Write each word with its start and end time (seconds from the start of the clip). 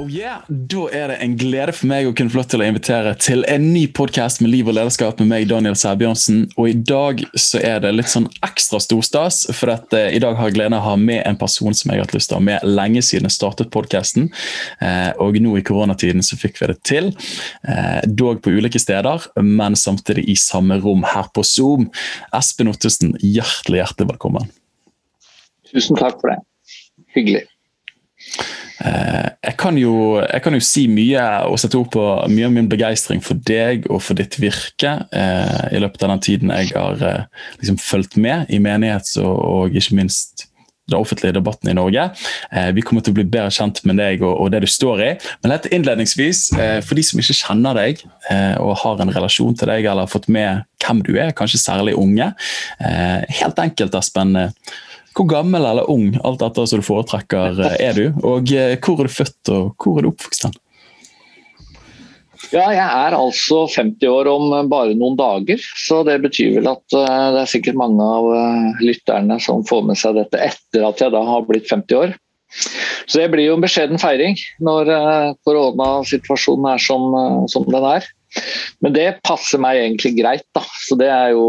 Oh 0.00 0.08
yeah. 0.08 0.40
Da 0.48 0.86
er 0.96 1.10
det 1.10 1.16
en 1.20 1.34
glede 1.36 1.74
for 1.76 1.88
meg 1.90 2.06
å 2.08 2.12
kunne 2.16 2.32
få 2.32 2.38
lov 2.38 2.46
til 2.48 2.62
å 2.62 2.66
invitere 2.70 3.10
til 3.20 3.42
en 3.52 3.66
ny 3.74 3.82
podkast 3.92 4.40
med 4.40 4.48
liv 4.48 4.68
og 4.70 4.72
lederskap 4.78 5.18
med 5.20 5.28
meg, 5.28 5.48
Daniel 5.50 5.74
Sæbjørnsen. 5.76 6.46
Og 6.54 6.70
i 6.70 6.76
dag 6.88 7.20
så 7.36 7.60
er 7.60 7.82
det 7.84 7.90
litt 7.92 8.08
sånn 8.08 8.30
ekstra 8.46 8.80
storstas, 8.80 9.42
for 9.58 9.74
at, 9.74 9.92
eh, 9.92 10.14
i 10.16 10.22
dag 10.22 10.38
har 10.38 10.48
jeg 10.48 10.56
gleden 10.56 10.78
av 10.78 10.80
å 10.80 10.88
ha 10.88 10.94
med 10.96 11.20
en 11.28 11.36
person 11.36 11.76
som 11.76 11.90
jeg 11.90 12.00
har 12.00 12.06
hatt 12.06 12.14
lyst 12.16 12.30
til 12.30 12.38
å 12.38 12.40
ha 12.40 12.46
med 12.46 12.64
lenge 12.64 13.02
siden 13.04 13.28
jeg 13.28 13.36
startet 13.36 13.70
podkasten. 13.74 14.30
Eh, 14.80 15.12
og 15.20 15.36
nå 15.36 15.58
i 15.58 15.66
koronatiden 15.68 16.24
så 16.24 16.40
fikk 16.40 16.56
vi 16.62 16.70
det 16.72 16.82
til. 16.82 17.12
eh, 17.68 18.00
dog 18.06 18.40
på 18.40 18.56
ulike 18.56 18.80
steder, 18.80 19.28
men 19.42 19.74
samtidig 19.74 20.24
i 20.30 20.34
samme 20.34 20.80
rom 20.80 21.02
her 21.02 21.28
på 21.34 21.44
Zoom. 21.44 21.90
Espen 22.32 22.72
Ottesen, 22.72 23.12
hjertelig, 23.20 23.84
hjertelig 23.84 24.08
velkommen. 24.16 24.48
Tusen 25.70 25.94
takk 25.96 26.16
for 26.22 26.30
det. 26.30 26.40
Hyggelig. 27.14 27.44
Eh, 28.80 29.28
jeg 29.44 29.56
kan, 29.60 29.76
jo, 29.76 29.94
jeg 30.20 30.42
kan, 30.44 30.56
jo, 30.56 30.64
si 30.64 30.86
mye 30.88 31.24
og 31.48 31.58
sette 31.60 31.76
ord 31.76 31.90
på 31.92 32.04
mye 32.32 32.48
av 32.48 32.54
min 32.54 32.68
begeistring 32.70 33.20
for 33.24 33.40
deg 33.48 33.88
og 33.90 34.00
for 34.04 34.16
ditt 34.16 34.38
virke 34.40 34.94
eh, 35.12 35.66
i 35.76 35.82
løpet 35.82 36.06
av 36.06 36.14
den 36.14 36.22
tiden 36.24 36.54
jeg 36.54 36.72
har 36.72 37.02
eh, 37.04 37.26
liksom 37.60 37.80
fulgt 37.82 38.16
med 38.20 38.48
i 38.48 38.60
menighets- 38.62 39.18
og, 39.20 39.36
og, 39.36 39.76
ikke 39.76 39.98
minst 39.98 40.46
den 40.90 40.98
offentlige 40.98 41.36
debatten 41.36 41.70
i 41.70 41.76
Norge. 41.76 42.08
Eh, 42.50 42.70
vi 42.74 42.82
kommer 42.82 43.04
til 43.04 43.14
å 43.14 43.18
bli 43.20 43.28
bedre 43.28 43.52
kjent 43.54 43.82
med 43.86 44.00
deg 44.00 44.24
og, 44.24 44.32
og 44.32 44.50
det 44.54 44.64
du 44.64 44.68
står 44.70 45.04
i. 45.04 45.10
Men 45.42 45.54
litt 45.54 45.68
innledningsvis, 45.70 46.42
eh, 46.58 46.78
for 46.82 46.98
de 46.98 47.04
som 47.06 47.22
ikke 47.22 47.36
kjenner 47.36 47.78
deg 47.78 48.04
eh, 48.32 48.56
og 48.58 48.78
har 48.82 49.04
en 49.04 49.12
relasjon 49.14 49.54
til 49.60 49.70
deg 49.70 49.84
eller 49.84 50.08
har 50.08 50.10
fått 50.12 50.30
med 50.32 50.64
hvem 50.82 51.04
du 51.06 51.12
er, 51.18 51.34
kanskje 51.36 51.60
særlig 51.62 51.94
unge. 52.00 52.32
helt 52.80 53.58
enkelt, 53.60 53.94
Espen. 53.94 54.32
Hvor 55.16 55.26
gammel 55.26 55.66
eller 55.66 55.88
ung 55.90 56.12
alt 56.22 56.42
etter 56.46 56.66
som 56.70 56.80
du 56.80 56.86
foretrekker 56.86 57.58
eh, 57.66 57.78
er 57.88 57.96
du? 57.96 58.04
Og 58.26 58.50
eh, 58.54 58.76
hvor 58.78 59.02
er 59.02 59.08
du 59.08 59.14
født 59.14 59.50
og 59.54 59.72
hvor 59.82 59.98
er 59.98 60.06
du 60.06 60.12
oppvokst? 60.12 60.46
hen? 60.46 60.58
Ja, 62.50 62.70
jeg 62.72 62.86
er 62.86 63.14
altså 63.14 63.66
50 63.68 64.06
år 64.10 64.30
om 64.30 64.54
bare 64.70 64.94
noen 64.98 65.18
dager. 65.18 65.60
Så 65.78 66.00
det 66.06 66.16
betyr 66.24 66.56
vel 66.58 66.70
at 66.72 66.96
eh, 66.96 67.26
det 67.34 67.42
er 67.42 67.52
sikkert 67.52 67.78
mange 67.80 68.06
av 68.06 68.80
lytterne 68.82 69.38
som 69.42 69.66
får 69.66 69.84
med 69.90 70.00
seg 70.00 70.18
dette 70.18 70.40
etter 70.50 70.86
at 70.86 71.02
jeg 71.02 71.14
da 71.14 71.24
har 71.26 71.46
blitt 71.48 71.68
50 71.70 72.00
år. 72.00 72.16
Så 73.06 73.20
det 73.20 73.28
blir 73.30 73.46
jo 73.46 73.58
en 73.58 73.62
beskjeden 73.62 74.00
feiring 74.02 74.34
når 74.66 74.88
koronasituasjonen 75.46 76.66
er 76.72 76.82
som, 76.82 77.12
som 77.50 77.68
den 77.70 77.86
er. 77.86 78.08
Men 78.84 78.94
det 78.96 79.08
passer 79.26 79.60
meg 79.62 79.80
egentlig 79.80 80.14
greit, 80.20 80.46
da. 80.56 80.62
Så 80.86 80.98
det 81.00 81.10
er 81.12 81.32
jo 81.34 81.46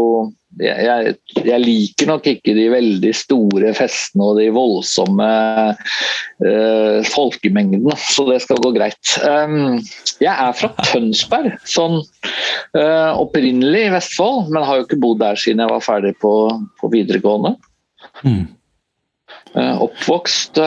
jeg, 0.60 1.14
jeg, 1.38 1.58
liker 1.62 2.08
nok 2.10 2.26
ikke 2.28 2.52
de 2.56 2.66
veldig 2.72 3.12
store 3.16 3.70
festene 3.76 4.26
og 4.26 4.40
de 4.40 4.48
voldsomme 4.52 5.28
uh, 5.72 6.98
folkemengdene, 7.08 7.96
så 7.96 8.26
det 8.28 8.42
skal 8.44 8.60
gå 8.64 8.74
greit. 8.76 9.14
Um, 9.24 9.80
jeg 10.20 10.32
er 10.32 10.52
fra 10.58 10.72
Tønsberg, 10.90 11.56
sånn 11.68 12.02
uh, 12.76 13.12
opprinnelig 13.16 13.86
i 13.86 13.94
Vestfold, 13.96 14.52
men 14.52 14.66
har 14.68 14.80
jo 14.80 14.88
ikke 14.88 15.00
bodd 15.02 15.22
der 15.24 15.40
siden 15.40 15.64
jeg 15.64 15.72
var 15.72 15.86
ferdig 15.86 16.12
på, 16.20 16.34
på 16.82 16.92
videregående. 16.92 17.56
Mm. 18.26 18.44
Uh, 19.56 19.76
oppvokst 19.88 20.60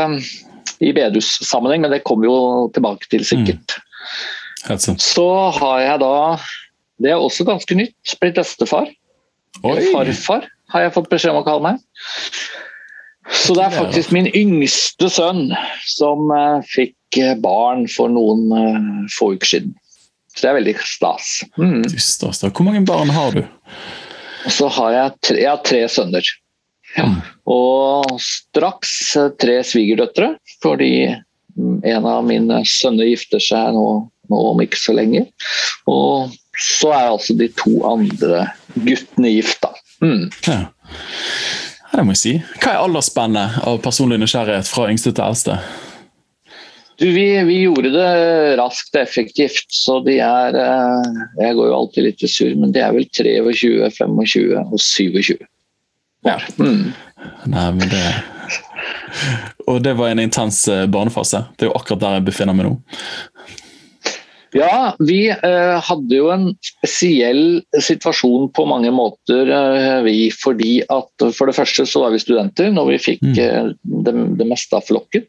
i 0.84 0.92
bedehussammenheng, 0.96 1.86
men 1.86 1.94
det 1.94 2.04
kommer 2.08 2.26
vi 2.26 2.34
jo 2.34 2.70
tilbake 2.74 3.10
til 3.14 3.26
sikkert. 3.28 3.78
Så 5.02 5.28
har 5.60 5.80
jeg 5.84 6.02
da, 6.02 6.14
det 7.02 7.14
er 7.14 7.22
også 7.22 7.46
ganske 7.48 7.78
nytt, 7.78 8.18
blitt 8.22 8.38
bestefar. 8.40 8.90
Farfar 9.62 10.48
har 10.74 10.86
jeg 10.86 10.94
fått 10.96 11.10
beskjed 11.12 11.34
om 11.36 11.42
å 11.42 11.48
kalle 11.48 11.74
meg. 11.74 11.82
Så 13.32 13.56
det 13.58 13.64
er 13.66 13.74
faktisk 13.74 14.12
min 14.14 14.28
yngste 14.38 15.10
sønn 15.10 15.50
som 15.90 16.30
uh, 16.30 16.62
fikk 16.70 17.18
eh, 17.18 17.34
barn 17.42 17.88
for 17.90 18.12
noen 18.12 18.46
uh, 18.54 19.10
få 19.16 19.32
uker 19.34 19.50
siden. 19.50 19.74
Så 20.36 20.44
det 20.44 20.50
er 20.50 20.58
veldig 20.60 20.76
stas. 20.84 21.30
Mm. 21.58 21.86
stas. 21.90 22.44
Hvor 22.44 22.68
mange 22.68 22.84
barn 22.86 23.10
har 23.16 23.34
du? 23.34 23.46
Så 24.52 24.68
har 24.78 24.92
jeg 24.94 25.14
tre, 25.26 25.38
jeg 25.42 25.50
har 25.50 25.62
tre 25.66 25.80
sønner. 25.90 26.34
Ja. 26.96 27.08
Mm. 27.08 27.16
Og 27.50 28.20
straks 28.24 29.16
tre 29.42 29.58
svigerdøtre, 29.68 30.36
fordi 30.64 30.92
mm, 31.56 31.80
en 31.88 32.10
av 32.10 32.28
mine 32.28 32.62
sønner 32.68 33.10
gifter 33.10 33.42
seg 33.42 33.74
nå 33.76 33.88
om 34.34 34.62
ikke 34.64 34.80
så 34.80 34.96
lenge. 34.98 35.26
Og 35.92 36.34
så 36.60 36.92
er 36.96 37.12
altså 37.12 37.36
de 37.38 37.50
to 37.58 37.78
andre 37.88 38.48
guttene 38.76 39.34
gift, 39.36 39.62
da. 39.64 39.74
Mm. 40.02 40.30
Ja. 40.48 40.60
Det 41.96 42.04
må 42.04 42.16
jeg 42.16 42.22
si. 42.22 42.34
Hva 42.60 42.74
er 42.74 42.84
aldersspennet 42.84 43.60
av 43.68 43.82
personlig 43.84 44.20
nysgjerrighet 44.20 44.68
fra 44.68 44.90
yngste 44.92 45.14
til 45.16 45.28
eldste? 45.28 45.60
Du, 46.96 47.10
vi, 47.12 47.28
vi, 47.44 47.58
gjorde 47.66 47.92
det 47.92 48.12
raskt 48.60 48.96
og 48.96 49.02
effektivt, 49.02 49.68
så 49.76 49.98
de 50.06 50.16
er 50.24 50.56
eh, 50.56 51.10
Jeg 51.42 51.58
går 51.58 51.68
jo 51.68 51.76
alltid 51.76 52.06
litt 52.06 52.24
i 52.24 52.30
surr, 52.32 52.54
men 52.60 52.72
de 52.76 52.80
er 52.84 52.94
vel 52.96 53.08
23, 53.12 53.90
25 53.98 54.46
og 54.62 54.80
27. 54.80 55.36
Ja. 56.26 56.38
Mm. 56.56 56.94
Nei, 57.52 57.66
men 57.76 57.92
det 57.92 58.06
Og 59.68 59.82
det 59.84 59.96
var 59.98 60.12
en 60.12 60.24
intens 60.24 60.68
eh, 60.72 60.86
barnefase. 60.92 61.44
Det 61.56 61.68
er 61.68 61.72
jo 61.72 61.78
akkurat 61.78 62.04
der 62.04 62.18
jeg 62.20 62.28
befinner 62.30 62.56
meg 62.56 62.70
nå. 62.70 62.76
Ja, 64.56 64.96
vi 65.04 65.28
eh, 65.28 65.78
hadde 65.84 66.16
jo 66.16 66.30
en 66.32 66.46
spesiell 66.64 67.60
situasjon 67.76 68.48
på 68.56 68.64
mange 68.70 68.92
måter, 68.96 69.50
eh, 69.52 69.98
vi. 70.06 70.30
Fordi 70.32 70.78
at 70.88 71.26
for 71.36 71.52
det 71.52 71.58
første 71.58 71.84
så 71.90 72.06
var 72.06 72.16
vi 72.16 72.22
studenter 72.24 72.72
når 72.72 72.94
vi 72.94 73.02
fikk 73.10 73.26
mm. 73.26 73.40
eh, 73.44 73.72
det, 74.08 74.14
det, 74.40 74.48
meste 74.48 74.80
av 74.80 74.88
flokken. 74.88 75.26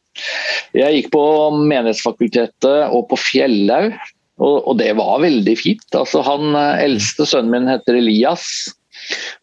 Jeg 0.76 1.00
gikk 1.00 1.10
på 1.16 1.24
Menighetsfakultetet 1.58 2.94
og 2.94 3.08
på 3.10 3.18
Fjellhaug, 3.18 3.96
og, 4.36 4.56
og, 4.62 4.74
det 4.78 4.92
var 4.98 5.22
veldig 5.24 5.56
fint. 5.58 5.86
Altså, 5.96 6.22
han 6.26 6.54
eh, 6.54 6.84
eldste 6.86 7.26
sønnen 7.26 7.54
min 7.54 7.70
heter 7.72 7.98
Elias. 7.98 8.46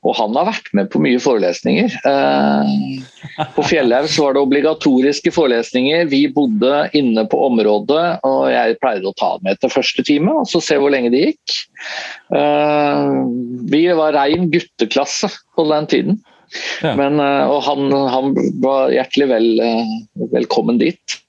Og 0.04 0.16
han 0.18 0.36
har 0.38 0.50
vært 0.50 0.70
med 0.76 0.90
på 0.92 1.02
mye 1.04 1.20
forelesninger. 1.22 1.96
Eh, 2.10 3.44
på 3.56 3.66
Fjellhaug 3.68 4.10
var 4.20 4.36
det 4.36 4.44
obligatoriske 4.44 5.34
forelesninger. 5.36 6.08
Vi 6.12 6.26
bodde 6.36 6.84
inne 6.98 7.26
på 7.30 7.40
området, 7.48 8.04
og 8.28 8.42
jeg 8.52 8.78
pleide 8.84 9.10
å 9.10 9.16
ta 9.20 9.32
med 9.46 9.62
til 9.62 9.74
første 9.74 10.06
time 10.08 10.36
og 10.42 10.50
så 10.50 10.62
se 10.64 10.80
hvor 10.82 10.94
lenge 10.94 11.14
det 11.14 11.26
gikk. 11.30 11.58
Eh, 12.36 13.10
vi 13.72 13.86
var 13.96 14.18
rein 14.18 14.50
gutteklasse 14.54 15.32
på 15.56 15.68
den 15.72 15.90
tiden. 15.92 16.22
Ja. 16.84 16.94
Men, 17.00 17.18
eh, 17.24 17.46
og 17.50 17.64
han, 17.70 17.88
han, 18.14 18.34
var 18.64 18.92
hjertelig 18.94 19.32
vel, 19.32 19.50
velkommen 20.36 20.82
dit. 20.82 21.20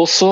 Og 0.00 0.08
så 0.08 0.30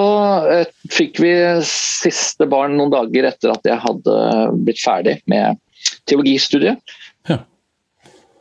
eh, 0.50 0.68
fikk 0.92 1.20
vi 1.20 1.32
siste 1.68 2.46
barn 2.48 2.78
noen 2.78 2.92
dager 2.92 3.28
etter 3.28 3.52
at 3.52 3.66
jeg 3.68 3.80
hadde 3.82 4.16
blitt 4.64 4.80
ferdig 4.80 5.18
med 5.30 5.60
teologistudiet. 6.08 6.80
Ja. 7.28 7.42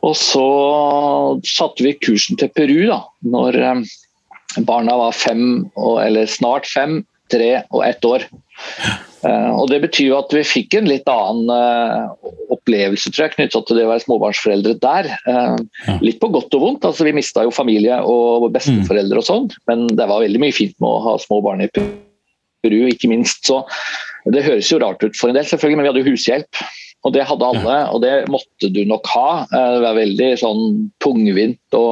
Og 0.06 0.16
så 0.16 0.46
satte 1.44 1.84
vi 1.84 1.98
kursen 2.00 2.40
til 2.40 2.52
Peru 2.56 2.78
da 2.88 3.02
når 3.34 3.60
eh, 3.60 3.82
barna 4.66 4.96
var 4.98 5.14
fem, 5.14 5.68
eller 5.76 6.30
snart 6.30 6.66
fem, 6.66 7.02
tre 7.30 7.60
og 7.68 7.84
ett 7.86 8.04
år. 8.04 8.24
Eh, 9.20 9.50
og 9.52 9.68
Det 9.70 9.82
betyr 9.84 10.08
jo 10.08 10.18
at 10.22 10.32
vi 10.34 10.46
fikk 10.46 10.78
en 10.80 10.88
litt 10.88 11.08
annen 11.10 12.49
opplevelse 12.60 13.10
tror 13.10 13.26
jeg, 13.26 13.34
knyttet 13.36 13.66
til 13.66 13.80
det 13.80 13.86
å 13.86 13.92
være 13.92 14.04
småbarnsforeldre 14.04 14.76
der. 14.82 15.08
Uh. 15.26 15.96
Litt 16.04 16.20
på 16.22 16.30
godt 16.32 16.54
og 16.58 16.66
vondt. 16.66 16.86
altså 16.86 17.08
Vi 17.08 17.16
mista 17.16 17.44
jo 17.46 17.54
familie 17.54 18.00
og 18.06 18.50
besteforeldre 18.54 19.22
og 19.22 19.26
sånn, 19.26 19.48
men 19.70 19.88
det 19.90 20.06
var 20.10 20.22
veldig 20.22 20.42
mye 20.42 20.56
fint 20.56 20.76
med 20.78 20.90
å 20.90 21.02
ha 21.08 21.16
små 21.22 21.40
barn 21.44 21.64
i 21.64 21.70
Peru, 21.72 22.80
ikke 22.90 23.10
minst. 23.10 23.48
Så 23.48 23.62
det 24.30 24.44
høres 24.44 24.68
jo 24.70 24.80
rart 24.82 25.02
ut 25.02 25.16
for 25.16 25.30
en 25.30 25.38
del, 25.38 25.48
selvfølgelig, 25.48 25.80
men 25.80 25.88
vi 25.88 25.92
hadde 25.92 26.04
jo 26.04 26.12
hushjelp. 26.12 26.62
Og 27.00 27.14
det 27.14 27.24
hadde 27.24 27.46
alle, 27.48 27.76
og 27.94 28.02
det 28.04 28.12
måtte 28.28 28.68
du 28.68 28.82
nok 28.84 29.08
ha. 29.14 29.28
Det 29.48 29.84
var 29.86 29.96
veldig 29.96 30.26
sånn 30.36 30.64
tungvint 31.00 31.76
å, 31.76 31.84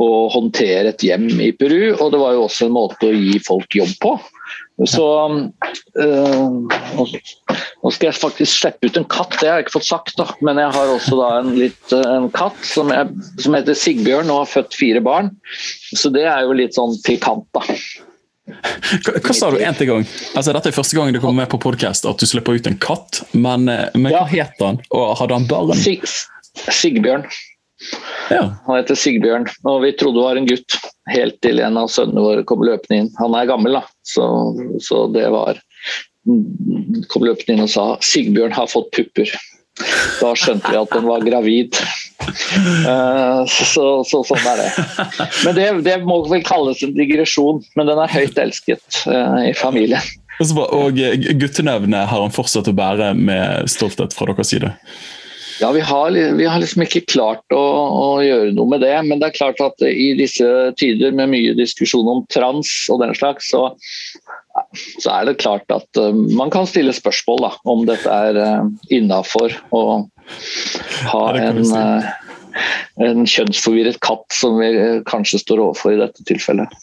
å 0.00 0.08
håndtere 0.32 0.94
et 0.94 1.04
hjem 1.04 1.28
i 1.36 1.50
Peru, 1.52 1.92
og 1.98 2.14
det 2.14 2.20
var 2.22 2.38
jo 2.38 2.46
også 2.46 2.70
en 2.70 2.78
måte 2.78 3.10
å 3.10 3.12
gi 3.12 3.36
folk 3.44 3.76
jobb 3.76 3.92
på. 4.00 4.14
Så 4.88 5.06
øh, 6.00 6.52
Nå 7.82 7.90
skal 7.92 8.08
jeg 8.08 8.16
faktisk 8.16 8.52
slippe 8.56 8.88
ut 8.88 8.96
en 8.98 9.08
katt, 9.10 9.34
det 9.40 9.50
har 9.50 9.60
jeg 9.60 9.66
ikke 9.66 9.76
fått 9.76 9.88
sagt. 9.88 10.14
da, 10.18 10.26
Men 10.40 10.60
jeg 10.62 10.72
har 10.74 10.92
også 10.94 11.18
da 11.18 11.28
en, 11.40 11.52
litt, 11.58 11.94
en 11.98 12.30
katt 12.34 12.58
som, 12.66 12.92
jeg, 12.94 13.10
som, 13.42 13.56
heter 13.58 13.76
Sigbjørn 13.78 14.32
og 14.32 14.44
har 14.44 14.52
født 14.54 14.78
fire 14.78 15.02
barn. 15.04 15.32
Så 15.92 16.12
det 16.14 16.24
er 16.24 16.46
jo 16.46 16.56
litt 16.56 16.78
sånn 16.78 16.96
pikant, 17.06 17.46
da. 17.54 17.66
Hva, 18.48 19.14
hva 19.22 19.34
sa 19.36 19.52
du 19.54 19.60
en 19.62 19.76
til 19.78 19.88
gang? 19.90 20.06
Altså, 20.34 20.54
dette 20.54 20.72
er 20.72 20.76
første 20.76 20.98
gang 20.98 21.12
du 21.14 21.20
kommer 21.22 21.44
med 21.44 21.52
på 21.52 21.60
podkast 21.62 22.08
at 22.08 22.22
du 22.22 22.26
slipper 22.28 22.58
ut 22.58 22.68
en 22.70 22.80
katt. 22.82 23.22
Men, 23.34 23.68
men 23.68 24.10
hva 24.10 24.24
ja. 24.24 24.44
het 24.46 24.62
han, 24.64 24.80
og 24.94 25.16
hadde 25.20 25.40
han 25.40 25.48
barn? 25.50 25.74
Sig 25.78 26.02
Sigbjørn. 26.52 27.24
Ja. 28.30 28.42
Han 28.66 28.78
heter 28.78 28.98
Sigbjørn, 28.98 29.48
og 29.68 29.82
vi 29.84 29.92
trodde 29.98 30.20
det 30.20 30.26
var 30.26 30.40
en 30.40 30.50
gutt. 30.50 30.78
Helt 31.10 31.40
til 31.42 31.58
en 31.58 31.78
av 31.80 31.90
sønnene 31.90 32.22
våre 32.22 32.44
kom 32.46 32.62
løpende 32.62 33.00
inn. 33.00 33.08
Han 33.18 33.34
er 33.34 33.48
gammel, 33.50 33.80
da, 33.80 33.82
så, 34.06 34.26
så 34.82 35.06
det 35.14 35.28
var 35.34 35.60
Kom 37.10 37.24
løpende 37.26 37.56
inn 37.56 37.64
og 37.64 37.70
sa 37.72 37.84
'Sigbjørn 37.98 38.52
har 38.54 38.68
fått 38.70 38.92
pupper'. 38.94 39.32
Da 40.20 40.30
skjønte 40.38 40.70
vi 40.70 40.78
at 40.78 40.92
den 40.94 41.08
var 41.08 41.24
gravid. 41.26 41.78
Eh, 42.22 43.40
så, 43.48 43.86
så, 44.06 44.20
sånn 44.28 44.48
er 44.52 44.60
det. 44.60 44.68
Men 45.44 45.56
det, 45.56 45.66
det 45.88 45.96
må 46.06 46.20
vel 46.28 46.44
kalles 46.46 46.82
en 46.84 46.94
digresjon, 46.94 47.62
men 47.78 47.88
den 47.88 48.02
er 48.02 48.12
høyt 48.12 48.38
elsket 48.38 49.02
uh, 49.08 49.40
i 49.42 49.54
familien. 49.56 50.12
Og 50.42 51.00
guttenevnet 51.40 52.08
har 52.10 52.22
han 52.22 52.34
fortsatt 52.34 52.70
å 52.70 52.76
bære 52.76 53.12
med 53.18 53.70
stolthet 53.70 54.14
fra 54.16 54.30
deres 54.30 54.52
side? 54.52 54.72
Ja, 55.62 55.70
vi 55.70 55.80
har, 55.80 56.10
vi 56.10 56.46
har, 56.46 56.58
liksom 56.58 56.82
ikke 56.82 57.04
klart 57.06 57.54
å, 57.54 57.60
å, 57.62 58.06
gjøre 58.18 58.50
noe 58.56 58.66
med 58.72 58.82
det. 58.82 58.96
Men 59.06 59.20
det 59.20 59.28
er 59.28 59.36
klart 59.36 59.60
at 59.62 59.84
i 59.86 60.08
disse 60.18 60.46
tider 60.80 61.14
med 61.14 61.30
mye 61.30 61.52
diskusjon 61.54 62.08
om 62.10 62.24
trans 62.34 62.72
og 62.90 62.98
den 63.04 63.14
slags, 63.14 63.52
så, 63.52 63.68
så 64.98 65.12
er 65.14 65.30
det 65.30 65.36
klart 65.38 65.70
at 65.70 65.86
uh, 66.02 66.10
man 66.34 66.50
kan 66.50 66.66
stille 66.66 66.90
spørsmål 66.96 67.44
da, 67.46 67.52
om 67.70 67.86
dette 67.86 68.10
er 68.10 68.40
uh, 68.42 68.66
innafor 68.90 69.54
å 69.70 69.84
ha 71.12 71.22
en, 71.38 71.62
uh, 71.70 72.10
en 73.06 73.22
kjønnsforvirret 73.22 74.02
katt, 74.02 74.26
som 74.34 74.58
vi 74.58 74.74
kanskje 75.06 75.44
står 75.44 75.62
overfor 75.68 75.94
i 75.94 76.02
dette 76.02 76.26
tilfellet. 76.26 76.74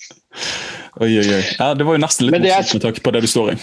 Oi, 1.03 1.11
oi, 1.19 1.27
oi. 1.27 1.43
Ja, 1.59 1.73
det 1.75 1.83
var 1.83 1.99
jo 1.99 2.07
nesten 2.07 2.31
litt 2.31 2.47
morsomt 2.47 2.79
med 2.79 2.87
tanke 2.87 3.03
på 3.03 3.17
det 3.17 3.27
du 3.27 3.31
står 3.35 3.57
i. 3.57 3.61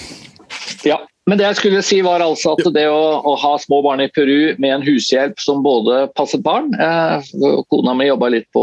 Ja, 0.93 1.01
men 1.27 1.41
det 1.41 1.47
jeg 1.49 1.59
skulle 1.59 1.83
si 1.83 1.97
var 2.07 2.23
altså 2.23 2.53
at 2.55 2.69
det 2.75 2.85
å, 2.87 3.01
å, 3.27 3.33
ha 3.43 3.53
små 3.59 3.81
barn 3.83 4.03
i 4.05 4.09
Peru 4.15 4.55
med 4.63 4.71
en 4.77 4.85
hushjelp 4.87 5.41
som 5.43 5.65
både 5.65 6.05
passet 6.15 6.45
barn 6.47 6.71
eh, 6.79 7.27
Kona 7.73 7.97
mi 7.99 8.07
jobba 8.07 8.29
litt 8.31 8.47
på 8.55 8.63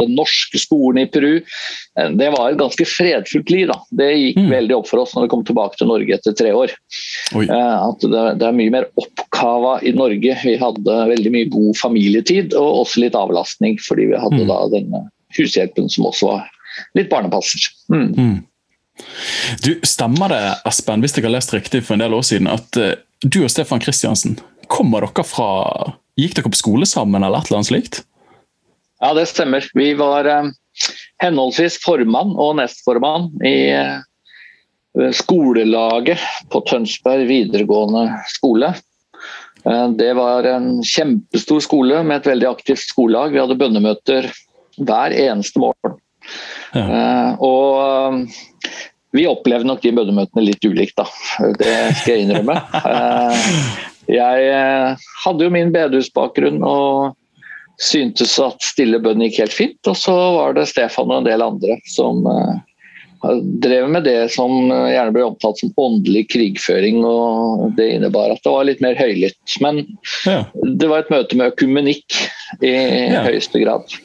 den 0.00 0.16
norske 0.18 0.58
skolen 0.58 1.04
i 1.04 1.06
Peru. 1.10 1.38
Eh, 1.38 2.10
det 2.18 2.32
var 2.34 2.50
et 2.50 2.58
ganske 2.58 2.86
fredfullt 2.88 3.54
liv. 3.54 3.70
da. 3.70 3.78
Det 4.02 4.10
gikk 4.10 4.42
mm. 4.42 4.50
veldig 4.56 4.76
opp 4.80 4.90
for 4.90 5.04
oss 5.04 5.14
når 5.14 5.28
vi 5.28 5.32
kom 5.36 5.46
tilbake 5.46 5.78
til 5.78 5.90
Norge 5.92 6.18
etter 6.18 6.34
tre 6.34 6.50
år. 6.56 6.74
Eh, 7.38 7.54
at 7.54 8.02
det, 8.02 8.26
det, 8.42 8.48
er 8.48 8.58
mye 8.58 8.74
mer 8.74 8.90
oppkava 8.98 9.78
i 9.86 9.94
Norge. 9.94 10.36
Vi 10.42 10.58
hadde 10.58 11.00
veldig 11.14 11.34
mye 11.36 11.50
god 11.54 11.78
familietid 11.78 12.58
og 12.58 12.84
også 12.84 13.04
litt 13.04 13.18
avlastning 13.18 13.78
fordi 13.86 14.10
vi 14.10 14.18
hadde 14.18 14.42
mm. 14.42 14.48
da 14.50 14.60
denne 14.74 15.06
hushjelpen 15.38 15.86
som 15.94 16.10
også 16.10 16.34
var 16.34 16.48
litt 16.98 17.10
barnepasser. 17.12 17.70
Mm. 17.92 18.42
Du, 19.64 19.72
Stemmer 19.86 20.32
det, 20.32 20.42
Espen, 20.68 21.02
hvis 21.02 21.16
jeg 21.16 21.26
har 21.26 21.34
lest 21.34 21.54
riktig 21.54 21.82
for 21.86 21.96
en 21.96 22.04
del 22.04 22.16
år 22.16 22.26
siden, 22.26 22.48
at 22.50 22.78
uh, 22.80 22.94
du 23.22 23.42
og 23.44 23.50
Stefan 23.52 23.82
Kristiansen 23.82 24.38
kommer 24.70 25.04
dere 25.06 25.26
fra 25.26 25.50
Gikk 26.20 26.36
dere 26.36 26.52
på 26.52 26.58
skole 26.60 26.88
sammen, 26.88 27.22
eller 27.24 27.40
et 27.40 27.48
eller 27.48 27.60
annet 27.60 27.70
slikt? 27.70 28.02
Ja, 29.00 29.14
det 29.16 29.26
stemmer. 29.30 29.64
Vi 29.76 29.92
var 29.98 30.28
uh, 30.28 30.50
henholdsvis 31.22 31.78
formann 31.84 32.34
og 32.36 32.58
nestformann 32.60 33.30
i 33.46 33.72
uh, 33.72 35.10
skolelaget 35.16 36.20
på 36.52 36.62
Tønsberg 36.68 37.28
videregående 37.30 38.08
skole. 38.32 38.74
Det 39.60 40.14
var 40.16 40.46
en 40.48 40.78
kjempestor 40.88 41.60
skole 41.60 41.98
med 42.08 42.22
et 42.22 42.28
veldig 42.30 42.46
aktivt 42.48 42.80
skolelag. 42.80 43.34
Vi 43.34 43.42
hadde 43.42 43.58
bønnemøter 43.60 44.30
hver 44.80 45.12
eneste 45.12 45.60
morgen. 45.60 45.98
Ja. 46.74 47.36
Og 47.42 48.26
vi 49.12 49.26
opplevde 49.26 49.66
nok 49.66 49.82
de 49.82 49.92
bønnemøtene 49.94 50.44
litt 50.46 50.64
ulikt, 50.64 51.00
da. 51.00 51.06
Det 51.58 51.76
skal 52.00 52.14
jeg 52.14 52.26
innrømme. 52.26 52.56
Eh, 52.90 53.48
jeg 54.10 54.46
eh, 54.50 55.08
hadde 55.24 55.46
jo 55.46 55.52
min 55.54 55.72
bedehusbakgrunn 55.74 56.62
og 56.66 57.16
syntes 57.80 58.32
at 58.42 58.62
stille 58.64 59.00
bønn 59.02 59.22
gikk 59.24 59.40
helt 59.42 59.54
fint. 59.54 59.78
Og 59.90 59.98
så 59.98 60.14
var 60.36 60.54
det 60.56 60.68
Stefan 60.70 61.10
og 61.10 61.20
en 61.20 61.28
del 61.28 61.42
andre 61.44 61.78
som 61.90 62.22
eh, 62.30 63.32
drev 63.62 63.88
med 63.92 64.06
det 64.06 64.30
som 64.34 64.70
gjerne 64.70 65.14
ble 65.14 65.26
omtalt 65.26 65.58
som 65.62 65.74
åndelig 65.78 66.28
krigføring. 66.30 67.02
og 67.06 67.74
Det 67.78 67.88
innebar 67.96 68.34
at 68.34 68.42
det 68.46 68.54
var 68.54 68.68
litt 68.68 68.84
mer 68.84 68.98
høylytt. 68.98 69.58
Men 69.64 69.82
ja. 70.22 70.44
det 70.54 70.90
var 70.90 71.02
et 71.02 71.12
møte 71.14 71.38
med 71.38 71.50
økumenikk 71.54 72.22
i 72.62 72.76
høyeste 73.26 73.62
grad. 73.62 73.98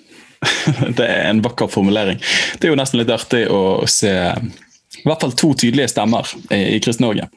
Det 0.97 1.06
er 1.06 1.30
en 1.30 1.44
vakker 1.45 1.71
formulering. 1.71 2.21
Det 2.59 2.68
er 2.68 2.74
jo 2.74 2.80
nesten 2.80 3.01
litt 3.01 3.13
artig 3.13 3.45
å 3.51 3.86
se 3.89 4.13
i 4.95 5.07
hvert 5.07 5.21
fall 5.21 5.36
to 5.36 5.51
tydelige 5.59 5.92
stemmer 5.92 6.30
i, 6.50 6.77
i 6.77 6.80
Kristen-Norge. 6.83 7.27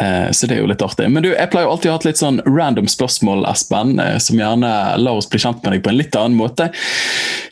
Eh, 0.00 0.30
så 0.30 0.46
det 0.46 0.56
er 0.56 0.62
jo 0.62 0.68
litt 0.70 0.82
artig. 0.82 1.06
Men 1.12 1.22
du, 1.22 1.30
jeg 1.30 1.50
pleier 1.52 1.68
jo 1.68 1.74
alltid 1.74 1.90
å 1.92 1.94
ha 1.94 2.00
litt 2.08 2.20
sånn 2.20 2.40
random 2.46 2.88
spørsmål, 2.90 3.44
Espen, 3.50 3.94
eh, 4.02 4.16
som 4.22 4.40
gjerne 4.40 4.72
lar 4.98 5.20
oss 5.20 5.28
bli 5.30 5.40
kjent 5.42 5.62
med 5.62 5.76
deg 5.76 5.84
på 5.84 5.92
en 5.92 5.98
litt 6.00 6.18
annen 6.18 6.38
måte. 6.38 6.68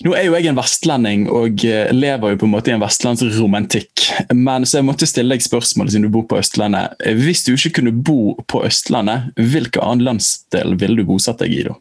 Nå 0.04 0.12
er 0.16 0.26
jo 0.26 0.34
jeg 0.36 0.50
en 0.50 0.58
vestlending 0.58 1.26
og 1.30 1.64
eh, 1.66 1.92
lever 1.94 2.34
jo 2.34 2.42
på 2.42 2.48
en 2.48 2.54
måte 2.56 2.72
i 2.72 2.76
en 2.76 2.82
vestlandsromantikk. 2.82 4.08
Men 4.34 4.66
så 4.66 4.80
jeg 4.80 4.88
måtte 4.90 5.08
stille 5.08 5.36
deg 5.36 5.46
spørsmålet 5.46 5.94
siden 5.94 6.08
du 6.08 6.14
bor 6.18 6.26
på 6.30 6.40
Østlandet. 6.40 6.98
Hvis 7.22 7.46
du 7.46 7.54
ikke 7.54 7.78
kunne 7.80 7.94
bo 7.94 8.34
på 8.50 8.64
Østlandet, 8.66 9.30
hvilken 9.38 9.84
annen 9.86 10.10
landsdel 10.10 10.76
ville 10.80 11.00
du 11.00 11.08
bosatt 11.08 11.42
deg 11.44 11.54
i 11.54 11.66
da? 11.70 11.78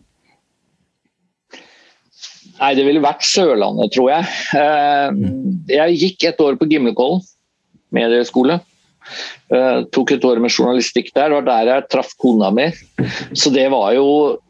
Nei, 2.56 2.72
det 2.78 2.86
ville 2.88 3.04
vært 3.04 3.26
Sørlandet, 3.28 3.92
tror 3.96 4.12
jeg. 4.14 4.24
Eh, 4.56 5.10
jeg 5.76 6.00
gikk 6.02 6.30
et 6.30 6.46
år 6.46 6.56
på 6.60 6.70
Gimlekollen 6.72 7.24
medieskole. 7.96 8.60
Uh, 9.54 9.86
tok 9.94 10.16
et 10.16 10.24
år 10.26 10.40
med 10.42 10.50
journalistikk 10.50 11.12
der. 11.14 11.30
Det 11.30 11.36
var 11.38 11.46
der 11.46 11.70
jeg 11.70 11.86
traff 11.94 12.16
kona 12.22 12.50
mi. 12.54 12.66
Så 13.38 13.50
det 13.54 13.72
var 13.74 13.94
jo 13.94 14.06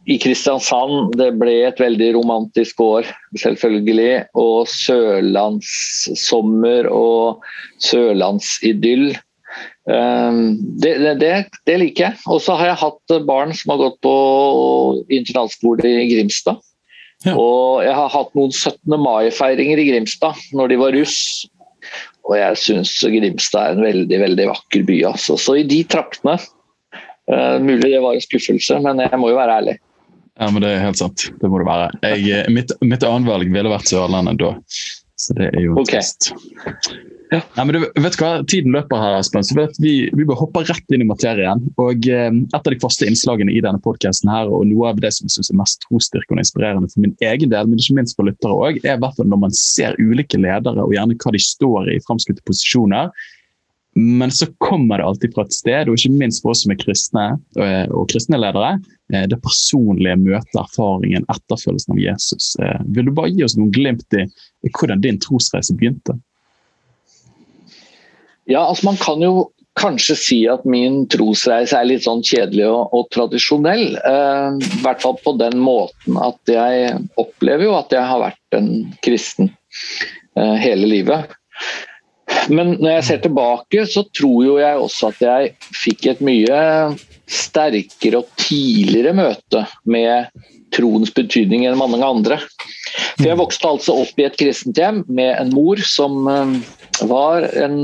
i 0.07 0.18
Kristiansand. 0.22 1.16
Det 1.19 1.31
ble 1.40 1.56
et 1.68 1.80
veldig 1.81 2.16
romantisk 2.16 2.80
år, 2.86 3.04
selvfølgelig. 3.42 4.13
Og 4.40 4.68
sørlandssommer 4.72 6.88
og 6.92 7.44
sørlandsidyll. 7.84 9.16
Uh, 9.86 10.34
det, 10.81 10.94
det, 11.19 11.34
det, 11.68 11.78
liker 11.81 12.04
jeg. 12.10 12.16
Og 12.31 12.40
så 12.46 12.52
har 12.60 12.66
jeg 12.72 12.84
hatt 12.86 13.07
barn 13.28 13.52
som 13.56 13.68
har 13.75 13.84
gått 13.90 14.00
på 14.06 14.16
internatskole 15.19 15.84
i 15.84 16.10
Grimstad. 16.13 16.57
Ja. 17.25 17.33
Og 17.39 17.83
jeg 17.86 17.95
har 17.98 18.12
hatt 18.13 18.36
noen 18.38 18.54
17. 18.54 18.98
mai-feiringer 19.01 19.81
i 19.81 19.88
Grimstad 19.89 20.42
når 20.56 20.72
de 20.72 20.80
var 20.81 20.95
russ. 20.98 21.19
Og 22.25 22.38
jeg 22.39 22.60
syns 22.62 22.94
Grimstad 23.01 23.62
er 23.62 23.77
en 23.77 23.86
veldig 23.86 24.19
veldig 24.22 24.48
vakker 24.51 24.86
by. 24.88 25.00
Altså. 25.12 25.38
Så 25.42 25.60
i 25.62 25.66
de 25.68 25.81
traktene 25.89 26.38
uh, 26.38 27.57
Mulig 27.62 27.92
det 27.92 28.01
var 28.04 28.18
en 28.18 28.24
skuffelse, 28.24 28.80
men 28.86 29.04
jeg 29.06 29.22
må 29.22 29.31
jo 29.33 29.39
være 29.39 29.60
ærlig. 29.62 29.77
Ja, 30.36 30.50
men 30.51 30.66
Det 30.66 30.72
er 30.74 30.83
helt 30.83 31.00
sant. 31.00 31.30
Det 31.42 31.50
må 31.50 31.62
det 31.62 31.68
være. 31.69 31.89
Jeg, 32.04 32.25
eh, 32.36 32.48
mitt, 32.51 32.74
mitt 32.83 33.04
annenvalg 33.07 33.47
ville 33.54 33.71
vært 33.71 33.88
Sørlandet 33.88 34.42
da. 34.42 34.52
Så 35.16 35.35
det 35.38 35.47
er 35.54 35.61
jo 35.64 35.78
okay. 35.80 36.02
trist. 36.02 36.33
Ja. 37.35 37.42
Nei, 37.57 37.65
men 37.68 37.75
du 37.75 38.04
vet 38.06 38.18
hva, 38.21 38.31
Tiden 38.47 38.73
løper 38.75 39.01
her, 39.01 39.18
Espen, 39.19 39.44
så 39.45 39.57
vi, 39.83 39.94
vi 40.15 40.27
bør 40.27 40.39
hoppe 40.45 40.63
rett 40.65 40.95
inn 40.95 41.04
i 41.04 41.09
materien. 41.09 41.63
og 41.81 42.07
eh, 42.07 42.31
Et 42.31 42.57
av 42.59 42.71
de 42.71 42.81
faste 42.81 43.07
innslagene 43.09 43.54
i 43.54 43.61
denne 43.65 43.81
podkasten 43.83 44.31
og 44.31 44.65
noe 44.69 44.92
av 44.92 45.01
det 45.04 45.11
som 45.15 45.27
jeg 45.27 45.37
synes 45.37 45.51
er 45.51 45.59
mest 45.59 45.81
trosstyrkende 45.85 46.39
og 46.39 46.45
inspirerende 46.45 46.92
for 46.92 47.06
min 47.06 47.15
egen 47.25 47.51
del, 47.54 47.69
men 47.69 47.81
ikke 47.81 47.99
minst 47.99 48.18
for 48.18 48.27
lyttere 48.27 48.56
også, 48.56 48.83
er 48.83 48.97
i 48.97 49.01
hvert 49.04 49.23
når 49.23 49.42
man 49.45 49.56
ser 49.56 49.97
ulike 50.01 50.39
ledere 50.39 50.83
og 50.83 50.94
gjerne 50.95 51.18
hva 51.21 51.33
de 51.35 51.42
står 51.42 51.92
i 51.94 52.01
framskutte 52.07 52.45
posisjoner. 52.47 53.11
Men 53.95 54.31
så 54.31 54.45
kommer 54.57 54.99
det 54.99 55.06
alltid 55.07 55.33
fra 55.33 55.45
et 55.45 55.56
sted, 55.56 55.87
og 55.87 55.95
ikke 55.95 56.18
minst 56.19 56.42
for 56.44 56.51
oss 56.51 56.65
som 56.65 56.73
er 56.73 56.80
kristne 56.81 57.25
og, 57.37 57.61
eh, 57.63 57.85
og 57.95 58.09
kristne 58.11 58.39
ledere, 58.42 58.73
eh, 59.13 59.23
det 59.31 59.39
personlige 59.44 60.18
møtet, 60.19 60.57
erfaringen, 60.59 61.23
etterfølelsen 61.31 61.95
av 61.95 62.01
Jesus. 62.04 62.49
Eh, 62.59 62.81
vil 62.92 63.07
du 63.07 63.13
bare 63.15 63.31
gi 63.31 63.45
oss 63.47 63.56
noen 63.56 63.71
glimt 63.71 64.19
i, 64.19 64.25
i 64.68 64.71
hvordan 64.75 65.04
din 65.06 65.21
trosreise 65.23 65.77
begynte? 65.80 66.18
Ja, 68.45 68.66
altså 68.68 68.85
Man 68.92 68.97
kan 69.02 69.23
jo 69.23 69.49
kanskje 69.75 70.16
si 70.16 70.37
at 70.47 70.64
min 70.68 71.04
trosreise 71.11 71.75
er 71.75 71.87
litt 71.90 72.06
sånn 72.06 72.23
kjedelig 72.23 72.68
og, 72.69 72.94
og 72.95 73.09
tradisjonell. 73.11 73.97
Eh, 73.99 74.59
I 74.64 74.83
hvert 74.85 75.04
fall 75.04 75.18
på 75.23 75.35
den 75.42 75.59
måten 75.59 76.19
at 76.21 76.40
jeg 76.52 76.94
opplever 77.19 77.68
jo 77.68 77.75
at 77.75 77.92
jeg 77.95 78.07
har 78.07 78.23
vært 78.23 78.57
en 78.59 78.69
kristen 79.06 79.52
eh, 80.40 80.56
hele 80.61 80.87
livet. 80.87 81.35
Men 82.49 82.75
når 82.80 82.97
jeg 82.97 83.06
ser 83.09 83.21
tilbake, 83.25 83.83
så 83.90 84.06
tror 84.16 84.40
jo 84.45 84.56
jeg 84.61 84.80
også 84.80 85.11
at 85.11 85.21
jeg 85.25 85.52
fikk 85.75 86.07
et 86.14 86.23
mye 86.25 86.59
sterkere 87.31 88.21
og 88.21 88.31
tidligere 88.40 89.16
møte 89.18 89.66
med 89.90 90.31
troens 90.75 91.11
betydning 91.16 91.66
enn 91.66 91.78
mange 91.80 91.99
andre. 92.04 92.40
For 93.16 93.28
Jeg 93.28 93.40
vokste 93.40 93.69
altså 93.69 93.99
opp 94.04 94.19
i 94.19 94.28
et 94.28 94.37
kristent 94.40 94.80
hjem 94.80 95.04
med 95.07 95.33
en 95.35 95.54
mor 95.56 95.81
som 95.83 96.28
eh, 96.31 96.57
var 97.04 97.49
en 97.59 97.75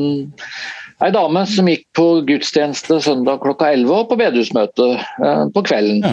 Ei 1.01 1.09
dame 1.09 1.41
som 1.49 1.65
gikk 1.65 1.87
på 1.97 2.03
gudstjeneste 2.27 2.99
søndag 3.01 3.39
klokka 3.41 3.71
11 3.73 3.93
og 3.95 4.09
på 4.11 4.17
bedehusmøte 4.19 4.89
eh, 5.01 5.45
på 5.55 5.63
kvelden. 5.65 6.03
Ja. 6.05 6.11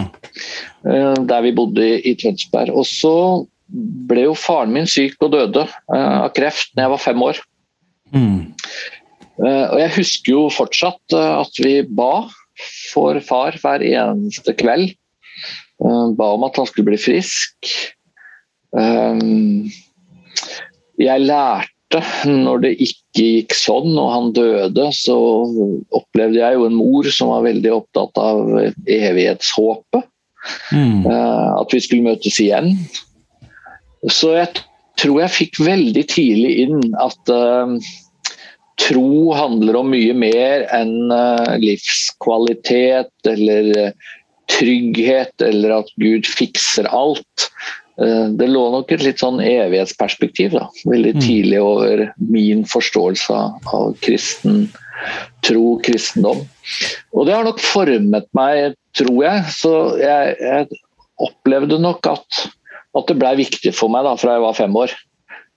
Eh, 0.89 1.19
der 1.29 1.43
vi 1.45 1.53
bodde 1.53 1.85
i, 1.85 1.99
i 2.09 2.15
Tønsberg. 2.17 2.73
Og 2.73 2.87
så 2.89 3.13
ble 4.09 4.23
jo 4.25 4.33
faren 4.33 4.73
min 4.73 4.89
syk 4.89 5.21
og 5.21 5.35
døde 5.35 5.67
eh, 5.67 6.17
av 6.23 6.31
kreft 6.33 6.73
da 6.73 6.87
jeg 6.87 6.93
var 6.95 7.03
fem 7.05 7.21
år. 7.27 7.41
Mm. 8.09 8.39
Og 9.39 9.77
jeg 9.79 9.91
husker 9.95 10.33
jo 10.33 10.39
fortsatt 10.51 11.13
at 11.15 11.59
vi 11.63 11.75
ba 11.85 12.25
for 12.89 13.21
far 13.23 13.55
hver 13.61 13.85
eneste 13.85 14.51
kveld. 14.59 14.97
Ba 15.79 16.31
om 16.33 16.43
at 16.43 16.57
han 16.59 16.67
skulle 16.67 16.89
bli 16.89 16.99
frisk. 16.99 17.69
Jeg 20.99 21.23
lærte 21.29 21.78
når 22.29 22.61
det 22.65 22.71
ikke 22.85 23.23
gikk 23.25 23.55
sånn 23.57 23.95
og 23.97 24.09
han 24.13 24.31
døde, 24.37 24.89
så 24.93 25.17
opplevde 25.95 26.37
jeg 26.37 26.57
jo 26.57 26.67
en 26.67 26.77
mor 26.77 27.09
som 27.13 27.31
var 27.33 27.47
veldig 27.47 27.71
opptatt 27.79 28.21
av 28.21 28.43
evighetshåpet. 28.85 30.05
Mm. 30.71 31.05
Uh, 31.05 31.59
at 31.59 31.73
vi 31.73 31.81
skulle 31.83 32.05
møtes 32.05 32.37
igjen. 32.39 32.75
Så 34.07 34.35
jeg 34.37 34.61
tror 35.01 35.23
jeg 35.23 35.35
fikk 35.35 35.59
veldig 35.63 36.05
tidlig 36.11 36.53
inn 36.67 36.93
at 37.01 37.33
uh, 37.33 37.73
tro 38.79 39.33
handler 39.35 39.81
om 39.81 39.91
mye 39.91 40.15
mer 40.15 40.63
enn 40.75 41.11
uh, 41.11 41.57
livskvalitet 41.59 43.33
eller 43.33 43.91
trygghet, 44.49 45.35
eller 45.45 45.81
at 45.81 45.91
Gud 46.01 46.25
fikser 46.25 46.87
alt. 46.89 47.49
Det 47.99 48.45
lå 48.47 48.61
nok 48.71 48.91
et 48.95 49.01
litt 49.03 49.19
sånn 49.19 49.41
evighetsperspektiv 49.43 50.53
da, 50.55 50.69
veldig 50.87 51.15
mm. 51.17 51.23
tidlig 51.23 51.57
over 51.59 52.03
min 52.31 52.61
forståelse 52.69 53.39
av 53.75 53.89
kristen 54.05 54.69
tro, 55.47 55.77
kristendom. 55.83 56.45
Og 57.15 57.27
det 57.27 57.35
har 57.35 57.47
nok 57.47 57.59
formet 57.63 58.27
meg, 58.37 58.77
tror 58.97 59.19
jeg. 59.23 59.43
Så 59.55 59.73
jeg, 59.99 60.35
jeg 60.39 60.79
opplevde 61.27 61.79
nok 61.81 62.07
at 62.11 62.45
at 62.97 63.05
det 63.05 63.19
ble 63.21 63.35
viktig 63.37 63.71
for 63.77 63.91
meg 63.93 64.07
da, 64.07 64.15
fra 64.17 64.35
jeg 64.35 64.45
var 64.45 64.57
fem 64.57 64.75
år. 64.81 64.93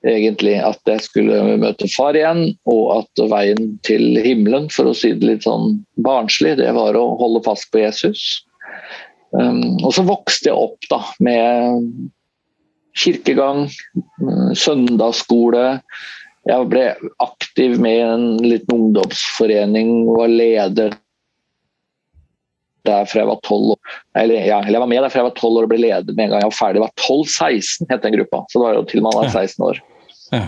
Egentlig 0.02 0.56
At 0.58 0.80
jeg 0.90 1.04
skulle 1.04 1.56
møte 1.62 1.86
far 1.94 2.16
igjen, 2.18 2.56
og 2.68 2.82
at 2.98 3.22
veien 3.30 3.76
til 3.86 4.18
himmelen, 4.20 4.66
for 4.74 4.90
å 4.90 4.96
si 4.96 5.12
det 5.14 5.28
litt 5.28 5.46
sånn 5.46 5.78
barnslig, 6.02 6.56
det 6.58 6.72
var 6.76 6.98
å 6.98 7.04
holde 7.20 7.44
fast 7.46 7.70
på 7.72 7.80
Jesus. 7.84 8.42
Um, 9.32 9.78
og 9.80 9.94
så 9.96 10.04
vokste 10.04 10.50
jeg 10.50 10.58
opp 10.58 10.90
da 10.90 11.00
med 11.24 11.86
kirkegang, 12.98 13.68
søndagsskole. 14.58 15.80
Jeg 16.48 16.68
ble 16.72 16.88
aktiv 17.22 17.78
med 17.80 18.00
en 18.02 18.26
liten 18.42 18.74
ungdomsforening, 18.74 20.02
var 20.10 20.32
leder 20.32 20.96
der 22.82 23.06
fra 23.06 23.22
jeg 23.22 23.30
var 23.30 23.38
12 23.46 23.74
år. 23.76 23.94
Eller, 24.18 24.42
ja, 24.42 24.58
eller 24.58 24.76
jeg 24.76 24.82
var 24.82 24.90
med 24.90 25.04
der 25.04 25.12
fra 25.12 25.22
jeg 25.22 25.28
var 25.28 25.38
12 25.38 25.60
år 25.60 25.68
og 25.68 25.70
ble 25.70 25.78
leder 25.84 26.16
med 26.16 26.24
en 26.24 26.34
gang 26.34 26.42
jeg 26.42 26.50
var 26.50 26.58
ferdig. 26.58 26.80
Jeg 26.80 26.86
var 26.88 27.06
12-16 27.06 27.92
het 27.92 28.04
den 28.06 28.16
gruppa, 28.16 28.42
så 28.48 28.58
det 28.58 28.66
var 28.66 28.76
jo 28.78 28.84
til 28.90 29.04
man 29.06 29.16
var 29.18 29.30
16 29.30 29.66
år. 29.68 29.80
Ja. 30.32 30.42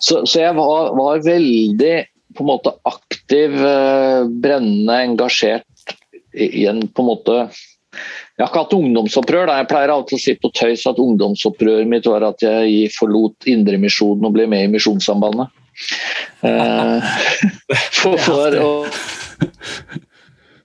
Så, 0.00 0.24
så, 0.24 0.40
jeg 0.40 0.56
var, 0.56 0.94
var, 0.96 1.20
veldig 1.24 1.94
på 2.34 2.44
en 2.44 2.48
måte 2.48 2.72
aktiv, 2.88 3.54
eh, 3.60 4.24
brennende 4.42 4.96
engasjert 5.04 5.94
i 6.34 6.64
en 6.66 6.82
på 6.90 7.04
en 7.04 7.10
måte 7.12 7.36
jeg 8.34 8.42
har 8.42 8.50
ikke 8.50 8.62
hatt 8.64 8.74
ungdomsopprør. 8.74 9.44
Da. 9.46 9.58
Jeg 9.60 9.70
pleier 9.70 9.92
alltid 9.94 10.18
å 10.18 10.22
si 10.24 10.32
på 10.42 10.50
tøys 10.58 10.86
at 10.90 10.98
ungdomsopprøret 11.02 11.90
mitt 11.90 12.08
var 12.10 12.26
at 12.26 12.42
jeg 12.42 12.88
forlot 12.96 13.46
Indremisjonen 13.50 14.26
og 14.26 14.34
ble 14.34 14.48
med 14.50 14.66
i 14.66 14.72
Misjonssambandet. 14.72 15.54
Eh, 16.42 17.14
for, 18.00 18.18
for, 18.18 18.58
og, 18.58 18.98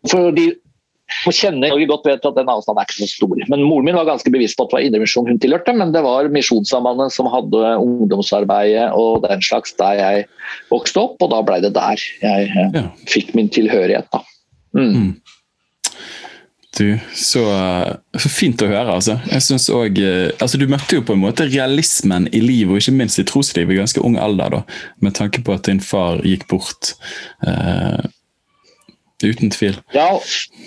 for 0.09 0.33
de, 0.33 0.47
må 1.25 1.33
kjenne 1.33 1.69
Norge 1.69 1.87
godt 1.89 2.05
vet 2.09 2.25
at 2.25 2.37
den 2.37 2.49
avstanden 2.51 2.81
er 2.81 2.89
ikke 2.89 2.99
så 3.03 3.09
stor. 3.11 3.45
Men 3.53 3.65
Moren 3.65 3.85
min 3.89 3.97
var 3.97 4.07
ganske 4.09 4.33
bevisst 4.33 4.57
på 4.57 4.65
at 4.65 4.71
det 4.71 4.77
var 4.77 4.89
Indremisjonen 4.89 5.35
hun 5.35 5.41
tilhørte, 5.45 5.73
men 5.77 5.93
det 5.93 6.03
var 6.05 6.29
Misjonssambandet 6.33 7.13
som 7.15 7.29
hadde 7.29 7.73
ungdomsarbeidet 7.85 8.91
og 8.97 9.25
den 9.25 9.45
slags 9.45 9.77
der 9.77 10.01
jeg 10.01 10.29
vokste 10.73 11.05
opp, 11.05 11.17
og 11.21 11.33
da 11.33 11.45
ble 11.45 11.61
det 11.65 11.75
der 11.77 12.05
jeg 12.21 12.49
eh, 12.49 12.77
ja. 12.77 12.87
fikk 13.09 13.35
min 13.37 13.51
tilhørighet. 13.53 14.09
da. 14.13 14.25
Mm. 14.77 14.89
Mm. 14.89 15.11
Du, 16.79 16.93
så, 17.11 17.41
så, 18.15 18.29
fint 18.31 18.61
å 18.63 18.69
høre. 18.69 18.93
altså. 18.93 19.17
Jeg 19.27 19.43
synes 19.43 19.65
også, 19.67 20.03
eh, 20.03 20.29
altså 20.39 20.59
Du 20.61 20.63
møtte 20.71 20.95
jo 20.95 21.03
på 21.03 21.17
en 21.17 21.23
måte 21.25 21.49
realismen 21.49 22.29
i 22.31 22.39
livet, 22.43 22.71
og 22.71 22.79
ikke 22.79 22.95
minst 22.95 23.19
i 23.19 23.25
troslivet, 23.27 23.73
i 23.75 23.81
ganske 23.81 24.03
ung 24.05 24.15
alder. 24.21 24.55
da, 24.55 24.61
Med 25.03 25.17
tanke 25.19 25.43
på 25.43 25.57
at 25.57 25.67
din 25.67 25.83
far 25.83 26.23
gikk 26.23 26.47
bort. 26.51 26.93
Eh, 27.43 28.07
Uten 29.19 29.51
tvil. 29.51 29.75
Ja, 29.91 30.13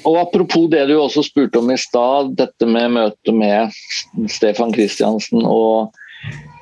og 0.04 0.16
Apropos 0.21 0.69
det 0.69 0.85
du 0.90 0.99
også 0.99 1.23
spurte 1.25 1.62
om 1.62 1.71
i 1.73 1.78
stad, 1.81 2.35
dette 2.37 2.69
med 2.69 2.92
møtet 2.99 3.33
med 3.33 4.28
Stefan 4.28 4.75
Kristiansen 4.76 5.47
og 5.49 5.95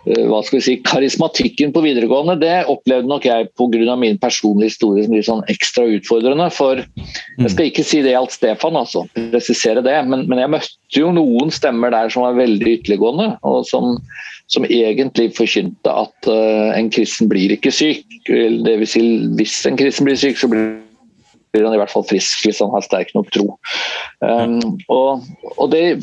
hva 0.04 0.40
skal 0.44 0.56
vi 0.56 0.62
si, 0.64 0.74
karismatikken 0.86 1.74
på 1.74 1.82
videregående, 1.84 2.38
det 2.40 2.54
opplevde 2.72 3.10
nok 3.10 3.26
jeg 3.28 3.50
pga. 3.58 3.96
min 4.00 4.18
personlige 4.18 4.72
historie 4.72 5.04
som 5.04 5.14
litt 5.14 5.28
sånn 5.28 5.44
ekstra 5.52 5.84
utfordrende. 5.84 6.48
For 6.56 6.80
jeg 6.80 7.52
skal 7.52 7.68
ikke 7.68 7.84
si 7.84 8.00
det 8.02 8.14
gjaldt 8.14 8.32
Stefan, 8.32 8.78
altså, 8.80 9.04
presisere 9.14 9.84
det, 9.84 9.96
men, 10.08 10.26
men, 10.28 10.40
jeg 10.40 10.52
møtte 10.56 10.96
jo 10.96 11.12
noen 11.12 11.52
stemmer 11.52 11.92
der 11.92 12.08
som 12.08 12.24
var 12.24 12.38
veldig 12.40 12.76
ytterliggående, 12.78 13.34
og 13.44 13.66
som, 13.68 13.98
som 14.48 14.64
egentlig 14.64 15.30
forkynte 15.36 15.92
at 15.92 16.30
uh, 16.30 16.72
en 16.76 16.88
kristen 16.92 17.28
blir 17.28 17.52
ikke 17.52 17.74
syk. 17.74 18.06
Vil 18.30 18.86
si, 18.88 19.04
hvis 19.36 19.58
en 19.68 19.76
kristen 19.80 20.08
blir 20.08 20.20
syk, 20.20 20.40
så 20.40 20.48
blir 20.48 20.78
blir 21.50 21.66
han 21.66 21.74
i 21.74 21.80
hvert 21.80 21.90
fall 21.90 22.06
frisk 22.06 22.44
hvis 22.46 22.60
han 22.62 22.70
har 22.70 22.84
sterk 22.86 23.10
nok 23.16 23.30
tro. 23.34 23.56
Um, 24.22 24.78
og, 24.92 25.24
og, 25.56 25.66
det 25.72 25.98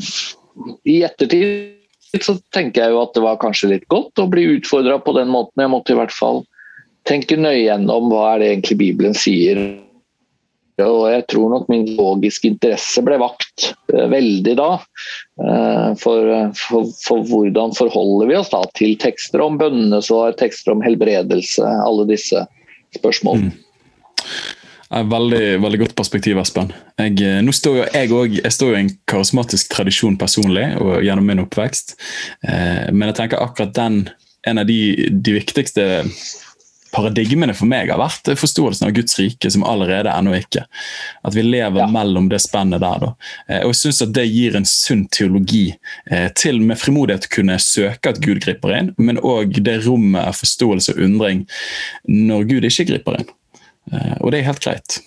I 0.84 1.00
ettertid 1.08 1.78
så 2.16 2.36
tenker 2.54 2.84
jeg 2.84 2.94
jo 2.94 3.02
at 3.02 3.16
det 3.16 3.24
var 3.24 3.40
kanskje 3.42 3.72
litt 3.74 3.88
godt 3.92 4.20
å 4.22 4.28
bli 4.30 4.46
utfordra 4.56 4.96
på 5.02 5.12
den 5.18 5.28
måten. 5.32 5.60
Jeg 5.64 5.72
måtte 5.72 5.94
i 5.94 5.98
hvert 5.98 6.14
fall 6.14 6.42
tenke 7.08 7.38
nøye 7.40 7.66
gjennom 7.66 8.08
hva 8.12 8.32
er 8.32 8.42
det 8.42 8.50
egentlig 8.52 8.78
Bibelen 8.80 9.16
sier. 9.16 9.60
Og 10.78 11.08
jeg 11.10 11.24
tror 11.32 11.50
nok 11.50 11.70
min 11.72 11.88
logiske 11.98 12.52
interesse 12.52 13.02
ble 13.02 13.18
vakt 13.18 13.72
uh, 13.92 14.06
veldig 14.12 14.54
da. 14.60 14.68
Uh, 15.42 15.90
for, 15.98 16.30
for, 16.58 16.92
for, 17.02 17.24
hvordan 17.26 17.74
forholder 17.74 18.30
vi 18.30 18.38
oss 18.38 18.52
da 18.54 18.62
til 18.78 18.94
tekster 19.02 19.42
om 19.42 19.58
bønnesvar, 19.58 20.36
tekster 20.38 20.76
om 20.76 20.84
helbredelse, 20.84 21.66
alle 21.82 22.06
disse 22.12 22.44
spørsmålene. 22.96 23.50
Mm. 23.50 23.64
Veldig, 24.88 25.58
veldig 25.60 25.78
godt 25.82 25.96
perspektiv, 25.96 26.38
Espen. 26.40 26.72
Jeg, 26.96 27.18
eh, 27.20 27.42
nå 27.44 27.52
står 27.52 27.74
jo 27.76 27.84
jeg, 27.84 28.08
også, 28.08 28.40
jeg 28.40 28.54
står 28.56 28.70
jo 28.70 28.76
i 28.76 28.84
en 28.86 28.94
karismatisk 29.10 29.74
tradisjon 29.74 30.16
personlig 30.20 30.64
og 30.80 31.02
gjennom 31.04 31.28
min 31.28 31.42
oppvekst. 31.44 31.98
Eh, 32.48 32.88
men 32.94 33.10
jeg 33.10 33.20
tenker 33.20 33.44
akkurat 33.44 33.76
den 33.76 34.08
En 34.46 34.58
av 34.58 34.68
de, 34.68 35.10
de, 35.10 35.32
viktigste 35.34 35.82
paradigmene 36.94 37.52
for 37.58 37.68
meg 37.68 37.90
har 37.90 37.98
vært 38.00 38.30
forståelsen 38.38 38.86
av 38.86 38.92
Guds 38.96 39.18
rike, 39.18 39.50
som 39.50 39.64
allerede 39.66 40.12
ennå 40.14 40.36
ikke. 40.38 40.62
At 41.26 41.34
vi 41.36 41.42
lever 41.42 41.82
ja. 41.82 41.88
mellom 41.90 42.30
det 42.30 42.38
spennet 42.40 42.80
der. 42.80 43.02
Da. 43.02 43.10
Eh, 43.48 43.64
og 43.66 43.74
jeg 43.74 43.80
synes 43.82 44.02
at 44.06 44.14
Det 44.16 44.24
gir 44.30 44.56
en 44.56 44.68
sunn 44.68 45.04
teologi 45.12 45.66
eh, 46.10 46.30
til 46.38 46.62
med 46.64 46.80
frimodighet 46.80 47.28
kunne 47.34 47.58
søke 47.60 48.14
at 48.14 48.22
Gud 48.24 48.40
griper 48.46 48.72
inn, 48.78 48.94
men 48.96 49.20
òg 49.20 49.58
det 49.66 49.82
rommet 49.84 50.30
av 50.30 50.38
forståelse 50.38 50.96
og 50.96 51.02
undring 51.10 51.44
når 52.08 52.48
Gud 52.54 52.70
ikke 52.70 52.88
griper 52.94 53.20
inn. 53.20 53.28
Eh, 53.92 54.16
og 54.20 54.32
det 54.32 54.40
er 54.40 54.50
helt 54.50 54.64
greit. 54.64 55.00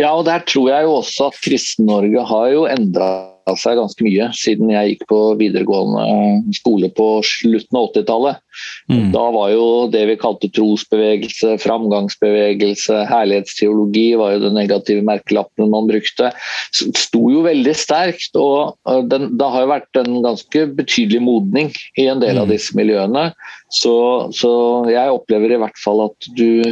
Ja, 0.00 0.10
og 0.16 0.24
der 0.26 0.42
tror 0.48 0.72
jeg 0.72 0.88
jo 0.88 0.98
også 0.98 1.30
at 1.30 1.38
Kristen-Norge 1.44 2.26
har 2.26 2.50
jo 2.50 2.66
endra 2.66 3.12
seg 3.60 3.76
ganske 3.76 4.04
mye 4.06 4.30
siden 4.32 4.70
jeg 4.72 4.94
gikk 4.94 5.02
på 5.10 5.18
videregående 5.36 6.54
skole 6.56 6.88
på 6.96 7.06
slutten 7.28 7.78
av 7.78 7.90
80-tallet. 7.90 8.40
Mm. 8.88 9.10
Da 9.12 9.24
var 9.34 9.50
jo 9.52 9.66
det 9.92 10.04
vi 10.08 10.16
kalte 10.20 10.48
trosbevegelse, 10.56 11.58
framgangsbevegelse, 11.62 13.02
herlighetsteologi 13.10 14.06
var 14.20 14.34
jo 14.34 14.44
den 14.46 14.56
negative 14.56 15.04
merkelappen 15.06 15.72
man 15.74 15.90
brukte. 15.90 16.32
sto 16.72 17.22
jo 17.30 17.44
veldig 17.44 17.76
sterkt. 17.76 18.32
og 18.40 18.78
den, 19.12 19.36
Det 19.36 19.52
har 19.52 19.66
jo 19.66 19.72
vært 19.74 20.02
en 20.02 20.22
ganske 20.24 20.66
betydelig 20.80 21.22
modning 21.22 21.72
i 22.00 22.08
en 22.08 22.24
del 22.24 22.40
av 22.40 22.48
mm. 22.48 22.54
disse 22.56 22.76
miljøene. 22.78 23.28
Så, 23.68 23.94
så 24.32 24.54
jeg 24.88 25.12
opplever 25.12 25.52
i 25.52 25.60
hvert 25.60 25.78
fall 25.84 26.08
at 26.08 26.32
du 26.38 26.64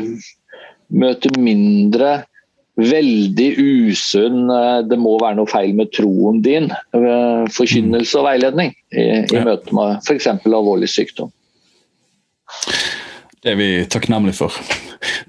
møter 0.92 1.34
mindre 1.40 2.22
veldig 2.80 3.48
usunn 3.60 4.48
eh, 4.48 4.78
Det 4.88 4.96
må 5.00 5.18
være 5.20 5.36
noe 5.40 5.50
feil 5.50 5.74
med 5.76 5.92
troen 5.96 6.40
din. 6.44 6.70
Eh, 6.96 7.44
forkynnelse 7.52 8.20
og 8.20 8.28
veiledning 8.30 8.72
i, 8.92 9.06
i 9.26 9.44
møte 9.44 9.76
med 9.76 10.00
f.eks. 10.00 10.30
alvorlig 10.48 10.90
sykdom. 10.92 11.32
Det 13.42 13.52
er 13.52 13.58
vi 13.58 13.70
takknemlige 13.90 14.38
for. 14.38 14.56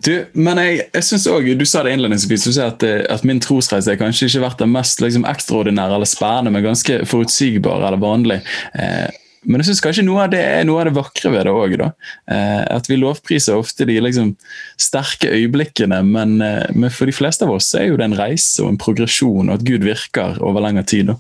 Du, 0.05 0.12
men 0.38 0.60
jeg, 0.62 0.84
jeg 0.93 1.05
synes 1.08 1.25
også, 1.32 1.53
du 1.58 1.65
sa 1.65 1.82
det 1.82 1.96
innledningsvis, 1.96 2.46
du 2.46 2.53
sa 2.53 2.67
at, 2.70 2.84
eh, 2.86 3.01
at 3.10 3.25
min 3.25 3.41
trosreise 3.41 3.89
har 3.89 4.00
kanskje 4.00 4.29
ikke 4.29 4.43
vært 4.46 4.62
den 4.62 4.74
mest 4.74 5.01
liksom, 5.01 5.25
ekstraordinære 5.29 5.98
eller 5.98 6.10
spennende, 6.10 6.53
men 6.53 6.65
ganske 6.65 7.01
forutsigbar 7.10 7.82
eller 7.82 8.01
vanlig. 8.01 8.39
Eh, 8.77 9.10
men 9.44 9.62
jeg 9.62 9.72
syns 9.72 9.84
kanskje 9.84 10.06
noe 10.08 10.26
av 10.26 10.32
det 10.34 10.42
er 10.42 10.68
noe 10.68 10.82
av 10.82 10.90
det 10.90 10.96
vakre 10.98 11.32
ved 11.34 11.48
det 11.48 11.54
òg. 11.54 11.76
Eh, 11.84 12.62
at 12.76 12.90
vi 12.90 13.00
lovpriser 13.00 13.58
ofte 13.60 13.88
de 13.90 13.98
liksom, 14.02 14.34
sterke 14.82 15.32
øyeblikkene, 15.32 16.02
men, 16.08 16.38
eh, 16.42 16.70
men, 16.76 16.92
for 16.94 17.10
de 17.10 17.16
fleste 17.16 17.48
av 17.48 17.54
oss 17.56 17.74
er 17.80 17.90
jo 17.90 18.00
det 18.00 18.08
en 18.10 18.18
reise 18.20 18.64
og 18.64 18.72
en 18.72 18.80
progresjon, 18.82 19.50
og 19.50 19.58
at 19.58 19.68
Gud 19.68 19.86
virker 19.88 20.40
over 20.44 20.64
lengre 20.64 20.86
tid. 20.88 21.12
Da. 21.12 21.18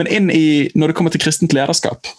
Men 0.00 0.30
i, 0.32 0.70
når 0.74 0.92
det 0.92 0.98
kommer 0.98 1.14
til 1.14 1.22
kristent 1.24 1.56
lederskap 1.56 2.10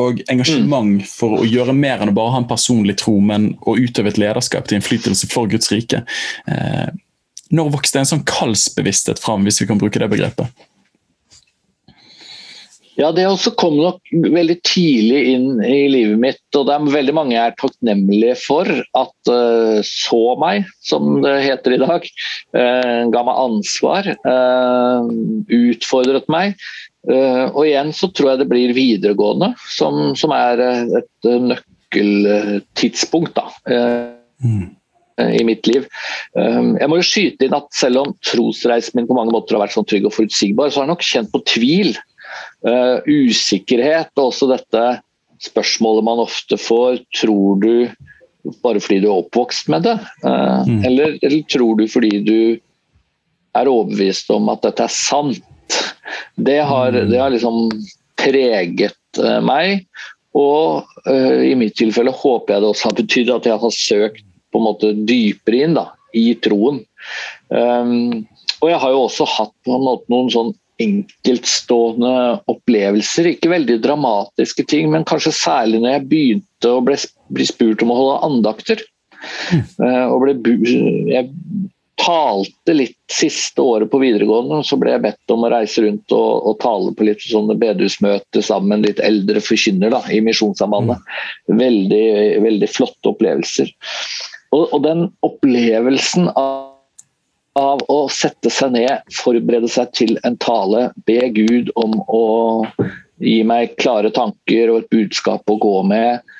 og 0.00 0.20
engasjement 0.28 1.00
mm. 1.00 1.08
for 1.08 1.40
å 1.40 1.46
gjøre 1.48 1.74
mer 1.76 2.02
enn 2.02 2.12
å 2.12 2.16
bare 2.16 2.34
ha 2.34 2.42
en 2.42 2.48
personlig 2.48 2.98
tro, 3.00 3.16
men 3.24 3.54
å 3.64 3.78
utøve 3.80 4.12
et 4.12 4.20
lederskap 4.20 4.68
til 4.68 4.78
innflytelse 4.78 5.28
for 5.32 5.48
Guds 5.50 5.72
rike. 5.72 6.02
Eh, 6.50 6.88
når 7.56 7.72
vokste 7.76 8.02
en 8.02 8.08
sånn 8.08 8.24
kallsbevissthet 8.28 9.22
fram, 9.22 9.46
hvis 9.46 9.62
vi 9.62 9.68
kan 9.70 9.80
bruke 9.80 10.02
det 10.02 10.10
begrepet? 10.12 10.66
Ja, 12.96 13.10
det 13.12 13.26
også 13.28 13.52
kom 13.60 13.74
nok 13.76 14.00
veldig 14.10 14.56
tidlig 14.64 15.18
inn 15.34 15.60
i 15.60 15.84
livet 15.92 16.16
mitt. 16.20 16.40
Og 16.56 16.64
det 16.68 16.74
er 16.74 16.94
veldig 16.94 17.14
mange 17.16 17.34
jeg 17.36 17.44
er 17.44 17.56
takknemlige 17.60 18.36
for 18.40 18.70
at 18.72 19.30
uh, 19.32 19.80
så 19.84 20.22
meg, 20.40 20.64
som 20.80 21.20
det 21.24 21.34
heter 21.44 21.76
i 21.76 21.82
dag. 21.82 22.08
Uh, 22.56 23.04
ga 23.12 23.20
meg 23.28 23.42
ansvar. 23.44 24.08
Uh, 24.24 25.04
utfordret 25.52 26.28
meg. 26.32 26.56
og 27.06 27.60
igjen 27.62 27.92
så 27.94 28.08
tror 28.10 28.32
jeg 28.32 28.38
det 28.40 28.48
blir 28.50 28.72
videregående 28.74 29.52
som, 29.70 30.16
som 30.18 30.32
er 30.34 30.58
et 30.98 31.28
nøkkeltidspunkt. 31.52 33.36
da. 33.36 33.46
Mm 34.42 34.74
i 35.16 35.40
mitt 35.48 35.64
liv. 35.64 35.86
Jeg 36.36 36.88
må 36.92 36.98
jo 36.98 37.04
skyte 37.08 37.46
inn 37.46 37.54
at 37.56 37.70
Selv 37.72 38.02
om 38.02 38.10
trosreisen 38.20 38.98
min 38.98 39.06
på 39.08 39.16
mange 39.16 39.32
måter 39.32 39.56
har 39.56 39.62
vært 39.62 39.72
sånn 39.72 39.86
trygg 39.88 40.04
og 40.10 40.12
forutsigbar, 40.12 40.68
så 40.68 40.82
har 40.82 40.84
jeg 40.84 40.92
nok 40.92 41.06
kjent 41.08 41.30
på 41.32 41.40
tvil 41.48 41.94
Uh, 42.66 42.98
usikkerhet 43.06 44.10
og 44.16 44.30
også 44.30 44.48
dette 44.50 44.84
spørsmålet 45.44 46.06
man 46.06 46.22
ofte 46.22 46.56
får 46.58 47.02
Tror 47.14 47.60
du 47.62 47.72
bare 48.62 48.80
fordi 48.80 49.02
du 49.02 49.08
er 49.10 49.20
oppvokst 49.20 49.70
med 49.72 49.84
det? 49.86 49.96
Uh, 50.24 50.62
mm. 50.66 50.84
eller, 50.88 51.18
eller, 51.20 51.42
tror 51.50 51.78
du 51.78 51.86
fordi 51.90 52.22
du 52.26 52.38
er 53.56 53.70
overbevist 53.70 54.30
om 54.34 54.50
at 54.52 54.64
dette 54.66 54.86
er 54.86 54.94
sant? 54.94 55.42
Det 56.36 56.60
har, 56.62 56.94
mm. 56.94 57.10
det 57.10 57.20
har 57.20 57.32
liksom 57.34 57.70
preget 58.20 59.22
uh, 59.22 59.40
meg. 59.44 59.86
Og 60.36 60.84
i 61.08 61.54
mitt 61.56 61.78
tilfelle 61.78 62.12
håper 62.12 62.52
jeg 62.52 62.60
det 62.60 62.68
også 62.68 62.90
har 62.90 62.96
betydd 62.98 63.30
at 63.32 63.46
jeg 63.48 63.56
har 63.62 63.72
søkt 63.72 64.26
på 64.52 64.60
en 64.60 64.66
måte 64.66 64.90
dypere 65.08 65.62
inn 65.64 65.76
da, 65.78 65.86
i 66.12 66.34
troen. 66.44 66.82
Um, 67.48 68.26
og 68.60 68.70
jeg 68.70 68.80
har 68.82 68.94
jo 68.94 69.02
også 69.06 69.26
hatt 69.28 69.52
på 69.66 69.74
en 69.76 69.84
måte 69.84 70.12
noen 70.12 70.30
sånn 70.32 70.54
enkeltstående 70.82 72.40
opplevelser. 72.52 73.30
Ikke 73.32 73.52
veldig 73.52 73.78
dramatiske 73.84 74.66
ting, 74.68 74.90
men 74.92 75.06
kanskje 75.08 75.34
særlig 75.36 75.80
når 75.82 75.96
jeg 75.96 76.08
begynte 76.10 76.72
å 76.72 76.82
bli, 76.84 77.46
spurt 77.48 77.84
om 77.84 77.94
å 77.94 78.00
holde 78.00 78.18
andakter. 78.28 78.84
Uh, 79.80 80.12
og 80.12 80.20
ble, 80.22 80.36
jeg 81.08 81.30
talte 81.96 82.74
litt 82.76 82.98
siste 83.10 83.62
året 83.64 83.88
på 83.90 84.00
videregående, 84.02 84.60
og 84.60 84.68
så 84.68 84.76
ble 84.78 84.92
jeg 84.92 85.04
bedt 85.06 85.32
om 85.32 85.46
å 85.46 85.50
reise 85.52 85.82
rundt 85.86 86.12
og, 86.14 86.50
og 86.50 86.58
tale 86.60 86.92
på 86.96 87.06
litt 87.08 87.24
sånne 87.24 87.56
bedehusmøter 87.58 88.44
sammen 88.44 88.74
med 88.74 88.90
litt 88.90 89.00
eldre 89.04 89.40
forkynner 89.42 89.94
da, 89.96 90.02
i 90.12 90.20
Misjonssambandet. 90.24 91.00
Mm. 91.48 91.58
Veldig, 91.62 92.06
veldig 92.44 92.70
flotte 92.70 93.14
opplevelser. 93.14 93.72
Og, 94.54 94.68
og 94.76 94.78
den 94.84 95.08
opplevelsen 95.26 96.30
av 96.36 96.55
av 97.56 97.82
å 97.92 97.98
sette 98.12 98.50
seg 98.52 98.74
ned, 98.76 99.02
forberede 99.16 99.68
seg 99.72 99.92
til 99.96 100.16
en 100.28 100.36
tale, 100.42 100.90
be 101.08 101.20
Gud 101.34 101.72
om 101.80 101.96
å 102.06 102.26
gi 103.22 103.40
meg 103.48 103.76
klare 103.80 104.12
tanker 104.14 104.72
og 104.72 104.82
et 104.82 104.90
budskap 104.92 105.48
å 105.48 105.58
gå 105.60 105.76
med. 105.88 106.34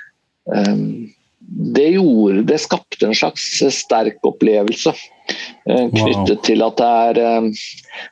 Ehm, 0.54 1.08
det 1.46 1.92
gjorde 1.94 2.42
Det 2.46 2.58
skapte 2.58 3.06
en 3.06 3.14
slags 3.14 3.44
sterk 3.70 4.18
opplevelse 4.26 4.90
eh, 4.92 5.87
knyttet 5.94 6.35
wow. 6.35 6.42
til 6.42 6.64
at 6.66 6.80
det 6.80 6.90
er, 7.06 7.20
ehm, 7.23 7.49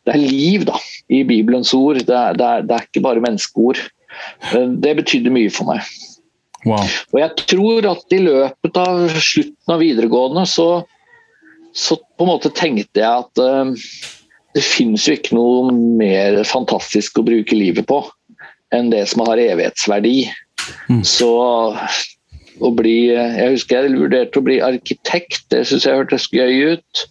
det 0.07 0.15
er 0.15 0.23
liv 0.23 0.65
da, 0.71 0.79
i 1.11 1.25
Bibelens 1.27 1.75
ord. 1.77 2.01
Det 2.01 2.15
er, 2.15 2.39
det, 2.39 2.47
er, 2.47 2.67
det 2.67 2.77
er, 2.77 2.89
ikke 2.89 3.05
bare 3.05 3.25
menneskeord. 3.25 3.83
Eh, 4.55 4.69
det 4.81 4.97
betydde 5.03 5.35
mye 5.35 5.53
for 5.53 5.75
meg. 5.75 5.85
Wow. 6.65 6.87
Og 7.13 7.21
jeg 7.21 7.47
tror 7.51 7.91
at 7.91 8.15
i 8.17 8.23
løpet 8.25 8.79
av 8.81 9.03
slutten 9.19 9.75
av 9.75 9.83
videregående 9.83 10.47
så 10.49 10.69
så 11.75 11.99
på 11.99 12.27
en 12.27 12.31
måte 12.31 12.53
tenkte 12.55 13.03
jeg 13.03 13.25
at 13.25 13.41
uh, 13.43 13.73
det 14.55 14.63
finnes 14.63 15.07
jo 15.09 15.17
ikke 15.17 15.37
noe 15.37 15.73
mer 15.75 16.39
fantastisk 16.47 17.19
å 17.19 17.27
bruke 17.27 17.57
livet 17.59 17.87
på 17.91 18.05
enn 18.75 18.91
det 18.93 19.05
som 19.11 19.25
har 19.27 19.41
evighetsverdi. 19.43 20.29
Mm. 20.91 21.03
Så 21.07 21.31
å 22.63 22.71
bli 22.75 23.11
Jeg 23.11 23.51
husker 23.51 23.89
jeg 23.89 23.99
vurderte 23.99 24.39
å 24.39 24.47
bli 24.47 24.61
arkitekt, 24.63 25.43
det 25.51 25.65
syns 25.69 25.87
jeg 25.87 25.99
hørtes 25.99 26.31
gøy 26.33 26.77
ut. 26.77 27.07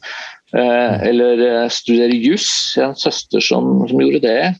Uh, 0.54 1.02
eller 1.10 1.42
uh, 1.42 1.72
studere 1.74 2.16
juss. 2.16 2.76
Jeg 2.78 2.86
har 2.86 2.94
en 2.94 3.00
søster 3.00 3.44
som, 3.44 3.84
som 3.90 4.04
gjorde 4.04 4.24
det. 4.24 4.54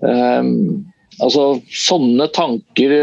Um, 0.00 0.86
altså 1.20 1.60
Sånne 1.70 2.26
tanker 2.34 2.94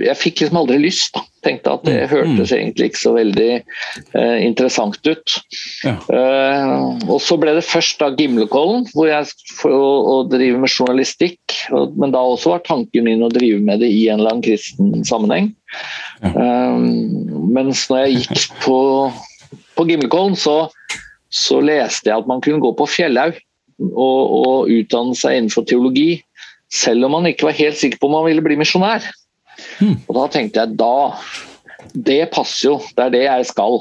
Jeg 0.00 0.18
fikk 0.18 0.42
liksom 0.42 0.58
aldri 0.64 0.80
lyst. 0.82 1.14
da 1.14 1.22
tenkte 1.44 1.72
at 1.76 1.84
det 1.86 1.96
mm. 2.02 2.10
hørtes 2.10 2.50
mm. 2.50 2.56
egentlig 2.56 2.88
ikke 2.90 3.00
så 3.00 3.12
veldig 3.16 3.50
eh, 3.54 4.36
interessant 4.44 5.08
ut. 5.08 5.36
Ja. 5.84 5.94
Eh, 6.12 6.74
og 7.08 7.20
Så 7.22 7.38
ble 7.40 7.54
det 7.56 7.66
først 7.66 8.00
da 8.02 8.10
Gimlekollen, 8.16 8.86
hvor 8.94 9.08
jeg 9.10 9.30
for 9.58 9.74
å, 9.74 9.90
å 10.14 10.16
drive 10.30 10.60
med 10.62 10.72
journalistikk. 10.72 11.40
Og, 11.74 11.96
men 12.00 12.14
da 12.14 12.22
også 12.24 12.54
var 12.54 12.64
tanken 12.66 13.06
min 13.08 13.24
å 13.24 13.32
drive 13.32 13.60
med 13.64 13.84
det 13.84 13.90
i 13.92 14.06
en 14.08 14.20
eller 14.20 14.34
annen 14.34 14.46
kristen 14.46 15.06
sammenheng. 15.06 15.52
Ja. 16.22 16.32
Eh, 16.32 16.78
mens 17.54 17.86
når 17.90 18.04
jeg 18.04 18.22
gikk 18.24 18.46
på, 18.66 18.78
på 19.78 19.88
Gimlekollen, 19.90 20.38
så, 20.38 20.64
så, 21.32 21.60
leste 21.64 22.10
jeg 22.10 22.24
at 22.24 22.30
man 22.30 22.44
kunne 22.44 22.62
gå 22.64 22.74
på 22.78 22.88
Fjellhaug 22.90 23.40
og, 23.90 24.22
og 24.44 24.72
utdanne 24.72 25.16
seg 25.18 25.40
innenfor 25.40 25.66
teologi. 25.68 26.22
Selv 26.74 27.06
om 27.06 27.14
man 27.14 27.28
ikke 27.28 27.46
var 27.48 27.58
helt 27.58 27.78
sikker 27.78 28.00
på 28.00 28.08
om 28.08 28.18
man 28.18 28.26
ville 28.26 28.42
bli 28.42 28.58
misjonær. 28.58 29.04
Mm. 29.80 29.96
Og 30.08 30.14
da 30.16 30.24
tenkte 30.32 30.62
jeg 30.62 30.76
da 30.78 30.96
Det 31.94 32.22
passer 32.32 32.70
jo, 32.70 32.78
det 32.96 33.04
er 33.04 33.12
det 33.12 33.22
jeg 33.26 33.46
skal. 33.50 33.78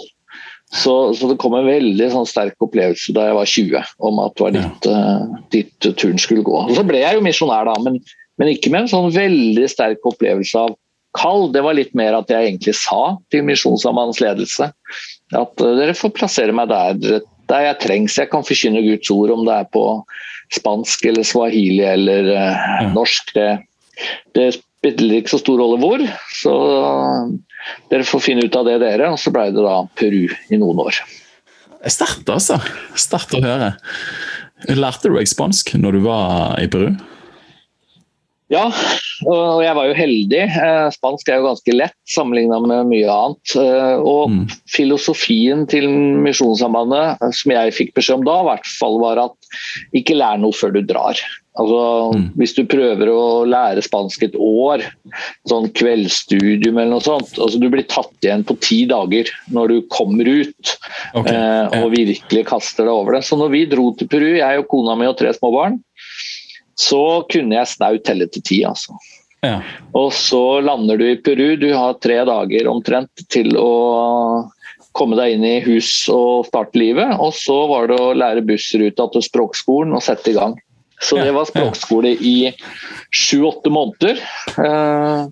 Så, 0.73 0.93
så 1.13 1.29
det 1.29 1.37
kom 1.41 1.53
en 1.53 1.67
veldig 1.69 2.07
sånn, 2.09 2.25
sterk 2.27 2.63
opplevelse 2.65 3.13
da 3.13 3.27
jeg 3.27 3.37
var 3.37 3.49
20 3.51 3.91
om 4.09 4.21
at 4.23 4.33
det 4.33 4.43
var 4.43 4.55
dit, 4.55 4.87
ja. 4.89 5.41
dit 5.53 5.89
turen 6.01 6.21
skulle 6.21 6.45
gå. 6.45 6.55
Og 6.65 6.73
så 6.73 6.85
ble 6.87 7.03
jeg 7.03 7.19
jo 7.19 7.25
misjonær 7.25 7.69
da, 7.69 7.75
men, 7.85 7.99
men, 8.41 8.49
ikke 8.55 8.71
med 8.73 8.85
en 8.85 8.89
sånn 8.89 9.13
veldig 9.13 9.67
sterk 9.69 10.09
opplevelse 10.09 10.63
av 10.65 10.73
kall. 11.17 11.51
Det 11.53 11.61
var 11.61 11.77
litt 11.77 11.93
mer 11.97 12.17
at 12.17 12.33
jeg 12.33 12.49
egentlig 12.49 12.73
sa 12.79 13.13
til 13.33 13.45
Misjonssambandets 13.45 14.23
ledelse 14.23 14.71
at 14.73 15.61
uh, 15.61 15.75
dere 15.77 15.93
får 15.97 16.15
plassere 16.17 16.55
meg 16.57 16.73
der, 16.73 17.21
der 17.53 17.67
jeg 17.67 17.79
trengs. 17.85 18.17
Jeg 18.17 18.31
kan 18.33 18.45
forkynne 18.45 18.81
Guds 18.85 19.13
ord, 19.13 19.35
om 19.35 19.45
det 19.45 19.59
er 19.59 19.69
på 19.73 19.85
spansk 20.57 21.05
eller 21.09 21.25
swahili 21.25 21.85
eller 21.85 22.33
uh, 22.33 22.89
norsk. 22.97 23.29
Det, 23.37 23.49
det 24.33 24.49
spiller 24.83 25.21
ikke 25.21 25.31
så 25.31 25.39
stor 25.39 25.61
rolle 25.63 25.79
hvor. 25.79 26.03
Så 26.35 26.53
dere 27.91 28.07
får 28.07 28.23
finne 28.25 28.43
ut 28.43 28.59
av 28.59 28.67
det, 28.67 28.81
dere. 28.83 29.13
Og 29.13 29.21
så 29.21 29.31
ble 29.33 29.47
det 29.55 29.63
da 29.63 29.77
Peru 29.99 30.27
i 30.27 30.59
noen 30.59 30.83
år. 30.83 30.99
Sterkt, 31.87 32.27
altså. 32.31 32.59
Sterkt 32.99 33.35
å 33.35 33.43
høre. 33.43 33.73
Lærte 34.71 35.09
du 35.09 35.17
deg 35.17 35.27
spansk 35.27 35.73
når 35.79 35.97
du 35.97 36.05
var 36.05 36.61
i 36.61 36.69
Peru? 36.71 36.93
Ja, 38.51 38.67
og 39.25 39.63
jeg 39.63 39.73
var 39.73 39.87
jo 39.87 39.95
heldig. 39.97 40.41
Eh, 40.45 40.87
spansk 40.93 41.29
er 41.31 41.39
jo 41.39 41.47
ganske 41.47 41.73
lett 41.73 41.95
sammenligna 42.13 42.59
med 42.61 42.91
mye 42.91 43.09
annet. 43.09 43.53
Eh, 43.57 43.95
og 43.97 44.29
mm. 44.29 44.41
filosofien 44.69 45.63
til 45.71 45.87
Misjonssambandet, 46.23 47.23
eh, 47.23 47.33
som 47.33 47.55
jeg 47.55 47.73
fikk 47.79 47.95
beskjed 47.97 48.21
om 48.21 48.27
da, 48.27 48.35
i 48.43 48.49
hvert 48.51 48.69
fall 48.77 48.99
var 49.01 49.23
at 49.23 49.53
ikke 49.97 50.19
lær 50.19 50.37
noe 50.43 50.53
før 50.55 50.75
du 50.75 50.83
drar. 50.85 51.23
Altså, 51.53 51.79
mm. 52.17 52.25
Hvis 52.39 52.55
du 52.57 52.63
prøver 52.65 53.09
å 53.13 53.45
lære 53.45 53.83
spansk 53.85 54.25
et 54.25 54.37
år, 54.41 54.81
sånn 55.49 55.67
kveldsstudium 55.77 56.79
eller 56.79 56.95
noe 56.95 57.05
sånt 57.05 57.35
altså 57.37 57.59
Du 57.61 57.67
blir 57.69 57.85
tatt 57.85 58.25
igjen 58.25 58.45
på 58.47 58.55
ti 58.63 58.79
dager 58.89 59.29
når 59.53 59.69
du 59.69 59.77
kommer 59.93 60.25
ut 60.25 60.71
okay. 61.13 61.35
eh, 61.35 61.75
og 61.83 61.93
virkelig 61.93 62.45
kaster 62.49 62.87
deg 62.89 62.93
over 62.93 63.19
det. 63.19 63.23
Så 63.27 63.37
når 63.37 63.53
vi 63.53 63.65
dro 63.69 63.91
til 63.97 64.09
Peru, 64.09 64.31
jeg 64.39 64.63
og 64.63 64.69
kona 64.71 64.97
mi 64.97 65.09
og 65.09 65.19
tre 65.19 65.33
små 65.37 65.53
barn, 65.53 65.77
så 66.79 67.21
kunne 67.29 67.59
jeg 67.59 67.73
snaut 67.75 68.01
telle 68.07 68.25
til 68.33 68.45
ti. 68.49 68.63
altså. 68.65 68.97
Ja. 69.45 69.59
Og 69.93 70.09
så 70.15 70.41
lander 70.63 70.97
du 70.97 71.05
i 71.05 71.19
Peru, 71.21 71.53
du 71.59 71.69
har 71.75 71.99
tre 72.01 72.17
dager 72.25 72.69
omtrent 72.71 73.27
til 73.29 73.53
å 73.59 74.49
komme 74.97 75.17
deg 75.17 75.35
inn 75.35 75.45
i 75.45 75.55
hus 75.65 75.91
og 76.13 76.47
starte 76.49 76.81
livet. 76.81 77.13
Og 77.21 77.33
så 77.37 77.55
var 77.69 77.89
det 77.91 78.01
å 78.01 78.13
lære 78.17 78.45
bussruta 78.47 79.09
til 79.13 79.25
språkskolen 79.25 79.93
og 79.93 80.05
sette 80.05 80.33
i 80.33 80.37
gang. 80.37 80.57
Så 81.03 81.19
det 81.19 81.33
var 81.35 81.49
språkskole 81.49 82.15
i 82.15 82.35
sju-åtte 83.13 83.71
måneder. 83.73 84.21
Eh, 84.57 85.25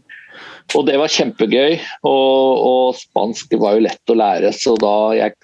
og 0.78 0.88
det 0.88 0.98
var 1.00 1.12
kjempegøy. 1.12 1.80
Og, 2.08 2.62
og, 2.62 2.96
spansk 3.00 3.56
var 3.60 3.78
jo 3.78 3.86
lett 3.88 4.14
å 4.14 4.18
lære, 4.18 4.54
så 4.56 4.76
da 4.80 4.96
jeg 5.18 5.36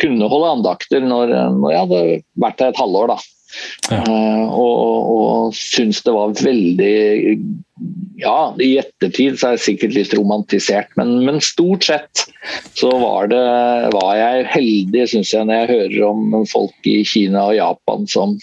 kunne 0.00 0.30
holde 0.30 0.56
andakter 0.58 1.04
når, 1.04 1.34
når 1.58 1.74
jeg 1.74 1.84
hadde 1.86 2.02
vært 2.46 2.60
der 2.60 2.74
et 2.74 2.82
halvår, 2.82 3.14
da. 3.14 3.18
Ja. 3.86 4.00
Uh, 4.02 4.46
og, 4.50 5.10
og 5.14 5.52
syns 5.54 6.00
det 6.02 6.10
var 6.10 6.32
veldig 6.34 7.36
Ja, 8.18 8.50
i 8.58 8.72
ettertid 8.80 9.36
så 9.38 9.52
er 9.52 9.54
det 9.54 9.62
sikkert 9.62 9.94
litt 9.94 10.14
romantisert, 10.18 10.90
men, 10.98 11.20
men 11.22 11.38
stort 11.44 11.86
sett 11.86 12.24
så 12.74 12.90
var, 12.98 13.28
det, 13.30 13.44
var 13.94 14.10
jeg 14.18 14.48
heldig, 14.56 15.06
syns 15.12 15.30
jeg, 15.36 15.46
når 15.46 15.60
jeg 15.60 15.70
hører 15.70 16.08
om 16.08 16.48
folk 16.50 16.90
i 16.90 16.96
Kina 17.06 17.46
og 17.52 17.58
Japan 17.60 18.10
som, 18.10 18.34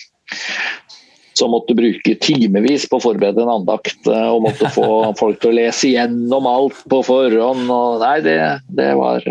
som 1.37 1.53
måtte 1.53 1.75
bruke 1.77 2.15
timevis 2.21 2.87
på 2.89 2.99
å 2.99 3.03
forberede 3.03 3.43
en 3.43 3.53
andakt 3.53 4.07
eh, 4.09 4.27
og 4.31 4.43
måtte 4.47 4.71
få 4.73 4.87
folk 5.21 5.41
til 5.41 5.53
å 5.53 5.57
lese 5.61 5.91
igjennom 5.91 6.49
alt 6.49 6.83
på 6.91 7.01
forhånd. 7.07 7.71
Nei, 8.01 8.17
det, 8.25 8.37
det 8.71 8.91
var, 8.99 9.25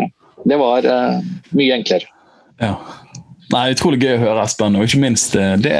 det 0.47 0.59
var 0.61 0.87
uh, 0.87 1.21
mye 1.57 1.77
enklere. 1.77 2.09
Ja. 2.61 2.75
Nei, 3.51 3.71
Utrolig 3.73 4.01
gøy 4.01 4.15
å 4.15 4.21
høre, 4.25 4.43
Espen. 4.45 4.77
Og 4.79 4.87
ikke 4.87 5.01
minst 5.01 5.35
eh, 5.37 5.55
det 5.61 5.77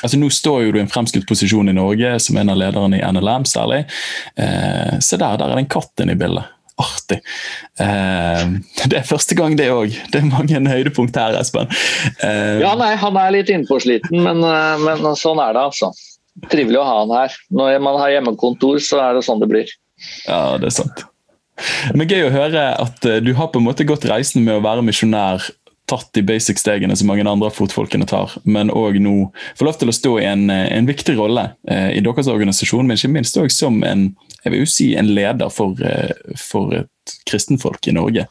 altså 0.00 0.16
Nå 0.16 0.30
står 0.32 0.62
jo 0.64 0.72
du 0.72 0.78
i 0.78 0.84
en 0.84 0.90
fremskutt 0.90 1.26
posisjon 1.28 1.68
i 1.68 1.76
Norge 1.76 2.14
som 2.22 2.38
en 2.40 2.52
av 2.52 2.56
lederne 2.60 3.00
i 3.00 3.04
NLM, 3.04 3.44
særlig. 3.48 3.82
Eh, 4.38 4.96
se 5.02 5.18
der, 5.18 5.36
der 5.36 5.50
er 5.50 5.58
det 5.58 5.66
en 5.66 5.74
katt 5.74 6.04
inne 6.04 6.16
i 6.16 6.20
bildet. 6.20 6.48
Artig. 6.80 7.18
Eh, 7.80 8.44
det 8.88 9.00
er 9.00 9.08
første 9.08 9.36
gang, 9.38 9.56
det 9.58 9.68
òg. 9.72 9.94
Det 10.12 10.22
er 10.22 10.30
mange 10.30 10.60
høydepunkt 10.70 11.18
her, 11.18 11.36
Espen. 11.40 11.68
Eh, 12.24 12.60
ja, 12.62 12.72
nei, 12.78 12.94
han 13.00 13.18
er 13.20 13.34
litt 13.36 13.52
innpåsliten, 13.52 14.22
men, 14.24 14.42
eh, 14.46 14.86
men 14.86 15.04
sånn 15.18 15.42
er 15.42 15.56
det, 15.56 15.66
altså. 15.70 15.92
Trivelig 16.50 16.80
å 16.80 16.86
ha 16.86 16.98
han 17.02 17.14
her. 17.18 17.38
Når 17.52 17.78
man 17.84 18.00
har 18.00 18.14
hjemmekontor, 18.14 18.80
så 18.84 19.02
er 19.04 19.18
det 19.18 19.26
sånn 19.26 19.42
det 19.42 19.50
blir. 19.50 19.72
Ja, 20.24 20.56
det 20.60 20.70
er 20.70 20.76
sant. 20.78 21.04
Men 21.92 22.08
Gøy 22.08 22.30
å 22.30 22.32
høre 22.32 22.62
at 22.80 23.04
du 23.20 23.34
har 23.36 23.50
på 23.52 23.60
en 23.60 23.66
måte 23.66 23.84
gått 23.84 24.06
reisen 24.08 24.46
med 24.46 24.56
å 24.56 24.62
være 24.64 24.84
misjonær 24.86 25.44
tatt 25.90 26.10
de 26.16 26.24
basic-stegene 26.26 26.96
som 26.96 27.10
mange 27.10 27.26
andre 27.26 27.50
fotfolkene 27.54 28.08
tar, 28.10 28.36
men 28.44 28.72
òg 28.72 29.00
nå 29.02 29.14
får 29.58 29.68
lov 29.68 29.80
til 29.80 29.92
å 29.92 29.96
stå 29.96 30.16
i 30.20 30.28
en, 30.30 30.46
eh, 30.54 30.68
en 30.76 30.88
viktig 30.88 31.16
rolle 31.18 31.50
eh, 31.68 31.90
i 31.98 32.04
deres 32.04 32.30
organisasjon, 32.30 32.86
men 32.86 32.98
ikke 32.98 33.12
minst 33.16 33.38
òg 33.40 33.50
som 33.54 33.82
en, 33.86 34.10
jeg 34.44 34.54
vil 34.54 34.64
jo 34.64 34.70
si 34.70 34.92
en 34.98 35.12
leder 35.16 35.52
for, 35.52 35.78
eh, 35.84 36.14
for 36.38 36.74
et 36.78 36.88
kristenfolk 37.28 37.88
i 37.88 37.94
Norge. 37.96 38.26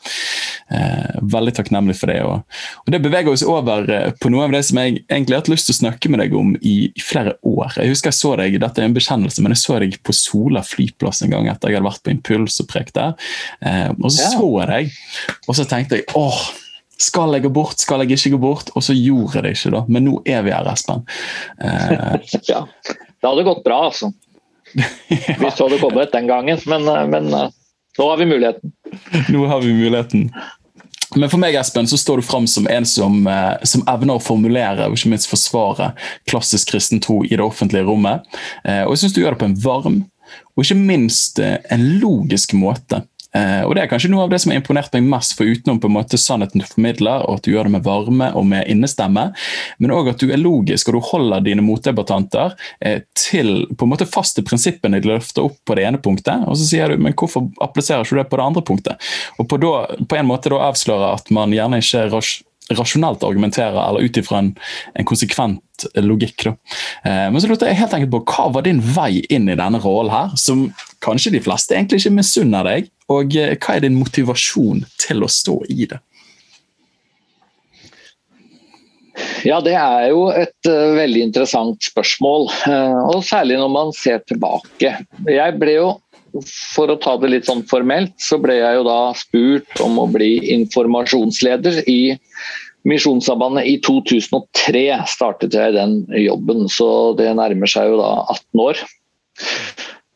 Eh, 0.71 1.19
veldig 1.21 1.53
takknemlig 1.57 1.95
for 1.97 2.11
det. 2.11 2.19
Og, 2.23 2.43
og, 2.85 2.91
Det 2.93 3.01
beveger 3.01 3.31
oss 3.31 3.43
over 3.43 3.89
eh, 3.93 4.11
på 4.21 4.31
noe 4.31 4.45
av 4.45 4.53
det 4.53 4.61
som 4.67 4.79
jeg 4.81 5.01
egentlig 5.07 5.35
har 5.35 5.43
hatt 5.43 5.51
lyst 5.51 5.69
til 5.69 5.75
å 5.75 5.79
snakke 5.79 6.11
med 6.11 6.23
deg 6.23 6.35
om 6.37 6.53
i, 6.61 6.77
i, 6.89 7.03
flere 7.03 7.35
år. 7.47 7.79
Jeg 7.79 7.93
husker 7.93 8.13
jeg 8.13 8.19
så 8.19 8.35
deg, 8.39 8.59
Dette 8.61 8.83
er 8.83 8.89
en 8.89 8.97
bekjennelse, 8.97 9.43
men 9.43 9.55
jeg 9.55 9.63
så 9.63 9.79
deg 9.81 9.99
på 10.05 10.15
Sola 10.15 10.63
flyplass 10.65 11.23
en 11.25 11.33
gang 11.35 11.49
etter 11.49 11.71
jeg 11.71 11.79
hadde 11.79 11.89
vært 11.89 12.05
på 12.05 12.13
Impuls 12.13 12.59
og 12.63 12.69
prekt 12.71 12.97
der. 12.99 13.17
Eh, 13.65 13.89
og 13.97 14.09
så 14.13 14.25
ja. 14.25 14.33
så 14.35 14.49
jeg 14.61 14.71
deg, 14.73 14.97
og 15.47 15.57
så 15.57 15.67
tenkte 15.69 16.01
jeg 16.01 16.09
åh, 16.19 16.41
skal 16.99 17.31
jeg 17.35 17.45
gå 17.47 17.51
bort, 17.55 17.79
skal 17.79 18.03
jeg 18.03 18.17
ikke 18.17 18.35
gå 18.35 18.41
bort? 18.43 18.71
Og 18.75 18.83
så 18.83 18.95
gjorde 18.97 19.39
jeg 19.39 19.45
det 19.45 19.53
ikke, 19.55 19.71
da. 19.77 19.83
Men 19.87 20.05
nå 20.09 20.17
er 20.27 20.43
vi 20.43 20.55
her, 20.55 20.67
Espen. 20.73 21.05
Eh. 21.59 22.33
ja. 22.47 22.65
Det 23.19 23.27
hadde 23.27 23.43
gått 23.47 23.63
bra, 23.63 23.85
altså. 23.89 24.11
ja. 24.73 24.85
Hvis 25.39 25.57
du 25.57 25.65
hadde 25.65 25.81
kommet 25.81 26.13
den 26.13 26.29
gangen. 26.29 26.61
Men, 26.65 26.87
eh, 26.87 27.05
men, 27.07 27.33
eh, 27.33 27.49
nå 27.97 28.09
har 28.09 28.17
vi 28.17 28.29
muligheten. 28.29 28.73
Nå 29.29 29.45
har 29.47 29.61
vi 29.61 29.73
muligheten. 29.73 30.29
Men 31.15 31.31
for 31.31 31.41
meg 31.41 31.55
Espen, 31.57 31.87
så 31.89 31.97
står 31.97 32.21
du 32.21 32.27
fram 32.27 32.45
som 32.47 32.67
en 32.69 32.85
som, 32.85 33.15
eh, 33.27 33.55
som, 33.63 33.83
evner 33.89 34.19
å 34.19 34.23
formulere 34.23 34.85
og 34.87 34.95
ikke 34.95 35.09
minst 35.15 35.31
forsvare 35.31 35.93
klassisk 36.29 36.75
kristen 36.75 37.01
tro 37.01 37.23
i 37.25 37.33
det 37.33 37.43
offentlige 37.43 37.87
rommet. 37.87 38.27
Og 38.63 38.93
jeg 38.93 39.01
syns 39.01 39.15
du 39.15 39.23
gjør 39.23 39.35
det 39.35 39.41
på 39.41 39.49
en 39.49 39.61
varm 39.63 39.99
og 40.53 40.61
ikke 40.61 40.77
minst 40.77 41.39
en 41.41 41.85
logisk 42.03 42.53
måte. 42.53 43.01
Eh, 43.35 43.61
og 43.61 43.75
Det 43.75 43.83
er 43.83 43.89
kanskje 43.91 44.09
noe 44.09 44.25
av 44.25 44.31
det 44.31 44.39
som 44.41 44.51
har 44.51 44.59
imponert 44.59 44.93
meg 44.95 45.05
mest, 45.11 45.35
for 45.37 45.45
utenom 45.45 45.79
på 45.81 45.89
en 45.89 45.95
måte 45.99 46.17
sannheten 46.17 46.63
du 46.63 46.65
formidler, 46.65 47.25
og 47.27 47.39
at 47.39 47.45
du 47.45 47.51
gjør 47.53 47.69
det 47.69 47.75
med 47.77 47.85
varme 47.85 48.31
og 48.33 48.47
med 48.49 48.69
innestemme, 48.71 49.29
men 49.77 49.93
òg 49.93 50.11
at 50.13 50.23
du 50.23 50.33
er 50.33 50.41
logisk 50.41 50.89
og 50.89 50.97
du 50.97 51.07
holder 51.11 51.45
dine 51.45 51.65
motdebattanter 51.65 52.57
eh, 52.81 53.03
til 53.17 53.67
på 53.75 53.85
en 53.85 53.93
måte 53.93 54.09
faste 54.09 54.43
prinsippene 54.45 55.01
de 55.01 55.13
løfter 55.13 55.45
opp 55.45 55.59
på 55.65 55.77
det 55.77 55.85
ene 55.85 56.01
punktet, 56.01 56.47
og 56.49 56.57
så 56.57 56.67
sier 56.71 56.89
du 56.89 56.97
men 56.99 57.17
hvorfor 57.17 57.51
appliserer 57.63 58.05
ikke 58.05 58.17
du 58.17 58.23
det 58.23 58.29
på 58.31 58.41
det 58.41 58.49
andre 58.49 58.65
punktet? 58.65 59.09
Og 59.37 59.49
på, 59.49 59.61
da, 59.61 59.73
på 60.09 60.19
en 60.19 60.29
måte 60.29 60.51
da 60.51 60.63
avsløre 60.69 61.13
at 61.19 61.29
man 61.35 61.53
gjerne 61.53 61.83
ikke 61.83 62.07
rasjonelt 62.77 63.23
argumenterer, 63.25 63.77
eller 63.77 64.05
ut 64.05 64.17
ifra 64.17 64.43
en, 64.43 64.51
en, 64.93 65.05
konsekvent 65.07 65.87
logikk. 66.01 66.49
Da. 66.49 66.53
Eh, 67.05 67.25
men 67.33 67.41
så 67.41 67.49
lurte 67.49 67.69
jeg 67.69 67.79
helt 67.79 67.95
enkelt 67.95 68.13
på, 68.13 68.23
hva 68.33 68.49
var 68.57 68.65
din 68.65 68.81
vei 68.81 69.23
inn 69.29 69.49
i 69.49 69.57
denne 69.57 69.81
rollen 69.81 70.13
her, 70.13 70.37
som 70.37 70.67
kanskje 71.05 71.33
de 71.37 71.43
fleste 71.45 71.77
egentlig 71.77 72.03
ikke 72.03 72.17
misunner 72.19 72.67
deg? 72.67 72.89
Og 73.09 73.35
eh, 73.37 73.55
hva 73.57 73.75
er 73.75 73.87
din 73.87 73.97
motivasjon 73.97 74.83
til 75.01 75.25
å 75.25 75.31
stå 75.31 75.57
i 75.73 75.87
det? 75.89 75.99
Ja, 79.43 79.59
Det 79.63 79.75
er 79.75 80.09
jo 80.11 80.27
et 80.31 80.69
uh, 80.69 80.95
veldig 80.97 81.23
interessant 81.29 81.83
spørsmål. 81.83 82.47
Uh, 82.67 83.15
og 83.15 83.25
Særlig 83.27 83.59
når 83.59 83.73
man 83.73 83.91
ser 83.95 84.21
tilbake. 84.27 84.93
Jeg 85.27 85.57
ble 85.59 85.75
jo, 85.75 85.89
For 86.45 86.91
å 86.91 86.99
ta 87.01 87.15
det 87.17 87.31
litt 87.33 87.49
sånn 87.49 87.65
formelt, 87.67 88.13
så 88.21 88.37
ble 88.41 88.59
jeg 88.59 88.79
jo 88.79 88.85
da 88.85 88.99
spurt 89.17 89.83
om 89.83 89.97
å 89.97 90.07
bli 90.11 90.35
informasjonsleder 90.59 91.81
i 91.89 92.15
Misjonssambandet. 92.87 93.65
I 93.65 93.79
2003 93.83 94.83
startet 95.09 95.57
jeg 95.57 95.75
den 95.75 96.03
jobben, 96.21 96.67
så 96.71 97.15
det 97.17 97.31
nærmer 97.39 97.71
seg 97.71 97.89
jo 97.91 97.97
da 97.99 98.11
18 98.37 98.63
år. 98.67 98.83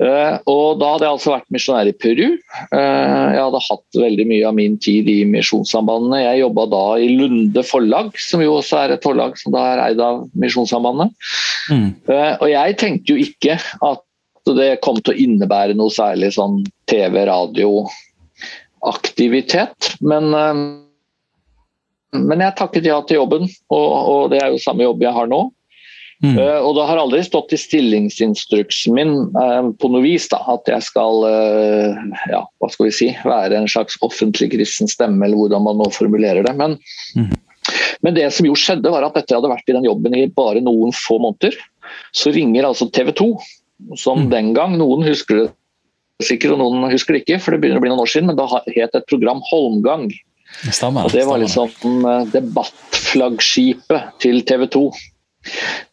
Uh, 0.03 0.35
og 0.51 0.81
Da 0.81 0.89
hadde 0.93 1.05
jeg 1.05 1.15
altså 1.15 1.31
vært 1.31 1.53
misjonær 1.53 1.87
i 1.87 1.93
Peru. 1.95 2.35
Uh, 2.73 3.29
jeg 3.31 3.39
hadde 3.39 3.67
hatt 3.69 3.99
veldig 4.01 4.25
mye 4.27 4.47
av 4.49 4.55
min 4.57 4.75
tid 4.83 5.07
i 5.11 5.25
Misjonssambandene. 5.29 6.25
Jeg 6.25 6.41
jobba 6.41 6.63
da 6.73 6.81
i 6.99 7.07
Lunde 7.13 7.63
forlag, 7.67 8.07
som 8.19 8.41
jo 8.43 8.51
også 8.57 8.75
er 8.81 8.89
et 8.95 9.05
forlag 9.05 9.31
som 9.39 9.49
da 9.55 9.61
er 9.71 9.79
eid 9.85 9.99
av 10.03 10.15
Misjonssambandet. 10.39 11.09
Mm. 11.71 11.89
Uh, 12.09 12.33
og 12.33 12.47
jeg 12.51 12.77
tenkte 12.81 13.11
jo 13.13 13.17
ikke 13.23 13.53
at 13.63 14.01
det 14.59 14.81
kom 14.83 14.97
til 14.99 15.13
å 15.13 15.19
innebære 15.23 15.73
noe 15.79 15.91
særlig 15.93 16.29
sånn 16.35 16.55
TV-radioaktivitet. 16.91 19.79
Men, 20.03 20.23
men 22.11 22.43
jeg 22.43 22.57
takket 22.59 22.89
ja 22.89 22.99
til 23.07 23.21
jobben, 23.21 23.43
og, 23.71 23.87
og 23.87 24.27
det 24.33 24.39
er 24.43 24.49
jo 24.51 24.59
samme 24.59 24.83
jobb 24.83 24.99
jeg 25.07 25.15
har 25.15 25.27
nå. 25.31 25.47
Mm. 26.23 26.38
Uh, 26.39 26.59
og 26.63 26.77
det 26.77 26.86
har 26.88 26.99
aldri 27.01 27.19
stått 27.25 27.51
i 27.51 27.59
stillingsinstruksen 27.59 28.95
min 28.95 29.09
uh, 29.36 29.71
på 29.75 29.89
noe 29.91 30.03
vis 30.05 30.29
da, 30.31 30.39
at 30.53 30.69
jeg 30.71 30.86
skal 30.88 31.25
uh, 31.27 31.99
ja, 32.31 32.39
hva 32.63 32.69
skal 32.71 32.88
vi 32.88 32.93
si, 32.95 33.09
være 33.27 33.59
en 33.59 33.67
slags 33.67 33.99
offentlig 34.07 34.53
kristen 34.53 34.88
stemme, 34.88 35.19
eller 35.25 35.41
hvordan 35.41 35.65
man 35.67 35.81
nå 35.81 35.89
formulerer 35.91 36.47
det. 36.47 36.55
Men, 36.55 36.77
mm. 37.19 37.33
men 38.07 38.15
det 38.15 38.29
som 38.38 38.47
jo 38.47 38.55
skjedde, 38.55 38.93
var 38.93 39.03
at 39.03 39.19
etter 39.19 39.36
jeg 39.36 39.41
hadde 39.41 39.51
vært 39.51 39.67
i 39.67 39.75
den 39.75 39.89
jobben 39.89 40.15
i 40.15 40.29
bare 40.31 40.63
noen 40.63 40.95
få 40.95 41.19
måneder, 41.19 41.59
så 42.15 42.31
ringer 42.31 42.69
altså 42.69 42.88
TV 42.95 43.12
2, 43.19 43.29
som 43.99 44.23
mm. 44.23 44.31
den 44.31 44.55
gang 44.55 44.79
Noen 44.79 45.03
husker 45.03 45.41
det 45.41 45.49
sikkert, 46.23 46.55
og 46.55 46.62
noen 46.62 46.88
husker 46.93 47.17
det 47.17 47.25
ikke, 47.25 47.41
for 47.43 47.51
det 47.51 47.59
begynner 47.59 47.81
å 47.81 47.83
bli 47.83 47.91
noen 47.91 48.05
år 48.05 48.13
siden, 48.13 48.31
men 48.31 48.39
da 48.39 48.47
het 48.47 48.95
et 48.95 49.09
program 49.12 49.43
Holmgang. 49.49 50.07
Det 50.63 50.71
stemmer, 50.77 51.03
og 51.03 51.12
det 51.12 51.25
var 51.27 51.41
liksom 51.41 52.05
debattflaggskipet 52.31 54.21
til 54.23 54.39
TV 54.47 54.69
2. 54.71 54.86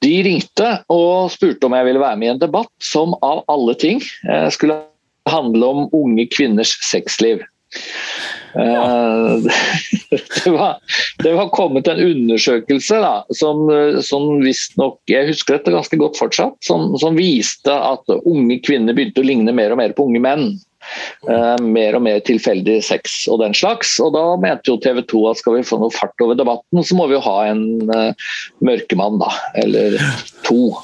De 0.05 0.13
ringte 0.27 0.69
og 0.93 1.31
spurte 1.35 1.67
om 1.67 1.77
jeg 1.77 1.89
ville 1.89 2.03
være 2.03 2.21
med 2.21 2.29
i 2.29 2.33
en 2.35 2.43
debatt 2.43 2.73
som 2.85 3.17
av 3.27 3.45
alle 3.51 3.77
ting 3.81 4.03
eh, 4.29 4.49
skulle 4.55 4.81
handle 5.29 5.73
om 5.75 5.89
unge 5.97 6.27
kvinners 6.33 6.77
sexliv. 6.87 7.43
Ja. 8.55 8.83
Eh, 8.83 9.37
det, 10.45 10.51
var, 10.51 10.79
det, 11.23 11.33
var, 11.33 11.53
kommet 11.55 11.89
en 11.89 12.01
undersøkelse 12.03 12.99
da, 13.03 13.13
som, 13.39 13.69
som 14.03 14.41
visstnok 14.43 14.99
Jeg 15.11 15.29
husker 15.29 15.59
dette 15.59 15.75
ganske 15.75 16.01
godt 16.01 16.19
fortsatt. 16.19 16.57
Som, 16.67 16.91
som, 16.99 17.19
viste 17.19 17.75
at 17.75 18.11
unge 18.25 18.59
kvinner 18.67 18.97
begynte 18.97 19.23
å 19.23 19.29
ligne 19.29 19.55
mer 19.55 19.75
og 19.75 19.83
mer 19.83 19.95
på 19.95 20.09
unge 20.11 20.23
menn. 20.25 20.51
Uh, 21.29 21.57
mer 21.63 21.97
og 21.99 22.05
mer 22.07 22.21
tilfeldig 22.25 22.79
sex 22.85 23.25
og 23.31 23.41
den 23.43 23.55
slags. 23.57 23.97
Og 24.03 24.15
da 24.17 24.25
mente 24.41 24.73
jo 24.73 24.79
TV 24.83 25.03
2 25.11 25.25
at 25.31 25.41
skal 25.43 25.59
vi 25.59 25.67
få 25.67 25.81
noe 25.81 25.95
fart 25.95 26.25
over 26.25 26.39
debatten, 26.39 26.83
så 26.85 26.97
må 26.99 27.09
vi 27.11 27.19
jo 27.19 27.25
ha 27.27 27.37
en 27.51 27.65
uh, 27.91 28.31
mørkemann, 28.65 29.21
da. 29.23 29.33
Eller 29.61 29.99
to. 30.47 30.77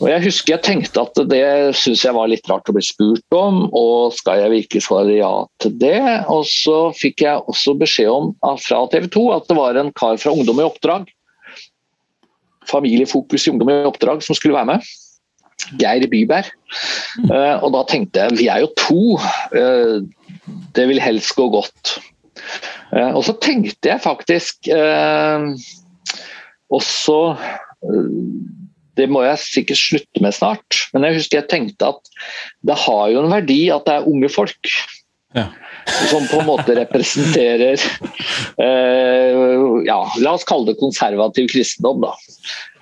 Og 0.00 0.08
Jeg 0.08 0.24
husker 0.24 0.54
jeg 0.54 0.64
tenkte 0.64 1.02
at 1.02 1.18
det 1.28 1.44
syns 1.76 2.06
jeg 2.06 2.16
var 2.16 2.30
litt 2.32 2.48
rart 2.48 2.68
å 2.70 2.74
bli 2.74 2.82
spurt 2.84 3.36
om, 3.36 3.66
og 3.76 4.14
skal 4.16 4.40
jeg 4.40 4.54
virkelig 4.54 4.84
svare 4.86 5.18
ja 5.18 5.32
til 5.60 5.74
det? 5.82 6.00
Og 6.32 6.46
så 6.48 6.78
fikk 6.96 7.26
jeg 7.26 7.44
også 7.52 7.76
beskjed 7.80 8.08
om 8.08 8.32
fra 8.64 8.80
TV 8.92 9.10
2 9.12 9.26
at 9.36 9.50
det 9.50 9.58
var 9.58 9.76
en 9.76 9.92
kar 9.92 10.16
fra 10.20 10.32
Ungdom 10.32 10.62
i 10.62 10.64
oppdrag, 10.64 11.10
familiefokus 12.70 13.44
i 13.44 13.52
Ungdom 13.52 13.72
i 13.74 13.78
oppdrag, 13.90 14.24
som 14.24 14.38
skulle 14.38 14.56
være 14.56 14.72
med. 14.72 14.90
Geir 15.80 16.06
Byberg. 16.10 16.50
Uh, 17.26 17.56
og 17.64 17.72
da 17.74 17.84
tenkte 17.90 18.24
jeg 18.24 18.38
vi 18.38 18.48
er 18.52 18.64
jo 18.64 18.70
to, 18.78 19.02
uh, 19.56 19.98
det 20.76 20.86
vil 20.90 21.02
helst 21.02 21.34
gå 21.38 21.48
godt. 21.52 21.96
Uh, 22.92 23.12
og 23.14 23.22
så 23.26 23.36
tenkte 23.42 23.90
jeg 23.90 24.02
faktisk 24.02 24.70
også 26.70 27.16
Det 28.96 29.06
må 29.08 29.22
jeg 29.24 29.40
sikkert 29.40 29.80
slutte 29.80 30.22
med 30.22 30.34
snart, 30.36 30.80
men 30.92 31.06
jeg 31.06 31.16
husker 31.16 31.38
jeg 31.38 31.48
tenkte 31.48 31.88
at 31.94 32.10
det 32.68 32.76
har 32.82 33.04
jo 33.12 33.22
en 33.22 33.32
verdi 33.32 33.62
at 33.72 33.86
det 33.86 33.94
er 33.96 34.08
unge 34.10 34.28
folk. 34.28 34.72
Ja 35.34 35.48
som 36.10 36.26
på 36.30 36.40
en 36.40 36.46
måte 36.48 36.74
representerer 36.76 37.80
eh, 38.60 39.42
ja, 39.86 39.98
La 40.22 40.34
oss 40.34 40.46
kalle 40.48 40.70
det 40.70 40.80
konservativ 40.80 41.50
kristendom. 41.52 42.04
Da. 42.04 42.14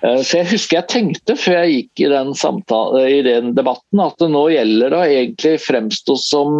Eh, 0.03 0.21
så 0.23 0.41
Jeg 0.41 0.49
husker 0.53 0.79
jeg 0.79 0.89
tenkte 0.93 1.37
før 1.39 1.59
jeg 1.61 1.75
gikk 1.75 2.05
i 2.05 2.09
den, 2.13 2.33
samtale, 2.37 3.05
i 3.11 3.21
den 3.25 3.53
debatten 3.57 4.03
at 4.03 4.17
det 4.21 4.31
nå 4.33 4.47
gjelder 4.53 4.95
å 4.95 5.05
egentlig 5.05 5.57
fremstå 5.65 6.17
som 6.21 6.57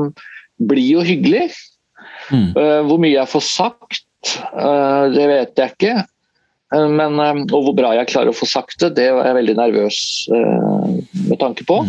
blid 0.60 1.02
og 1.02 1.10
hyggelig. 1.10 1.50
Mm. 2.30 2.54
Eh, 2.54 2.80
hvor 2.88 3.02
mye 3.02 3.18
jeg 3.18 3.34
får 3.34 3.46
sagt, 3.48 4.06
det 4.20 5.26
vet 5.30 5.56
jeg 5.58 5.72
ikke. 5.72 5.94
Men, 6.76 7.16
og 7.48 7.64
hvor 7.66 7.74
bra 7.74 7.94
jeg 7.96 8.10
klarer 8.12 8.30
å 8.30 8.36
få 8.36 8.46
sagt 8.46 8.84
det, 8.84 8.92
det 8.98 9.06
er 9.08 9.16
jeg 9.24 9.38
veldig 9.40 9.56
nervøs 9.58 10.00
med 10.30 11.40
tanke 11.42 11.66
på. 11.66 11.80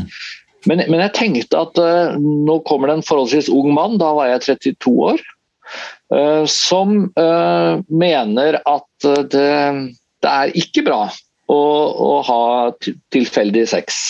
Men, 0.68 0.83
men, 0.90 1.01
jeg 1.07 1.14
tenkte 1.16 1.61
at 1.61 1.79
uh, 1.81 2.16
nå 2.20 2.59
kommer 2.68 2.90
det 2.90 2.99
en 2.99 3.07
forholdsvis 3.07 3.49
ung 3.53 3.73
mann, 3.77 3.99
da 4.01 4.12
var 4.16 4.29
jeg 4.35 4.61
32 4.61 4.94
år, 5.12 5.23
uh, 6.12 6.44
som 6.51 6.96
uh, 7.16 7.81
mener 7.88 8.61
at 8.61 9.09
det, 9.33 9.51
det, 10.20 10.31
er 10.31 10.57
ikke 10.61 10.85
bra 10.88 11.05
å, 11.51 11.61
å 11.61 12.11
ha 12.29 12.42
tilfeldig 13.14 13.64
sex. 13.73 14.03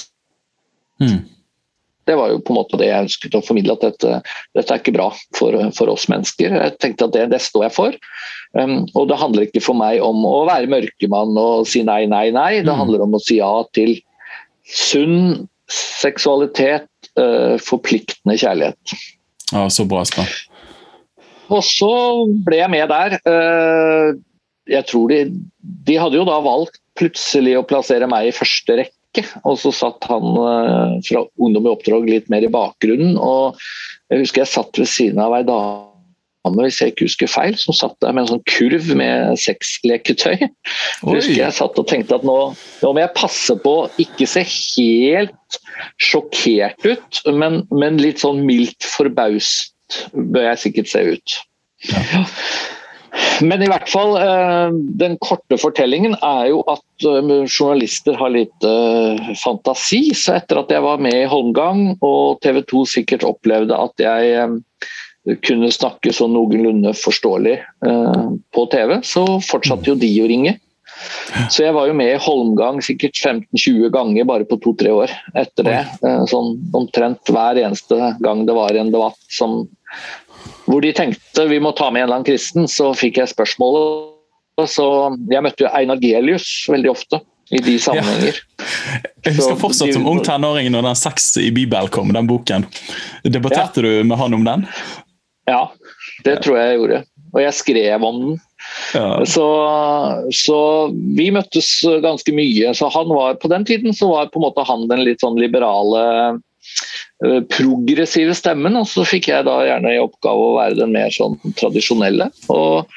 Mm. 1.01 1.23
Det 2.11 2.17
var 2.19 2.33
jo 2.33 2.41
på 2.43 2.51
en 2.51 2.59
måte 2.59 2.79
det 2.81 2.89
jeg 2.89 3.07
ønsket 3.07 3.37
å 3.39 3.43
formidle, 3.45 3.77
at 3.77 3.85
dette, 3.87 4.21
dette 4.59 4.75
er 4.75 4.83
ikke 4.83 4.97
bra 4.97 5.11
for, 5.39 5.55
for, 5.77 5.93
oss 5.93 6.09
mennesker. 6.11 6.57
Jeg 6.57 6.77
tenkte 6.83 7.07
at 7.07 7.15
det, 7.15 7.29
det 7.31 7.43
står 7.45 7.69
jeg 7.69 7.77
for. 7.77 7.99
Um, 8.59 8.81
og 8.99 9.07
det 9.13 9.21
handler 9.21 9.47
ikke 9.47 9.63
for 9.63 9.79
meg 9.79 10.03
om 10.03 10.25
å 10.27 10.41
være 10.49 10.71
mørkemann 10.73 11.39
og 11.39 11.69
si 11.71 11.85
nei, 11.87 12.03
nei, 12.11 12.27
nei. 12.35 12.65
Det 12.65 12.73
mm. 12.73 12.81
handler 12.83 13.07
om 13.07 13.15
å 13.15 13.23
si 13.23 13.39
ja 13.39 13.53
til 13.77 13.95
sunn 14.67 15.47
seksualitet, 15.71 16.89
uh, 17.19 17.57
forpliktende 17.63 18.37
kjærlighet. 18.41 18.97
Ja, 19.51 19.69
Så 19.71 19.87
bra, 19.89 20.03
Aspen. 20.05 20.29
Og 21.51 21.65
så 21.67 21.93
ble 22.47 22.61
jeg 22.61 22.71
med 22.71 22.91
der. 22.93 23.19
Uh, 23.27 24.19
jeg 24.71 24.87
tror 24.87 25.11
de, 25.11 25.25
de 25.87 25.99
hadde 25.99 26.19
jo 26.21 26.27
da 26.29 26.39
valgt 26.45 26.79
plutselig 26.99 27.57
å 27.59 27.67
plassere 27.67 28.09
meg 28.11 28.29
i 28.29 28.35
første 28.35 28.79
rekke. 28.83 29.25
Og 29.43 29.59
så 29.59 29.73
satt 29.75 30.07
han 30.07 30.27
eh, 30.39 30.93
fra 31.03 31.25
Ungdom 31.43 31.67
i 31.67 31.73
oppdrag 31.73 32.07
litt 32.07 32.29
mer 32.31 32.45
i 32.47 32.53
bakgrunnen. 32.53 33.17
og 33.19 33.59
Jeg 34.13 34.23
husker 34.23 34.45
jeg 34.45 34.53
satt 34.53 34.79
ved 34.79 34.91
siden 34.91 35.19
av 35.23 35.35
ei 35.35 35.43
dame 35.49 35.90
hvis 36.49 36.81
jeg 36.81 36.93
ikke 36.93 37.07
husker 37.09 37.31
feil, 37.31 37.57
som 37.61 37.77
satt 37.77 37.97
der 38.01 38.15
med 38.17 38.25
en 38.25 38.31
sånn 38.35 38.47
kurv 38.49 38.89
med 38.97 39.37
sexleketøy. 39.41 40.47
Husker 41.05 41.37
jeg 41.37 41.57
satt 41.57 41.79
og 41.79 41.89
tenkte 41.91 42.17
at 42.17 42.25
nå, 42.27 42.39
nå 42.81 42.93
må 42.95 43.03
jeg 43.03 43.17
passe 43.19 43.57
på 43.61 43.75
å 43.83 43.91
ikke 44.01 44.29
se 44.31 44.45
helt 44.47 45.61
sjokkert 46.01 46.81
ut, 46.87 47.23
men, 47.35 47.65
men 47.75 48.01
litt 48.01 48.23
sånn 48.25 48.45
mildt 48.47 48.87
forbaust 48.89 50.05
bør 50.15 50.53
jeg 50.53 50.65
sikkert 50.65 50.93
se 50.93 51.07
ut. 51.15 51.41
Ja. 51.91 52.25
Men 53.43 53.63
i 53.65 53.69
hvert 53.71 53.89
fall, 53.91 54.15
eh, 54.21 54.71
den 55.01 55.17
korte 55.25 55.59
fortellingen 55.59 56.15
er 56.23 56.51
jo 56.53 56.61
at 56.71 57.07
eh, 57.09 57.31
journalister 57.49 58.17
har 58.21 58.33
litt 58.35 58.67
eh, 58.67 59.33
fantasi. 59.41 60.03
Så 60.17 60.37
etter 60.39 60.61
at 60.61 60.71
jeg 60.73 60.85
var 60.85 61.03
med 61.03 61.17
i 61.17 61.29
Holmgang 61.31 61.97
og 62.07 62.41
TV 62.45 62.63
2 62.71 62.85
sikkert 62.95 63.27
opplevde 63.27 63.77
at 63.77 64.05
jeg 64.05 64.61
kunne 65.45 65.71
snakke 65.73 66.13
sånn 66.15 66.35
noenlunde 66.35 66.95
forståelig 66.99 67.57
på 67.81 68.65
TV, 68.73 68.99
så 69.07 69.25
fortsatte 69.45 69.93
jo 69.93 69.99
de 69.99 70.11
å 70.23 70.29
ringe. 70.31 70.57
Så 71.49 71.65
jeg 71.65 71.75
var 71.77 71.89
jo 71.89 71.95
med 71.97 72.13
i 72.13 72.21
Holmgang 72.21 72.81
sikkert 72.85 73.17
15-20 73.17 73.93
ganger 73.95 74.27
bare 74.29 74.47
på 74.49 74.59
to-tre 74.61 74.93
år 74.93 75.13
etter 75.39 75.67
det. 75.67 75.79
Sånn 76.29 76.59
omtrent 76.77 77.33
hver 77.33 77.61
eneste 77.63 78.15
gang 78.21 78.45
det 78.49 78.57
var 78.57 78.77
en 78.77 78.93
debatt 78.93 79.21
som 79.33 79.63
hvor 80.71 80.85
de 80.85 80.93
tenkte 80.95 81.47
vi 81.51 81.59
må 81.63 81.73
ta 81.77 81.89
med 81.91 82.03
en 82.03 82.09
eller 82.09 82.21
annen 82.21 82.29
kristen, 82.29 82.69
så 82.71 82.93
fikk 82.97 83.19
jeg 83.21 83.33
spørsmålet. 83.33 84.17
Så 84.69 84.87
jeg 85.31 85.43
møtte 85.43 85.65
jo 85.65 85.73
Einar 85.73 86.01
Gelius 86.03 86.47
veldig 86.71 86.91
ofte 86.93 87.23
i 87.51 87.59
de 87.65 87.75
sammenhenger. 87.83 88.37
Ja. 88.61 88.67
Jeg 89.27 89.37
husker 89.41 89.57
fortsatt 89.59 89.93
som 89.97 90.07
ung 90.09 90.21
tenåring 90.25 90.71
når 90.73 90.85
den 90.87 90.99
Sex 91.01 91.33
i 91.41 91.49
Bibelen 91.55 91.91
kom, 91.93 92.13
den 92.15 92.29
boken. 92.29 92.67
Debatterte 93.25 93.83
ja. 93.83 93.89
du 93.89 94.09
med 94.09 94.21
han 94.21 94.37
om 94.37 94.47
den? 94.47 94.67
Ja, 95.51 95.65
det 96.27 96.41
tror 96.45 96.61
jeg 96.61 96.71
jeg 96.71 96.81
gjorde. 96.81 97.01
Og 97.31 97.43
jeg 97.45 97.57
skrev 97.59 98.05
om 98.07 98.21
den. 98.23 98.39
Ja. 98.95 99.23
Så, 99.29 99.47
så, 100.37 100.59
vi 101.17 101.31
møttes 101.35 101.71
ganske 102.05 102.35
mye. 102.35 102.75
Så 102.77 102.91
han 102.95 103.11
var, 103.11 103.39
på 103.43 103.51
den 103.51 103.67
tiden 103.67 103.97
så 103.97 104.11
var 104.11 104.31
på 104.31 104.41
en 104.41 104.47
måte 104.49 104.67
han 104.69 104.87
den 104.91 105.05
litt 105.07 105.23
sånn 105.25 105.39
liberale 105.41 106.05
Eh, 107.21 107.41
progressive 107.53 108.35
stemmen, 108.37 108.79
og 108.81 108.87
så 108.89 109.05
fikk 109.05 109.29
jeg 109.29 109.45
da 109.45 109.59
gjerne 109.67 109.93
i 109.93 110.01
oppgave 110.01 110.47
å 110.47 110.55
være 110.57 110.79
den 110.79 110.95
mer 110.95 111.13
sånn 111.13 111.37
tradisjonelle. 111.59 112.31
Og, 112.53 112.89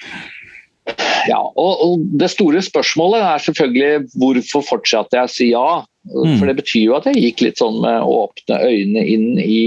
ja, 1.28 1.40
og, 1.40 1.74
og 1.84 2.06
Det 2.22 2.30
store 2.32 2.64
spørsmålet 2.64 3.26
er 3.28 3.44
selvfølgelig 3.44 4.20
hvorfor 4.22 4.64
fortsatte 4.70 5.20
jeg 5.20 5.28
å 5.28 5.34
si 5.34 5.50
ja. 5.52 5.68
Mm. 6.08 6.38
For 6.38 6.48
det 6.50 6.58
betyr 6.60 6.86
jo 6.86 6.96
at 6.98 7.10
jeg 7.10 7.24
gikk 7.24 7.46
litt 7.46 7.60
sånn 7.60 7.82
med 7.84 8.08
åpne 8.08 8.60
øyne 8.64 9.04
inn 9.08 9.28
i 9.40 9.64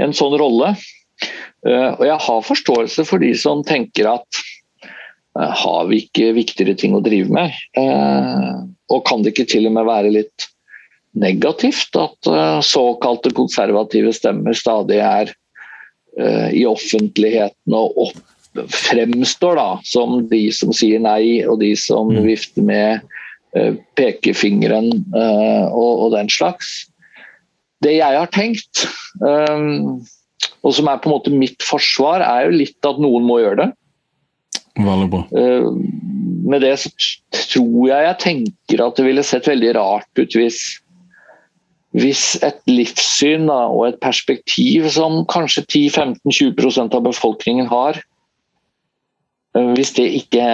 en 0.00 0.16
sånn 0.16 0.36
rolle. 0.40 0.74
Uh, 1.66 1.90
og 1.98 2.04
jeg 2.06 2.18
har 2.22 2.44
forståelse 2.46 3.04
for 3.08 3.22
de 3.22 3.32
som 3.38 3.64
tenker 3.66 4.06
at 4.12 4.42
uh, 5.34 5.50
har 5.62 5.88
vi 5.90 6.04
ikke 6.04 6.30
viktigere 6.36 6.76
ting 6.78 6.94
å 6.94 7.02
drive 7.02 7.32
med? 7.34 7.56
Uh, 7.74 8.62
og 8.94 9.02
kan 9.08 9.24
det 9.24 9.34
ikke 9.34 9.48
til 9.50 9.66
og 9.66 9.74
med 9.74 9.88
være 9.88 10.14
litt 10.14 10.48
negativt 11.18 11.96
at 11.98 12.28
såkalte 12.62 13.32
konservative 13.34 14.12
stemmer 14.14 14.54
stadig 14.54 15.00
er 15.02 15.32
i 16.54 16.62
offentligheten 16.68 17.74
og 17.74 18.12
fremstår 18.70 19.58
da, 19.58 19.66
som 19.88 20.20
de 20.30 20.40
som 20.54 20.70
sier 20.76 21.00
nei, 21.02 21.40
og 21.48 21.58
de 21.62 21.72
som 21.80 22.12
mm. 22.12 22.20
vifter 22.26 22.66
med 22.68 23.08
pekefingeren 23.98 24.92
og, 25.72 26.06
den 26.14 26.30
slags. 26.30 26.86
Det 27.82 27.96
jeg 27.98 28.20
har 28.20 28.30
tenkt, 28.36 28.84
og 30.68 30.74
som 30.76 30.90
er 30.90 31.00
på 31.00 31.08
en 31.08 31.16
måte 31.16 31.32
mitt 31.32 31.64
forsvar, 31.64 32.22
er 32.24 32.48
jo 32.48 32.58
litt 32.60 32.88
at 32.88 33.00
noen 33.00 33.24
må 33.24 33.40
gjøre 33.40 33.62
det. 33.62 33.68
Veldig 34.78 35.08
bra. 35.10 35.22
Med 36.48 36.62
det 36.62 36.74
så 36.84 36.90
tror 37.32 37.88
jeg 37.88 38.04
jeg 38.04 38.18
tenker 38.22 38.84
at 38.84 39.00
det 39.00 39.06
ville 39.08 39.24
sett 39.26 39.48
veldig 39.50 39.72
rart 39.74 40.20
ut 40.20 40.36
hvis 40.38 40.60
hvis 41.96 42.36
et 42.44 42.58
livssyn 42.68 43.48
da, 43.48 43.62
og 43.72 43.86
et 43.88 43.98
perspektiv 44.02 44.88
som 44.92 45.22
kanskje 45.30 45.64
10-15-20% 45.64 46.96
av 46.98 47.04
befolkningen 47.06 47.68
har, 47.70 48.00
eh, 49.56 49.70
hvis 49.76 49.94
det 49.96 50.06
ikke 50.20 50.46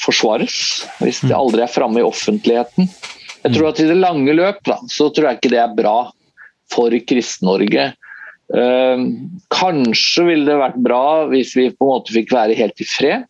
forsvares, 0.00 0.58
hvis 1.02 1.20
det 1.26 1.34
mm. 1.34 1.38
aldri 1.38 1.64
er 1.64 1.72
framme 1.72 2.00
i 2.00 2.06
offentligheten 2.08 2.88
Jeg 3.44 3.54
tror 3.54 3.68
mm. 3.68 3.70
at 3.70 3.80
i 3.80 3.88
det 3.90 3.98
lange 4.00 4.34
løp 4.34 4.64
da, 4.66 4.78
så 4.90 5.10
tror 5.12 5.28
jeg 5.28 5.38
ikke 5.38 5.52
det 5.52 5.60
er 5.62 5.76
bra 5.76 5.98
for 6.72 6.90
Kristen-Norge. 6.90 7.92
Uh, 8.48 9.02
kanskje 9.52 10.24
ville 10.24 10.48
det 10.48 10.56
vært 10.56 10.78
bra 10.80 11.02
hvis 11.28 11.50
vi 11.58 11.66
på 11.68 11.84
en 11.84 11.90
måte 11.90 12.14
fikk 12.14 12.32
være 12.32 12.56
helt 12.56 12.80
i 12.80 12.86
fred. 12.88 13.26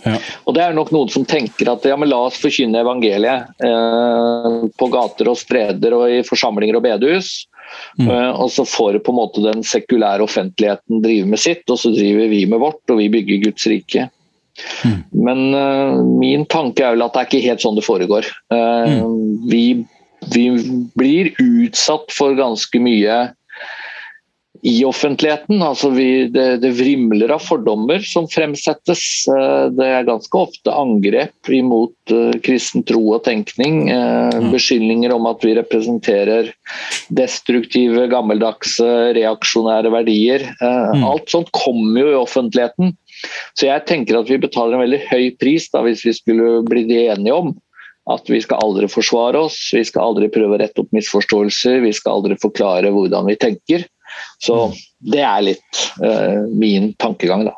Ja. 0.00 0.16
Og 0.48 0.54
Det 0.56 0.62
er 0.64 0.74
nok 0.76 0.90
noen 0.94 1.10
som 1.12 1.24
tenker 1.28 1.68
at 1.72 1.84
ja, 1.86 1.96
men 2.00 2.10
la 2.10 2.22
oss 2.26 2.40
forkynne 2.40 2.80
evangeliet 2.80 3.62
eh, 3.62 4.54
på 4.78 4.88
gater 4.92 5.28
og 5.30 5.38
streder 5.38 5.94
og 5.96 6.06
i 6.10 6.22
forsamlinger 6.26 6.78
og 6.78 6.86
bedehus. 6.86 7.44
Mm. 8.00 8.08
Eh, 8.08 8.30
og 8.32 8.50
så 8.54 8.64
får 8.68 8.98
på 9.04 9.12
en 9.12 9.20
måte 9.20 9.44
den 9.44 9.62
sekulære 9.66 10.24
offentligheten 10.24 11.04
drive 11.04 11.28
med 11.28 11.42
sitt, 11.42 11.64
og 11.68 11.80
så 11.80 11.92
driver 11.94 12.32
vi 12.32 12.42
med 12.48 12.62
vårt, 12.64 12.82
og 12.88 13.00
vi 13.02 13.10
bygger 13.12 13.44
Guds 13.46 13.68
rike. 13.70 14.08
Mm. 14.84 14.98
Men 15.28 15.44
eh, 15.60 16.00
min 16.20 16.46
tanke 16.50 16.84
er 16.84 16.96
vel 16.96 17.06
at 17.06 17.14
det 17.14 17.22
er 17.22 17.30
ikke 17.30 17.46
helt 17.50 17.64
sånn 17.64 17.78
det 17.78 17.86
foregår. 17.86 18.28
Eh, 18.52 18.96
mm. 18.96 19.14
vi, 19.52 19.64
vi 20.32 20.46
blir 20.98 21.32
utsatt 21.42 22.12
for 22.16 22.36
ganske 22.38 22.82
mye 22.82 23.22
i 24.62 24.84
offentligheten. 24.86 25.62
Altså 25.62 25.90
vi, 25.90 26.28
det, 26.30 26.60
det, 26.62 26.70
vrimler 26.78 27.32
av 27.34 27.42
fordommer 27.42 28.02
som 28.06 28.28
fremsettes. 28.30 29.02
Eh, 29.26 29.64
det 29.74 29.88
er 29.88 30.06
ganske 30.06 30.38
ofte 30.38 30.70
angrep 30.70 31.50
imot 31.50 32.12
uh, 32.14 32.30
kristen 32.46 32.84
tro 32.86 33.00
og 33.16 33.24
tenkning. 33.26 33.88
Uh, 33.90 34.52
beskyldninger 34.52 35.14
om 35.14 35.26
at 35.30 35.42
vi 35.42 35.56
representerer 35.58 36.52
destruktive, 37.10 38.06
gammeldagse, 38.12 38.86
reaksjonære 39.18 39.90
verdier. 39.92 40.46
Mm. 40.62 41.02
Alt 41.10 41.32
sånt 41.34 41.50
kommer 41.56 42.04
jo 42.04 42.12
i 42.12 42.20
offentligheten. 42.20 42.94
Så 43.58 43.66
jeg 43.66 43.86
tenker 43.90 44.20
at 44.20 44.30
vi 44.30 44.38
betaler 44.42 44.78
en 44.78 44.84
veldig 44.84 45.02
høy 45.10 45.32
pris 45.42 45.66
da, 45.74 45.82
hvis 45.82 46.06
vi 46.06 46.14
skulle 46.14 46.62
bli 46.68 46.86
enige 46.86 47.34
om 47.34 47.52
at 48.10 48.26
vi 48.30 48.40
skal 48.42 48.62
aldri 48.64 48.88
forsvare 48.90 49.38
oss, 49.46 49.58
vi 49.74 49.84
skal 49.86 50.10
aldri 50.10 50.30
prøve 50.32 50.56
å 50.56 50.60
rette 50.62 50.82
opp 50.82 50.90
misforståelser, 50.94 51.82
vi 51.84 51.92
skal 51.94 52.18
aldri 52.18 52.38
forklare 52.42 52.90
hvordan 52.94 53.28
vi 53.30 53.36
tenker. 53.38 53.84
Så 54.42 54.58
det 55.12 55.22
er 55.24 55.48
litt 55.48 55.82
uh, 56.02 56.44
min 56.50 56.92
tankegang, 57.02 57.46
da. 57.48 57.56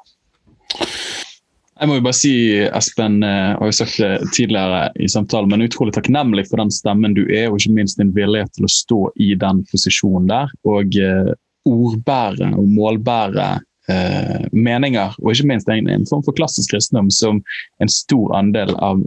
Jeg 1.74 1.90
må 1.90 1.96
jo 1.98 2.04
bare 2.06 2.16
si, 2.16 2.34
Espen, 2.70 3.16
jeg 3.24 3.46
eh, 3.50 3.56
har 3.58 3.68
jo 3.68 3.74
sagt 3.74 3.96
det 3.98 4.28
tidligere 4.36 4.84
i 5.02 5.08
samtalen, 5.10 5.50
men 5.50 5.64
utrolig 5.66 5.96
takknemlig 5.96 6.44
for 6.46 6.62
den 6.62 6.70
stemmen 6.72 7.16
du 7.16 7.24
er, 7.26 7.48
og 7.48 7.58
ikke 7.58 7.74
minst 7.80 7.98
din 7.98 8.12
vilje 8.14 8.44
til 8.54 8.68
å 8.68 8.70
stå 8.70 9.00
i 9.20 9.32
den 9.40 9.64
posisjonen 9.72 10.30
der. 10.30 10.52
Og 10.70 10.94
uh, 11.02 11.32
ordbære 11.66 12.52
og 12.54 12.70
målbære 12.76 13.48
eh, 13.88 14.46
meninger, 14.52 15.16
og 15.22 15.32
ikke 15.32 15.48
minst 15.50 15.68
en, 15.72 15.90
en 15.90 16.06
form 16.08 16.24
for 16.26 16.36
klassisk 16.36 16.74
kristendom 16.74 17.10
som 17.12 17.42
en 17.82 17.92
stor 17.92 18.36
andel 18.38 18.74
av 18.78 19.02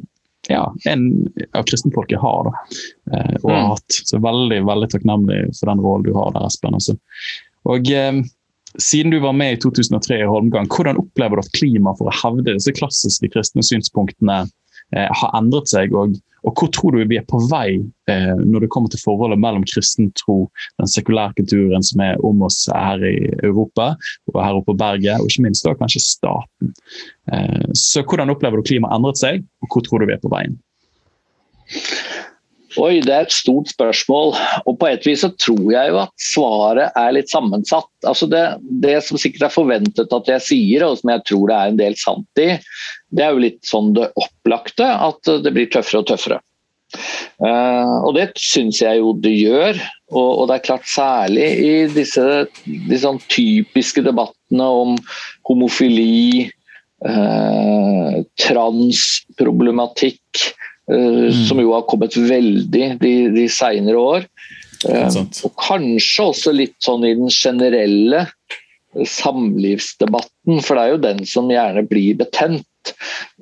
ja, 0.47 0.63
en 0.89 1.27
av 1.57 1.67
kristenfolket 1.67 2.21
har. 2.21 2.49
da, 2.49 2.79
og 3.41 3.51
har 3.51 3.61
mm. 3.61 3.69
hatt. 3.73 3.99
Så 4.09 4.21
veldig 4.23 4.61
veldig 4.67 4.89
takknemlig 4.93 5.41
for 5.59 5.71
den 5.71 5.83
rollen 5.83 6.07
du 6.07 6.13
har 6.17 6.33
der, 6.35 6.47
Espen. 6.47 6.77
Også. 6.79 6.97
Og 7.67 7.91
eh, 7.91 8.23
Siden 8.77 9.11
du 9.11 9.19
var 9.19 9.33
med 9.33 9.53
i 9.53 9.57
2003 9.57 10.19
i 10.21 10.27
Holmgang, 10.27 10.67
hvordan 10.69 10.99
opplever 11.01 11.39
du 11.39 11.41
at 11.41 11.53
klimaet 11.55 11.97
for 11.97 12.11
å 12.11 12.17
hevde 12.19 12.53
disse 12.53 12.73
klassiske 12.77 13.29
kristne 13.33 13.63
synspunktene 13.65 14.41
eh, 14.43 14.51
har 14.95 15.35
endret 15.37 15.69
seg? 15.71 15.93
Og, 15.95 16.15
og, 16.43 16.53
hvor 16.53 16.69
tror 16.73 16.95
du 16.95 17.01
vi 17.09 17.19
er 17.19 17.25
på 17.27 17.41
vei 17.49 17.79
eh, 18.09 18.35
når 18.39 18.63
det 18.63 18.69
kommer 18.73 18.91
til 18.93 19.01
forholdet 19.03 19.41
mellom 19.41 19.65
kristen 19.67 20.11
tro, 20.19 20.45
den 20.79 20.91
sekulærkulturen 20.91 21.83
som 21.83 22.03
er 22.05 22.21
om 22.27 22.45
oss 22.47 22.63
her 22.71 23.03
i 23.03 23.17
Europa 23.43 23.93
og 24.31 24.39
her 24.43 24.59
oppe 24.59 24.71
på 24.71 24.77
berget, 24.79 25.19
og 25.19 25.27
ikke 25.27 25.47
minst 25.47 25.67
da 25.67 25.75
kanskje 25.77 26.03
staten. 26.05 26.71
Eh, 27.33 27.67
så 27.75 28.05
Hvordan 28.07 28.31
opplever 28.33 28.61
du 28.61 28.69
klimaet 28.69 28.95
endret 28.95 29.19
seg, 29.19 29.43
og 29.63 29.73
hvor 29.73 29.85
tror 29.85 30.03
du 30.03 30.09
vi 30.09 30.15
er 30.15 30.23
på 30.23 30.31
veien? 30.33 30.55
Oi, 32.77 32.99
det 33.01 33.13
er 33.13 33.25
et 33.25 33.33
stort 33.33 33.71
spørsmål. 33.71 34.35
Og 34.69 34.75
på 34.79 34.89
et 34.89 35.05
vis 35.07 35.23
så 35.25 35.31
tror 35.41 35.65
jeg 35.73 35.91
jo 35.91 35.99
at 36.03 36.13
svaret 36.21 36.99
er 36.99 37.15
litt 37.15 37.31
sammensatt. 37.31 37.89
Altså 38.05 38.29
det, 38.29 38.43
det, 38.83 38.99
som 39.05 39.17
sikkert 39.21 39.47
er 39.47 39.55
forventet 39.55 40.13
at 40.13 40.29
jeg 40.33 40.45
sier, 40.45 40.85
og 40.85 40.99
som 40.99 41.13
jeg 41.15 41.23
tror 41.29 41.47
det 41.49 41.57
er 41.57 41.71
en 41.71 41.81
del 41.81 41.97
sant 41.99 42.43
i, 42.43 42.49
det 43.09 43.25
er 43.25 43.33
jo 43.33 43.45
litt 43.47 43.63
sånn 43.65 43.95
det 43.97 44.11
opplagte, 44.19 44.85
at 44.85 45.33
det 45.43 45.55
blir 45.55 45.71
tøffere 45.73 46.03
og 46.03 46.11
tøffere. 46.11 46.39
Uh, 47.43 47.99
og 48.07 48.13
det 48.15 48.29
syns 48.39 48.79
jeg 48.81 49.01
jo 49.01 49.11
det 49.19 49.33
gjør. 49.35 49.79
Og, 50.13 50.29
og, 50.29 50.47
det 50.47 50.55
er 50.55 50.67
klart 50.69 50.87
særlig 50.87 51.47
i 51.59 51.87
disse, 51.91 52.47
disse 52.63 53.03
sånn 53.03 53.19
typiske 53.31 54.01
debattene 54.05 54.67
om 54.83 54.95
homofili, 55.49 56.47
uh, 57.03 58.23
transproblematikk, 58.39 60.53
Mm. 60.87 61.33
Som 61.49 61.59
jo 61.59 61.73
har 61.75 61.87
kommet 61.89 62.15
veldig 62.15 62.85
de, 63.01 63.15
de 63.35 63.47
seinere 63.51 63.99
år. 63.99 64.27
Og 65.43 65.53
kanskje 65.59 66.29
også 66.31 66.53
litt 66.55 66.77
sånn 66.83 67.03
i 67.07 67.15
den 67.17 67.31
generelle 67.33 68.27
samlivsdebatten, 69.05 70.61
for 70.63 70.77
det 70.77 70.83
er 70.83 70.93
jo 70.93 71.03
den 71.03 71.19
som 71.27 71.51
gjerne 71.51 71.83
blir 71.89 72.17
betent. 72.17 72.65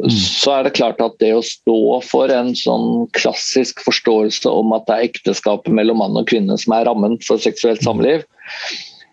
Mm. 0.02 0.10
Så 0.10 0.56
er 0.56 0.66
det 0.66 0.76
klart 0.80 1.04
at 1.04 1.20
det 1.22 1.32
å 1.36 1.44
stå 1.46 2.00
for 2.08 2.34
en 2.34 2.52
sånn 2.58 3.06
klassisk 3.16 3.84
forståelse 3.86 4.50
om 4.50 4.74
at 4.76 4.88
det 4.90 4.98
er 4.98 5.12
ekteskapet 5.12 5.72
mellom 5.76 6.02
mann 6.02 6.18
og 6.18 6.28
kvinne 6.32 6.58
som 6.60 6.76
er 6.76 6.88
rammen 6.90 7.20
for 7.24 7.42
seksuelt 7.42 7.84
mm. 7.84 7.88
samliv, 7.88 8.26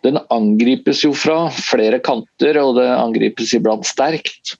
den 0.03 0.19
angripes 0.35 1.05
jo 1.05 1.13
fra 1.15 1.47
flere 1.55 2.01
kanter, 2.03 2.59
og 2.59 2.75
det 2.81 2.89
angripes 2.91 3.53
iblant 3.55 3.87
sterkt. 3.87 4.57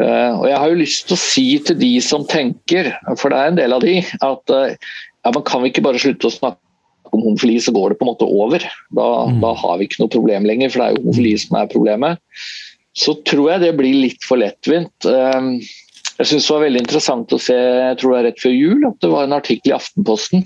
Uh, 0.00 0.32
og 0.40 0.46
Jeg 0.50 0.58
har 0.58 0.70
jo 0.70 0.80
lyst 0.80 1.06
til 1.08 1.16
å 1.16 1.22
si 1.22 1.46
til 1.66 1.78
de 1.80 1.92
som 2.04 2.26
tenker, 2.28 2.90
for 3.20 3.30
det 3.32 3.40
er 3.40 3.52
en 3.52 3.60
del 3.60 3.76
av 3.76 3.84
de, 3.84 4.00
at 4.24 4.54
uh, 4.54 4.74
ja, 4.74 5.30
men 5.30 5.46
kan 5.46 5.64
vi 5.64 5.72
ikke 5.72 5.84
bare 5.86 6.02
slutte 6.02 6.28
å 6.28 6.34
snakke 6.34 6.60
om 7.14 7.22
homofili, 7.22 7.60
så 7.62 7.74
går 7.74 7.92
det 7.92 8.00
på 8.00 8.06
en 8.06 8.12
måte 8.12 8.26
over. 8.26 8.66
Da, 8.96 9.08
mm. 9.30 9.40
da 9.44 9.54
har 9.60 9.78
vi 9.78 9.88
ikke 9.88 10.02
noe 10.02 10.12
problem 10.12 10.48
lenger, 10.48 10.72
for 10.72 10.82
det 10.82 10.86
er 10.86 10.96
jo 10.96 11.04
homofili 11.04 11.36
som 11.40 11.58
er 11.60 11.70
problemet. 11.72 12.44
Så 12.94 13.16
tror 13.26 13.54
jeg 13.54 13.64
det 13.64 13.72
blir 13.78 14.02
litt 14.06 14.26
for 14.26 14.42
lettvint. 14.42 14.94
Uh, 15.06 15.62
jeg 16.18 16.30
synes 16.30 16.46
det 16.46 16.54
var 16.54 16.62
veldig 16.62 16.84
interessant 16.84 17.32
å 17.34 17.40
se 17.42 17.54
jeg 17.54 17.96
tror 17.98 18.12
det 18.12 18.18
er 18.18 18.28
rett 18.28 18.42
før 18.42 18.52
jul, 18.54 18.84
at 18.86 19.00
det 19.02 19.10
var 19.10 19.26
en 19.26 19.34
artikkel 19.34 19.72
i 19.72 19.74
Aftenposten 19.74 20.44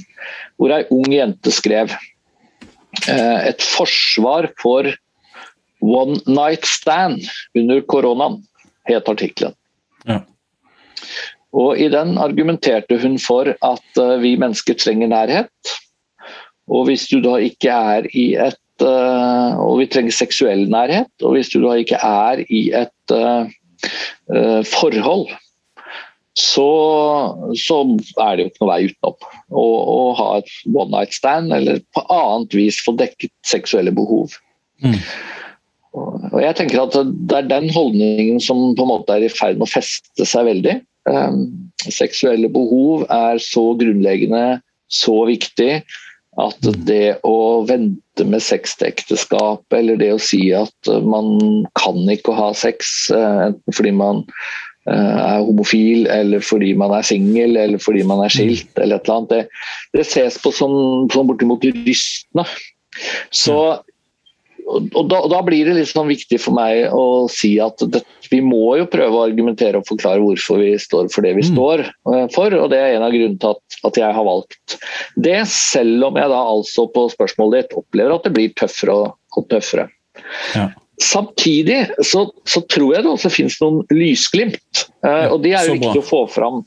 hvor 0.57 0.73
ei 0.73 0.87
ung 0.95 1.11
jente 1.13 1.53
skrev 1.53 1.93
et 3.07 3.61
forsvar 3.63 4.49
for 4.63 4.89
one 5.81 6.19
night 6.27 6.65
stand 6.67 7.29
under 7.55 7.81
koronaen 7.81 8.41
het 8.97 9.11
artikkelen. 9.11 9.57
Ja. 10.09 10.23
Og 11.57 11.81
I 11.81 11.89
den 11.93 12.17
argumenterte 12.21 12.99
hun 13.01 13.19
for 13.23 13.51
at 13.53 14.01
uh, 14.01 14.17
vi 14.23 14.37
mennesker 14.41 14.77
trenger 14.79 15.11
nærhet. 15.13 15.75
Og 16.69 16.89
hvis 16.89 17.07
du 17.09 17.21
da 17.25 17.39
ikke 17.41 17.73
er 17.73 18.09
i 18.13 18.35
et 18.37 18.85
uh, 18.85 19.57
Og 19.59 19.81
vi 19.81 19.87
trenger 19.91 20.15
seksuell 20.15 20.69
nærhet. 20.71 21.11
Og 21.23 21.35
hvis 21.37 21.51
du 21.51 21.61
da 21.65 21.75
ikke 21.81 21.99
er 22.05 22.45
i 22.49 22.69
et 22.77 23.15
uh, 23.15 23.49
forhold, 24.69 25.31
så, 26.39 26.71
så, 27.59 27.79
er 28.23 28.37
det 28.37 28.45
jo 28.45 28.51
ikke 28.51 28.63
noe 28.63 28.71
vei 28.71 28.83
utenom. 28.87 29.17
Å 29.51 29.97
ha 30.21 30.29
et 30.39 30.53
one 30.71 30.93
night 30.93 31.17
stand 31.17 31.55
eller 31.55 31.81
på 31.97 32.05
annet 32.15 32.55
vis 32.55 32.79
få 32.85 32.95
dekket 33.01 33.33
seksuelle 33.47 33.91
behov. 33.95 34.37
Mm. 34.85 35.01
Og 35.97 36.41
jeg 36.43 36.57
tenker 36.59 36.83
at 36.83 36.97
Det 36.99 37.37
er 37.37 37.49
den 37.49 37.71
holdningen 37.73 38.41
som 38.43 38.75
på 38.77 38.85
en 38.85 38.93
måte 38.93 39.17
er 39.17 39.25
i 39.27 39.33
ferd 39.33 39.61
med 39.61 39.69
å 39.69 39.73
feste 39.73 40.27
seg 40.29 40.49
veldig. 40.51 40.77
Um, 41.09 41.71
seksuelle 41.89 42.51
behov 42.53 43.07
er 43.13 43.41
så 43.41 43.71
grunnleggende, 43.79 44.61
så 44.93 45.23
viktig, 45.29 45.81
at 46.39 46.69
det 46.87 47.19
å 47.27 47.65
vente 47.67 48.27
med 48.29 48.45
sex 48.45 48.77
til 48.79 48.91
ekteskap, 48.93 49.65
eller 49.75 49.99
det 49.99 50.13
å 50.15 50.23
si 50.23 50.51
at 50.55 50.91
man 51.03 51.65
kan 51.79 51.99
ikke 52.13 52.37
ha 52.37 52.53
sex 52.57 53.09
uh, 53.15 53.49
enten 53.49 53.75
fordi 53.75 53.95
man 53.97 54.23
uh, 54.91 55.17
er 55.25 55.47
homofil, 55.49 56.07
eller 56.13 56.45
fordi 56.45 56.75
man 56.79 56.95
er 56.99 57.07
singel, 57.09 57.57
eller 57.57 57.83
fordi 57.83 58.05
man 58.07 58.23
er 58.27 58.35
skilt, 58.35 58.71
eller 58.77 59.01
et 59.01 59.09
eller 59.09 59.23
annet, 59.23 59.35
det, 59.35 59.99
det 59.99 60.09
ses 60.11 60.39
på 60.43 60.53
som, 60.55 60.75
som 61.15 61.31
bortimot 61.31 61.65
rystende. 61.65 62.47
Så 63.35 63.57
og 64.69 65.09
da, 65.09 65.21
da, 65.31 65.39
blir 65.45 65.69
det 65.69 65.77
litt 65.79 65.91
sånn 65.91 66.11
viktig 66.11 66.39
for 66.43 66.57
meg 66.57 66.93
å 66.93 67.27
si 67.33 67.55
at 67.63 67.81
det, 67.93 68.03
vi 68.29 68.41
må 68.45 68.77
jo 68.77 68.89
prøve 68.91 69.17
å 69.17 69.25
argumentere 69.25 69.81
og 69.81 69.89
forklare 69.89 70.21
hvorfor 70.21 70.61
vi 70.61 70.75
står 70.81 71.09
for 71.13 71.25
det 71.25 71.35
vi 71.39 71.45
mm. 71.47 71.53
står 71.53 71.85
uh, 71.87 72.27
for. 72.35 72.53
og 72.53 72.69
Det 72.73 72.81
er 72.81 72.97
en 72.97 73.07
av 73.07 73.15
grunnene 73.15 73.41
til 73.41 73.55
at, 73.55 73.79
at, 73.89 74.01
jeg 74.03 74.17
har 74.19 74.29
valgt 74.29 74.77
det, 75.17 75.39
selv 75.53 76.11
om 76.11 76.21
jeg 76.21 76.33
da 76.35 76.43
altså 76.53 76.85
på 76.93 77.07
spørsmålet 77.15 77.65
ditt 77.65 77.79
opplever 77.81 78.19
at 78.19 78.29
det 78.29 78.35
blir 78.37 78.53
tøffere 78.61 78.99
og, 78.99 79.17
og 79.39 79.49
tøffere. 79.53 79.89
Ja. 80.53 80.69
Samtidig 80.99 81.79
så, 82.03 82.27
så, 82.49 82.65
tror 82.67 82.97
jeg 82.97 83.07
det 83.07 83.13
også 83.13 83.31
finnes 83.31 83.57
noen 83.63 83.85
lysglimt, 83.95 84.89
ja, 85.07 85.29
og 85.31 85.45
de 85.45 85.55
er 85.55 85.69
jo 85.69 85.79
viktig 85.79 86.03
å 86.03 86.09
få 86.09 86.25
fram. 86.33 86.65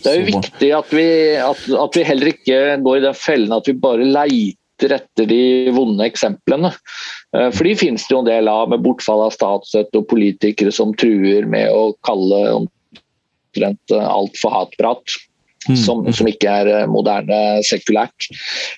Det 0.00 0.12
er 0.12 0.20
jo 0.20 0.26
viktig 0.28 0.68
at 0.76 0.92
vi, 0.94 1.06
at, 1.42 1.64
at 1.82 1.96
vi 1.98 2.04
heller 2.06 2.30
ikke 2.30 2.60
går 2.84 3.00
i 3.00 3.08
den 3.08 3.16
fellen 3.18 3.56
at 3.56 3.66
vi 3.66 3.74
bare 3.82 4.06
leiter 4.06 4.60
leter 4.74 4.94
etter 4.94 5.26
de 5.26 5.70
vonde 5.70 6.04
eksemplene. 6.04 6.72
Eh, 7.36 7.50
for 7.50 7.64
de 7.64 7.76
finnes 7.76 8.06
det 8.06 8.14
jo 8.14 8.22
en 8.22 8.28
del 8.28 8.48
av, 8.48 8.70
med 8.70 8.82
bortfall 8.82 9.26
av 9.26 9.34
statsstøtte 9.34 9.98
og 9.98 10.08
politikere 10.08 10.72
som 10.72 10.94
truer 10.94 11.46
med 11.46 11.70
å 11.70 11.94
kalle 12.02 12.54
omtrent 12.58 13.90
eh, 13.90 14.08
alt 14.08 14.36
for 14.40 14.50
hatprat. 14.50 15.02
Mm. 15.64 15.78
Som, 15.80 16.02
som, 16.12 16.28
ikke 16.28 16.50
er 16.50 16.68
eh, 16.68 16.86
moderne 16.86 17.62
sekulært. 17.64 18.28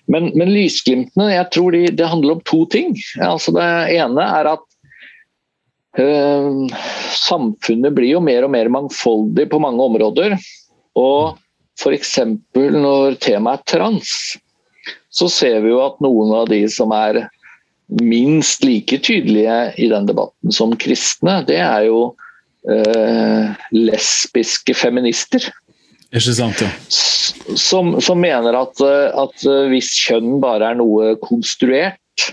Men, 0.06 0.30
men 0.38 0.52
lysglimtene 0.54 1.32
jeg 1.32 1.50
tror 1.50 1.74
de, 1.74 1.88
det 1.90 2.06
handler 2.06 2.36
om 2.36 2.44
to 2.46 2.64
ting. 2.70 2.94
Altså 3.18 3.50
det 3.56 3.66
ene 3.96 4.22
er 4.22 4.52
at 4.52 4.62
øh, 5.98 6.62
samfunnet 7.10 7.96
blir 7.96 8.12
jo 8.12 8.22
mer 8.22 8.46
og 8.46 8.54
mer 8.54 8.70
mangfoldig 8.70 9.48
på 9.50 9.58
mange 9.64 9.82
områder. 9.82 10.38
Og 10.96 11.34
f.eks. 11.76 12.14
når 12.54 13.18
temaet 13.18 13.66
er 13.66 13.66
trans, 13.74 14.14
så 15.16 15.28
ser 15.32 15.60
vi 15.64 15.72
jo 15.72 15.80
at 15.84 15.98
noen 16.04 16.34
av 16.36 16.50
de 16.50 16.62
som 16.70 16.92
er 16.94 17.24
minst 18.02 18.64
like 18.66 18.98
tydelige 19.06 19.58
i 19.80 19.88
den 19.92 20.08
debatten 20.08 20.54
som 20.54 20.74
kristne, 20.78 21.38
det 21.46 21.60
er 21.62 21.86
jo 21.86 22.00
eh, 22.68 23.54
lesbiske 23.76 24.74
feminister. 24.76 25.46
Ikke 26.10 26.34
sant, 26.34 26.62
ja. 26.62 26.70
Som, 26.90 27.96
som 28.02 28.20
mener 28.22 28.56
at, 28.58 28.82
at, 28.82 29.46
hvis 29.70 29.92
kjønn 30.06 30.36
bare 30.42 30.72
er 30.72 30.80
noe 30.80 31.14
konstruert, 31.22 32.26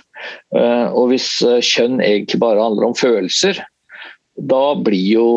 eh, 0.55 0.87
og 0.89 1.13
hvis 1.13 1.29
kjønn 1.41 2.01
egentlig 2.01 2.41
bare 2.41 2.63
handler 2.63 2.89
om 2.89 2.97
følelser, 2.97 3.61
da 4.33 4.73
blir 4.81 5.13
jo 5.13 5.27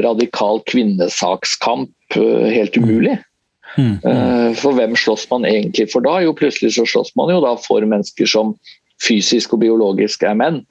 radikal 0.00 0.62
kvinnesakskamp 0.70 2.16
eh, 2.16 2.50
helt 2.54 2.76
umulig. 2.80 3.18
Mm. 3.76 3.98
Eh, 4.06 4.54
for 4.60 4.76
hvem 4.76 4.94
slåss 4.98 5.26
man 5.30 5.46
egentlig 5.48 5.88
for 5.92 6.04
da? 6.04 6.20
Jo, 6.22 6.34
plutselig 6.36 6.74
så 6.76 6.86
slåss 6.88 7.14
man 7.18 7.32
jo 7.32 7.40
da 7.44 7.54
for 7.60 7.84
mennesker 7.86 8.28
som 8.30 8.54
fysisk 9.02 9.56
og 9.56 9.62
biologisk 9.64 10.22
er 10.26 10.36
menn. 10.38 10.62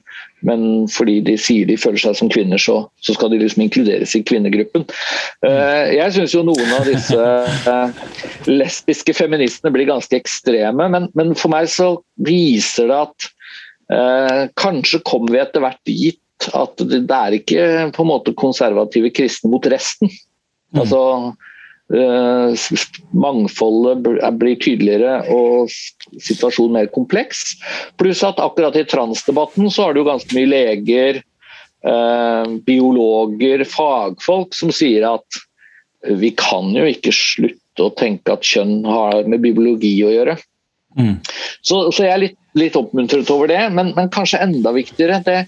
Men 0.44 0.86
fordi 0.92 1.18
de 1.24 1.36
sier 1.40 1.68
de 1.68 1.76
føler 1.80 2.00
seg 2.00 2.16
som 2.18 2.30
kvinner, 2.32 2.60
så, 2.60 2.82
så 3.04 3.14
skal 3.16 3.32
de 3.32 3.40
liksom 3.40 3.64
inkluderes 3.64 4.14
i 4.16 4.22
kvinnegruppen. 4.26 4.84
Uh, 5.44 5.92
jeg 5.92 6.14
syns 6.16 6.34
jo 6.36 6.42
noen 6.46 6.74
av 6.76 6.88
disse 6.88 7.20
uh, 7.68 8.02
lesbiske 8.50 9.14
feministene 9.16 9.72
blir 9.74 9.88
ganske 9.88 10.18
ekstreme, 10.18 10.88
men, 10.92 11.08
men, 11.16 11.32
for 11.38 11.52
meg 11.54 11.70
så 11.72 11.94
viser 12.24 12.90
det 12.90 13.00
at 13.06 13.30
eh, 13.94 14.42
kanskje 14.60 15.00
kommer 15.06 15.32
vi 15.32 15.40
etter 15.40 15.64
hvert 15.64 15.80
dit 15.88 16.20
at 16.52 16.80
det, 16.82 17.04
det 17.08 17.16
er 17.16 17.36
ikke 17.38 17.64
på 17.96 18.04
en 18.04 18.10
måte 18.10 18.34
konservative 18.36 19.10
kristne 19.16 19.52
mot 19.52 19.64
resten. 19.72 20.12
Mm. 20.74 20.82
Altså 20.82 21.00
Eh, 21.22 21.32
mangfoldet 23.12 24.06
blir 24.38 24.56
tydeligere 24.56 25.18
og 25.32 25.68
situasjonen 26.16 26.78
mer 26.78 26.86
kompleks. 26.94 27.54
Pluss 28.00 28.22
at 28.24 28.40
akkurat 28.40 28.76
i 28.80 28.86
transdebatten 28.88 29.70
så 29.70 29.88
har 29.88 29.94
du 29.94 30.04
ganske 30.06 30.32
mye 30.36 30.48
leger, 30.48 31.20
eh, 31.84 32.46
biologer, 32.64 33.64
fagfolk 33.68 34.56
som 34.56 34.72
sier 34.72 35.04
at 35.12 35.42
vi 36.04 36.32
kan 36.36 36.72
jo 36.76 36.84
ikke 36.88 37.12
slutte 37.12 37.84
å 37.84 37.92
tenke 37.96 38.32
at 38.32 38.44
kjønn 38.44 38.84
har 38.88 39.24
med 39.28 39.42
biologi 39.44 39.96
å 40.04 40.12
gjøre. 40.12 40.38
Mm. 40.98 41.18
Så, 41.60 41.90
så, 41.90 42.04
jeg 42.04 42.12
er 42.12 42.22
litt, 42.22 42.38
litt 42.54 42.76
oppmuntret 42.78 43.30
over 43.34 43.50
det, 43.50 43.60
men, 43.74 43.92
men 43.96 44.10
kanskje 44.14 44.42
enda 44.44 44.72
viktigere 44.76 45.20
det, 45.26 45.40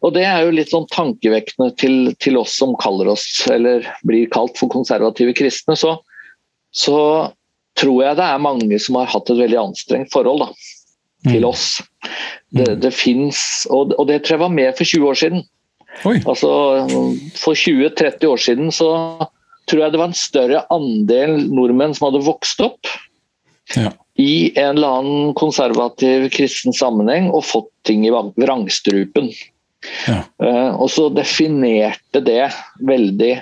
og 0.00 0.14
Det 0.16 0.24
er 0.24 0.46
jo 0.46 0.54
litt 0.56 0.72
sånn 0.72 0.88
tankevekkende 0.92 1.74
til, 1.80 1.96
til, 2.24 2.38
oss 2.40 2.54
som 2.56 2.72
kaller 2.80 3.10
oss, 3.12 3.26
eller 3.52 3.84
blir 4.08 4.30
kalt 4.32 4.56
for 4.56 4.72
konservative 4.72 5.34
kristne. 5.36 5.76
Så, 5.76 5.98
så 6.72 6.98
tror 7.80 8.04
jeg 8.06 8.18
det 8.18 8.26
er 8.26 8.42
mange 8.42 8.80
som 8.80 8.96
har 9.00 9.10
hatt 9.12 9.28
et 9.32 9.42
veldig 9.42 9.60
anstrengt 9.60 10.12
forhold 10.14 10.46
da, 10.46 10.48
til 11.28 11.44
mm. 11.44 11.48
oss. 11.50 11.66
Det, 12.48 12.66
mm. 12.66 12.80
det 12.80 12.92
finnes, 12.96 13.42
og, 13.68 13.92
og, 13.98 14.06
det 14.08 14.22
tror 14.24 14.38
jeg 14.38 14.44
var 14.46 14.56
mer 14.56 14.72
for 14.78 14.88
20 14.88 15.12
år 15.12 15.20
siden. 15.20 15.44
Oi. 16.06 16.16
Altså, 16.22 16.50
For 17.36 17.58
20-30 17.58 18.26
år 18.30 18.40
siden 18.40 18.72
så 18.72 18.90
tror 19.68 19.84
jeg 19.84 19.92
det 19.92 20.00
var 20.00 20.10
en 20.10 20.18
større 20.18 20.64
andel 20.72 21.36
nordmenn 21.50 21.92
som 21.96 22.08
hadde 22.08 22.24
vokst 22.26 22.62
opp 22.64 22.88
Ja. 23.76 23.92
i 24.18 24.50
en 24.58 24.78
eller 24.78 25.00
annen 25.00 25.34
konservativ 25.38 26.30
kristen 26.34 26.74
sammenheng 26.74 27.28
og 27.30 27.44
fått 27.46 27.68
ting 27.86 28.06
i 28.06 28.10
vrangstrupen. 28.10 29.28
Ja. 30.08 30.22
Eh, 30.42 30.70
og 30.74 30.90
så 30.92 31.08
definerte 31.14 32.22
det 32.24 32.50
veldig 32.84 33.32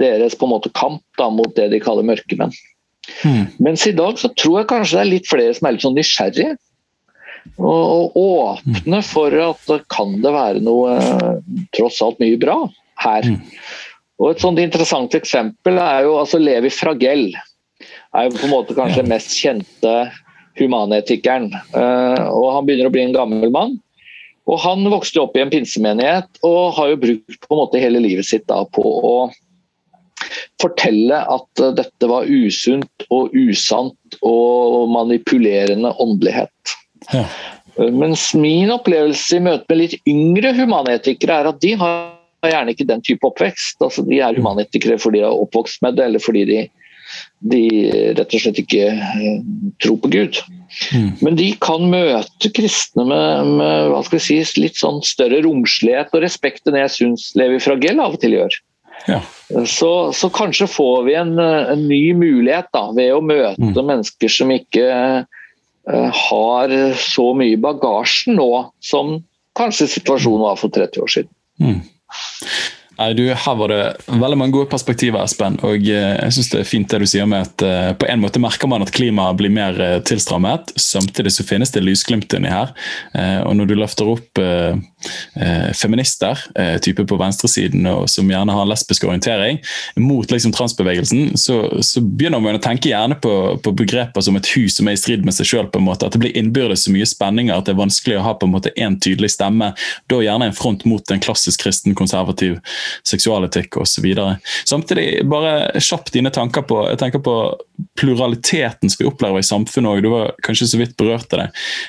deres 0.00 0.36
på 0.36 0.46
en 0.46 0.54
måte 0.54 0.72
kamp 0.76 1.02
da, 1.18 1.28
mot 1.32 1.52
det 1.56 1.70
de 1.72 1.80
kaller 1.82 2.06
mørkemenn. 2.06 2.52
Mm. 3.24 3.46
Mens 3.64 3.86
i 3.86 3.94
dag 3.96 4.18
så 4.20 4.30
tror 4.32 4.62
jeg 4.62 4.70
kanskje 4.70 4.96
det 4.96 5.02
er 5.02 5.12
litt 5.12 5.28
flere 5.28 5.56
som 5.56 5.68
er 5.68 5.76
litt 5.76 5.84
sånn 5.84 5.98
nysgjerrige. 5.98 6.54
Og, 7.60 8.14
og 8.16 8.16
åpne 8.16 9.02
for 9.04 9.34
at 9.44 9.72
kan 9.92 10.14
det 10.24 10.32
være 10.32 10.62
noe 10.64 10.94
eh, 10.96 11.32
tross 11.76 12.00
alt 12.04 12.20
mye 12.22 12.40
bra 12.40 12.56
her. 13.04 13.28
Mm. 13.34 13.40
Og 14.22 14.30
Et 14.30 14.40
sånt 14.40 14.60
interessant 14.62 15.14
eksempel 15.18 15.80
er 15.82 16.04
jo 16.06 16.14
altså 16.20 16.38
Levi 16.40 16.70
Fragell. 16.72 17.32
er 18.14 18.28
jo 18.28 18.36
på 18.36 18.46
en 18.46 18.54
måte 18.54 18.76
kanskje 18.76 19.02
den 19.02 19.10
mest 19.10 19.34
kjente 19.36 19.94
humanetikeren. 20.58 21.50
Eh, 21.52 22.22
og 22.30 22.52
Han 22.56 22.66
begynner 22.66 22.88
å 22.88 22.94
bli 22.94 23.04
en 23.04 23.16
gammel 23.16 23.52
mann. 23.52 23.76
Og 24.44 24.60
Han 24.60 24.84
vokste 24.92 25.22
opp 25.22 25.36
i 25.38 25.42
en 25.44 25.52
pinsemenighet 25.52 26.42
og 26.44 26.74
har 26.76 26.92
jo 26.92 27.00
brukt 27.06 27.40
på 27.46 27.54
en 27.54 27.62
måte 27.62 27.80
hele 27.80 28.02
livet 28.04 28.28
sitt 28.28 28.44
da 28.50 28.60
på 28.68 28.84
å 28.84 29.16
fortelle 30.62 31.16
at 31.16 31.62
eh, 31.62 31.74
dette 31.80 32.08
var 32.10 32.28
usunt 32.28 33.06
og 33.12 33.34
usant 33.34 34.18
og 34.22 34.90
manipulerende 34.92 35.92
åndelighet. 36.00 36.76
Ja. 37.12 37.24
Mens 37.74 38.28
min 38.38 38.70
opplevelse 38.70 39.40
i 39.40 39.42
møte 39.42 39.66
med 39.70 39.80
litt 39.80 39.96
yngre 40.08 40.52
humanetikere 40.54 41.40
er 41.40 41.50
at 41.50 41.58
de 41.64 41.72
har 41.80 42.12
gjerne 42.46 42.74
ikke 42.74 42.86
den 42.86 43.02
type 43.02 43.26
oppvekst. 43.26 43.80
Altså, 43.82 44.04
de 44.06 44.20
er 44.22 44.38
humanetikere 44.38 44.98
fordi 45.00 45.22
de 45.22 45.26
er 45.26 45.44
oppvokst 45.44 45.82
med 45.82 45.98
det, 45.98 46.06
eller 46.06 46.22
fordi 46.22 46.44
de, 46.50 46.60
de 47.50 47.62
rett 48.14 48.36
og 48.36 48.44
slett 48.44 48.60
ikke 48.62 48.92
eh, 48.94 49.40
tror 49.82 49.98
på 50.04 50.12
Gud. 50.14 50.38
Mm. 50.94 51.10
Men 51.22 51.36
de 51.38 51.48
kan 51.62 51.84
møte 51.90 52.50
kristne 52.54 53.04
med, 53.08 53.50
med 53.60 54.20
si, 54.22 54.38
litt 54.60 54.78
sånn 54.80 55.00
større 55.06 55.42
romslighet 55.44 56.14
og 56.14 56.24
respekt 56.24 56.68
enn 56.68 56.78
jeg 56.80 56.94
syns 56.94 57.28
Levi 57.38 57.60
Fragell 57.62 58.02
av 58.02 58.16
og 58.16 58.22
til 58.22 58.36
gjør. 58.38 58.56
Ja. 59.10 59.20
Så, 59.68 59.90
så, 60.16 60.30
kanskje 60.32 60.68
får 60.70 61.02
vi 61.08 61.16
en, 61.18 61.34
en 61.38 61.86
ny 61.88 62.14
mulighet 62.16 62.70
da, 62.74 62.88
ved 62.96 63.12
å 63.14 63.22
møte 63.24 63.60
Mm. 63.60 63.86
mennesker 63.86 64.30
som 64.32 64.50
ikke 64.54 64.86
uh, 65.24 66.10
har 66.28 66.72
så 66.98 67.26
mye 67.36 67.58
bagasjen 67.60 68.38
nå 68.38 68.50
som 68.82 69.18
kanskje 69.58 69.90
situasjonen 69.98 70.46
var 70.46 70.56
for 70.60 70.72
30 70.74 71.04
år 71.04 71.12
siden. 71.12 71.30
Mm. 71.60 71.82
Nei, 72.94 73.10
du, 73.18 73.24
Her 73.34 73.56
var 73.58 73.72
det 73.72 73.80
veldig 74.06 74.36
mange 74.38 74.54
gode 74.54 74.70
perspektiver, 74.70 75.18
Espen. 75.24 75.56
og 75.66 75.82
eh, 75.90 76.14
jeg 76.14 76.36
synes 76.36 76.50
Det 76.52 76.60
er 76.60 76.68
fint 76.68 76.90
det 76.92 77.00
du 77.02 77.06
sier 77.10 77.26
med 77.30 77.48
at 77.48 77.64
eh, 77.66 77.90
på 77.98 78.06
en 78.10 78.22
måte 78.22 78.42
merker 78.42 78.70
man 78.70 78.84
at 78.84 78.92
klimaet 78.94 79.38
blir 79.40 79.50
mer 79.50 79.78
eh, 79.82 79.96
tilstrammet. 80.06 80.74
Samtidig 80.80 81.32
så 81.34 81.46
finnes 81.46 81.74
det 81.74 81.82
lysglimt 81.84 82.32
inni 82.36 82.52
her. 82.52 82.70
Og 83.44 83.54
Når 83.56 83.68
du 83.68 83.74
løfter 83.76 84.08
opp 84.08 84.38
feminister, 85.76 86.40
type 86.82 87.04
på 87.08 87.16
venstresiden 87.20 87.86
og 87.90 88.06
som 88.10 88.28
gjerne 88.30 88.54
har 88.56 88.68
lesbisk 88.68 89.04
orientering, 89.06 89.58
mot 90.00 90.30
liksom 90.30 90.52
transbevegelsen, 90.54 91.34
så, 91.40 91.58
så 91.84 92.02
begynner 92.02 92.42
man 92.42 92.58
å 92.58 92.62
tenke 92.62 92.90
gjerne 92.90 93.18
på, 93.20 93.32
på 93.62 93.74
begreper 93.76 94.24
som 94.24 94.38
et 94.38 94.48
hus 94.54 94.78
som 94.78 94.88
er 94.88 94.96
i 94.96 95.00
strid 95.00 95.26
med 95.26 95.36
seg 95.36 95.50
sjøl. 95.50 95.68
At 95.68 96.06
det 96.14 96.22
blir 96.22 96.36
innbyrdes 96.36 96.86
så 96.86 96.94
mye 96.94 97.08
spenninger 97.08 97.56
at 97.56 97.68
det 97.68 97.74
er 97.74 97.82
vanskelig 97.82 98.18
å 98.20 98.24
ha 98.26 98.34
på 98.38 98.48
en 98.48 98.54
måte 98.54 98.72
én 98.80 98.98
tydelig 99.00 99.34
stemme. 99.36 99.72
Da 100.10 100.22
gjerne 100.24 100.50
en 100.50 100.56
front 100.56 100.84
mot 100.88 101.14
en 101.14 101.22
klassisk 101.24 101.64
kristen 101.64 101.96
konservativ 101.98 102.58
seksualetikk 103.06 103.78
osv. 103.82 104.06
Samtidig, 104.64 105.24
bare 105.30 105.80
kjapt 105.80 106.14
dine 106.14 106.32
tanker 106.34 106.66
på 106.68 106.82
jeg 106.90 107.00
tenker 107.00 107.22
på 107.24 107.36
pluraliteten 107.98 108.90
som 108.90 109.02
vi 109.02 109.08
opplever 109.08 109.40
i 109.42 109.46
samfunnet 109.46 109.90
òg. 109.90 110.02
Du 110.04 110.10
var 110.12 110.32
kanskje 110.46 110.68
så 110.70 110.80
vidt 110.80 110.96
berørt 111.00 111.32
av 111.34 111.44
det. 111.44 111.48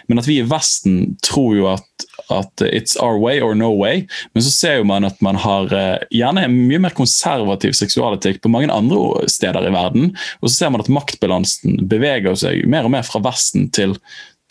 Men 0.09 0.21
at 0.21 0.29
vi 0.29 0.39
i 0.41 0.47
Vesten 0.47 1.15
tror 1.25 1.55
jo 1.57 1.67
at, 1.73 2.05
at 2.33 2.65
it's 2.65 2.97
our 3.01 3.19
way 3.21 3.41
or 3.41 3.55
no 3.57 3.71
way. 3.75 4.05
Men 4.33 4.45
så 4.45 4.53
ser 4.53 4.77
jo 4.79 4.87
man 4.89 5.07
at 5.07 5.21
man 5.25 5.39
har 5.41 5.73
eh, 5.75 6.05
gjerne 6.13 6.47
mye 6.53 6.81
mer 6.87 6.95
konservativ 6.97 7.75
seksualetikk 7.77 8.41
på 8.43 8.51
mange 8.53 8.73
andre 8.73 9.27
steder 9.31 9.67
i 9.67 9.73
verden. 9.75 10.13
Og 10.41 10.49
så 10.49 10.55
ser 10.55 10.73
man 10.73 10.85
at 10.85 10.91
maktbalansen 10.93 11.85
beveger 11.89 12.37
seg 12.39 12.65
mer 12.69 12.87
og 12.87 12.95
mer 12.97 13.05
fra 13.07 13.21
Vesten 13.25 13.69
til 13.75 13.97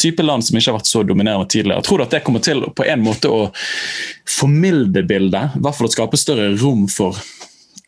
type 0.01 0.25
land 0.25 0.45
som 0.45 0.59
ikke 0.59 0.73
har 0.73 0.79
vært 0.79 0.91
så 0.91 1.03
dominerende 1.07 1.49
tidligere. 1.51 1.81
Jeg 1.81 1.89
tror 1.89 2.05
at 2.05 2.15
det 2.15 2.23
kommer 2.27 2.43
til 2.45 2.65
på 2.77 2.87
en 2.91 3.05
måte 3.05 3.31
å 3.31 3.43
formilde 4.29 5.05
bildet, 5.07 5.55
i 5.57 5.63
hvert 5.65 5.79
fall 5.79 5.91
å 5.91 5.95
skape 5.95 6.21
større 6.21 6.51
rom 6.59 6.87
for 6.91 7.19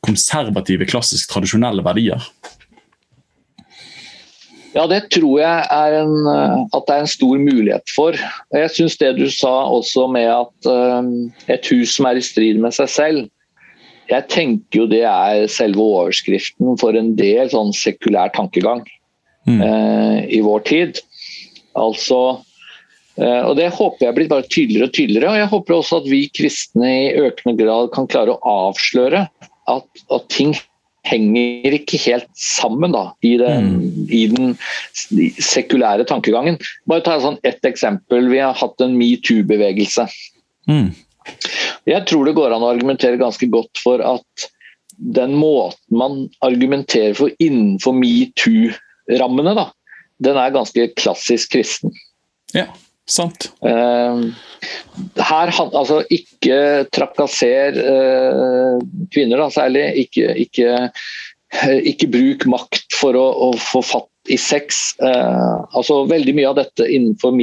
konservative, 0.07 0.87
klassisk 0.89 1.33
tradisjonelle 1.33 1.83
verdier. 1.87 2.23
Ja, 4.77 4.85
det 4.91 5.07
tror 5.09 5.41
jeg 5.41 5.69
er 5.73 5.95
en, 6.03 6.13
at 6.29 6.85
det 6.85 6.95
er 6.95 7.07
en 7.07 7.09
stor 7.09 7.39
mulighet 7.41 7.95
for. 7.97 8.19
Jeg 8.53 8.73
syns 8.77 8.99
det 9.01 9.15
du 9.17 9.25
sa 9.33 9.55
også 9.73 10.05
med 10.13 10.29
at 10.29 10.69
um, 10.69 11.09
et 11.49 11.65
hus 11.73 11.95
som 11.97 12.11
er 12.11 12.21
i 12.21 12.25
strid 12.25 12.61
med 12.61 12.77
seg 12.77 12.93
selv, 12.93 13.31
jeg 14.07 14.29
tenker 14.31 14.85
jo 14.85 14.85
det 14.87 15.03
er 15.09 15.49
selve 15.51 15.83
overskriften 15.83 16.77
for 16.79 16.95
en 16.95 17.17
del 17.19 17.49
sånn 17.51 17.73
sekulær 17.75 18.31
tankegang 18.37 18.85
Mm. 19.47 19.61
eh, 19.63 20.25
i 20.37 20.41
vår 20.43 20.61
tid. 20.67 20.99
Altså 21.77 22.21
eh, 23.21 23.43
og 23.43 23.57
Det 23.59 23.69
håper 23.75 24.07
jeg 24.07 24.17
blir 24.17 24.31
bare 24.33 24.49
tydeligere 24.49 24.89
og 24.89 24.95
tydeligere. 24.97 25.33
og 25.33 25.41
Jeg 25.43 25.53
håper 25.53 25.77
også 25.77 26.01
at 26.03 26.09
vi 26.11 26.23
kristne 26.37 26.95
i 27.09 27.13
økende 27.27 27.59
grad 27.61 27.93
kan 27.97 28.09
klare 28.11 28.37
å 28.37 28.57
avsløre 28.71 29.27
at, 29.67 29.87
at 30.15 30.27
ting 30.33 30.57
henger 31.07 31.77
ikke 31.77 32.01
helt 32.03 32.29
sammen 32.39 32.95
da, 32.95 33.05
i 33.23 33.37
den, 33.39 33.77
i 34.11 34.25
den 34.33 34.57
sekulære 35.39 36.07
tankegangen. 36.09 36.59
Bare 36.91 37.05
ta 37.07 37.19
sånn 37.23 37.39
ett 37.47 37.63
eksempel. 37.69 38.27
Vi 38.33 38.41
har 38.43 38.57
hatt 38.59 38.83
en 38.83 38.97
metoo-bevegelse. 38.99 40.09
Mm. 40.71 40.91
Jeg 41.87 42.03
tror 42.11 42.27
det 42.27 42.35
går 42.39 42.55
an 42.55 42.67
å 42.67 42.73
argumentere 42.75 43.21
ganske 43.21 43.49
godt 43.51 43.83
for 43.83 44.03
at 44.03 44.49
den 44.97 45.35
måten 45.37 45.99
man 46.01 46.21
argumenterer 46.47 47.15
for 47.19 47.33
innenfor 47.43 47.95
metoo-rammene, 47.97 49.55
den 50.23 50.39
er 50.41 50.55
ganske 50.55 50.89
klassisk 50.97 51.53
kristen. 51.57 51.95
Ja, 52.55 52.67
sant. 53.11 53.51
Eh, 53.67 54.21
her, 55.21 55.55
altså, 55.67 56.01
ikke 56.13 56.87
trakasser 56.95 57.81
eh, 57.83 58.77
kvinner, 59.13 59.45
da, 59.45 59.49
særlig. 59.53 59.87
Ikke, 60.07 60.33
ikke, 60.47 60.77
eh, 61.61 61.79
ikke 61.93 62.11
bruk 62.13 62.47
makt 62.51 62.97
for 62.97 63.19
å, 63.19 63.27
å 63.49 63.51
få 63.61 63.85
fatt 63.85 64.33
i 64.33 64.39
sex. 64.41 64.97
Eh, 65.03 65.57
altså, 65.77 66.05
veldig 66.11 66.37
mye 66.39 66.53
av 66.53 66.61
dette 66.63 66.89
innenfor 66.89 67.37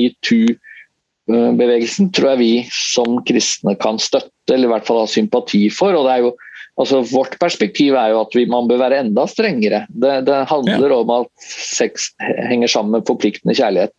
metoo-bevegelsen 1.29 2.11
tror 2.15 2.33
jeg 2.33 2.41
vi 2.41 2.53
som 2.73 3.19
kristne 3.27 3.75
kan 3.79 3.99
støtte, 4.01 4.31
eller 4.51 4.67
i 4.67 4.73
hvert 4.73 4.87
fall 4.87 5.03
ha 5.03 5.09
sympati 5.09 5.67
for. 5.73 5.95
og 5.95 6.09
det 6.09 6.17
er 6.17 6.27
jo 6.27 6.33
Altså, 6.73 7.03
vårt 7.05 7.35
perspektiv 7.37 7.93
er 7.93 8.09
jo 8.09 8.23
at 8.23 8.33
vi, 8.33 8.47
man 8.49 8.65
bør 8.65 8.79
være 8.81 9.03
enda 9.03 9.27
strengere. 9.29 9.83
Det, 9.89 10.23
det 10.25 10.39
handler 10.49 10.95
om 10.95 11.11
at 11.19 11.29
sex 11.45 12.07
henger 12.49 12.71
sammen 12.71 12.95
med 12.95 13.05
forpliktende 13.05 13.53
kjærlighet. 13.53 13.93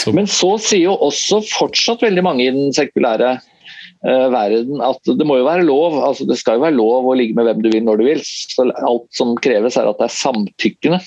Så, 0.00 0.14
Men 0.16 0.24
så 0.24 0.54
sier 0.64 0.86
jo 0.86 0.94
også 0.96 1.42
fortsatt 1.50 2.00
veldig 2.00 2.24
mange 2.24 2.46
i 2.46 2.54
den 2.54 2.72
sekulære 2.72 3.34
uh, 3.36 4.28
verden 4.32 4.80
at 4.80 5.12
det 5.12 5.26
må 5.28 5.36
jo 5.42 5.44
være 5.44 5.66
lov 5.68 5.98
altså 6.00 6.24
det 6.24 6.38
skal 6.40 6.56
jo 6.56 6.64
være 6.64 6.78
lov 6.78 7.10
å 7.10 7.16
ligge 7.20 7.36
med 7.36 7.50
hvem 7.50 7.60
du 7.66 7.68
vil 7.68 7.84
når 7.84 8.00
du 8.00 8.06
vil. 8.08 8.22
Så 8.24 8.64
alt 8.64 9.04
som 9.12 9.36
kreves 9.44 9.76
er 9.76 9.90
at 9.90 10.00
det 10.00 10.08
er 10.08 10.16
samtykkende. 10.16 11.02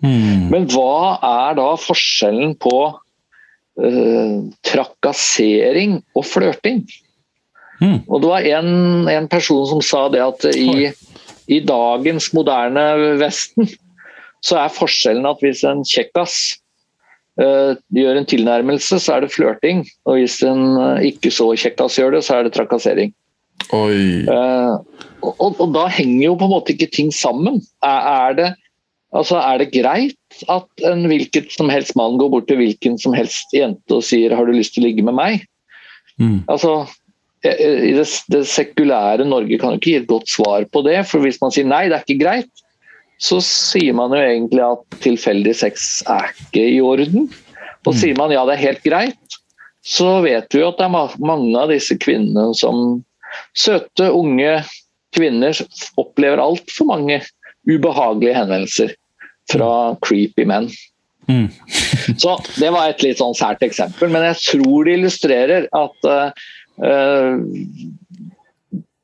mm. 0.00 0.48
Men 0.54 0.64
hva 0.72 1.18
er 1.20 1.60
da 1.60 1.74
forskjellen 1.76 2.56
på 2.56 2.78
eh, 3.84 4.38
trakassering 4.66 5.98
og 6.16 6.26
flørting? 6.26 6.84
Mm. 7.78 8.00
Og 8.08 8.22
det 8.22 8.30
var 8.30 8.48
en, 8.58 8.70
en 9.10 9.28
person 9.30 9.66
som 9.70 9.82
sa 9.84 10.06
det 10.12 10.22
at 10.24 10.48
i, 10.50 10.88
i 11.46 11.60
dagens 11.62 12.32
moderne 12.34 12.88
Vesten 13.20 13.70
så 14.44 14.58
er 14.62 14.74
forskjellen 14.74 15.26
at 15.26 15.40
hvis 15.42 15.64
en 15.66 15.84
kjekkas 15.86 16.34
uh, 17.42 17.74
gjør 17.94 18.20
en 18.20 18.28
tilnærmelse, 18.28 19.00
så 19.02 19.16
er 19.16 19.24
det 19.24 19.32
flørting. 19.34 19.82
Og 20.06 20.20
hvis 20.20 20.38
en 20.46 20.76
uh, 20.78 21.00
ikke 21.02 21.32
så 21.34 21.48
kjekkas 21.58 21.98
gjør 21.98 22.14
det, 22.14 22.22
så 22.26 22.38
er 22.38 22.46
det 22.46 22.54
trakassering. 22.54 23.14
Oi. 23.74 24.24
Eh, 24.24 24.74
og, 25.26 25.58
og 25.58 25.72
da 25.74 25.88
henger 25.92 26.28
jo 26.28 26.36
på 26.38 26.46
en 26.46 26.54
måte 26.54 26.74
ikke 26.74 26.90
ting 26.94 27.10
sammen. 27.14 27.60
Er, 27.84 28.06
er, 28.12 28.36
det, 28.38 28.48
altså, 29.16 29.38
er 29.40 29.62
det 29.62 29.72
greit 29.72 30.42
at 30.52 30.86
en 30.88 31.06
hvilket 31.08 31.52
som 31.54 31.70
helst 31.72 31.96
mann 31.98 32.18
går 32.20 32.32
bort 32.34 32.48
til 32.50 32.60
hvilken 32.60 32.98
som 33.00 33.16
helst 33.16 33.54
jente 33.56 33.94
og 33.94 34.04
sier 34.04 34.34
'har 34.34 34.46
du 34.46 34.52
lyst 34.52 34.74
til 34.74 34.84
å 34.84 34.88
ligge 34.88 35.04
med 35.04 35.14
meg'? 35.14 35.44
Mm. 36.18 36.44
Altså, 36.48 36.86
i 37.44 37.92
det, 37.94 38.06
det 38.28 38.46
sekulære 38.50 39.24
Norge 39.24 39.58
kan 39.58 39.70
jo 39.70 39.78
ikke 39.78 39.90
gi 39.90 40.00
et 40.00 40.10
godt 40.10 40.28
svar 40.28 40.64
på 40.72 40.82
det. 40.82 41.06
For 41.06 41.22
hvis 41.22 41.38
man 41.40 41.54
sier 41.54 41.68
nei, 41.68 41.86
det 41.88 41.94
er 41.98 42.04
ikke 42.06 42.24
greit, 42.24 42.64
så 43.18 43.38
sier 43.42 43.94
man 43.94 44.10
jo 44.14 44.22
egentlig 44.22 44.62
at 44.62 44.98
tilfeldig 45.02 45.54
sex 45.54 46.02
er 46.06 46.30
ikke 46.34 46.64
i 46.74 46.80
orden. 46.80 47.28
Og 47.86 47.94
Mm. 47.94 47.98
sier 47.98 48.16
man 48.18 48.30
ja, 48.30 48.44
det 48.44 48.58
er 48.58 48.66
helt 48.66 48.82
greit, 48.82 49.38
så 49.84 50.20
vet 50.22 50.52
vi 50.52 50.60
jo 50.60 50.68
at 50.68 50.78
det 50.78 50.86
er 50.86 51.24
mange 51.24 51.58
av 51.58 51.70
disse 51.70 51.96
kvinnene 51.96 52.54
som 52.54 53.04
søte, 53.54 54.10
unge 54.10 54.64
kvinner 55.14 55.54
opplever 55.96 56.42
altfor 56.42 56.90
mange 56.90 57.22
ubehagelige 57.68 58.34
henvendelser 58.34 58.94
fra 59.52 59.72
creepy 60.04 60.46
menn. 60.48 60.68
Mm. 61.28 61.48
så 62.22 62.38
det 62.56 62.70
var 62.72 62.88
et 62.88 63.04
litt 63.04 63.20
sånn 63.20 63.36
sært 63.36 63.64
eksempel, 63.66 64.12
men 64.12 64.26
jeg 64.30 64.40
tror 64.46 64.88
det 64.88 64.96
illustrerer 64.98 65.68
at 65.76 66.08
uh, 66.08 66.46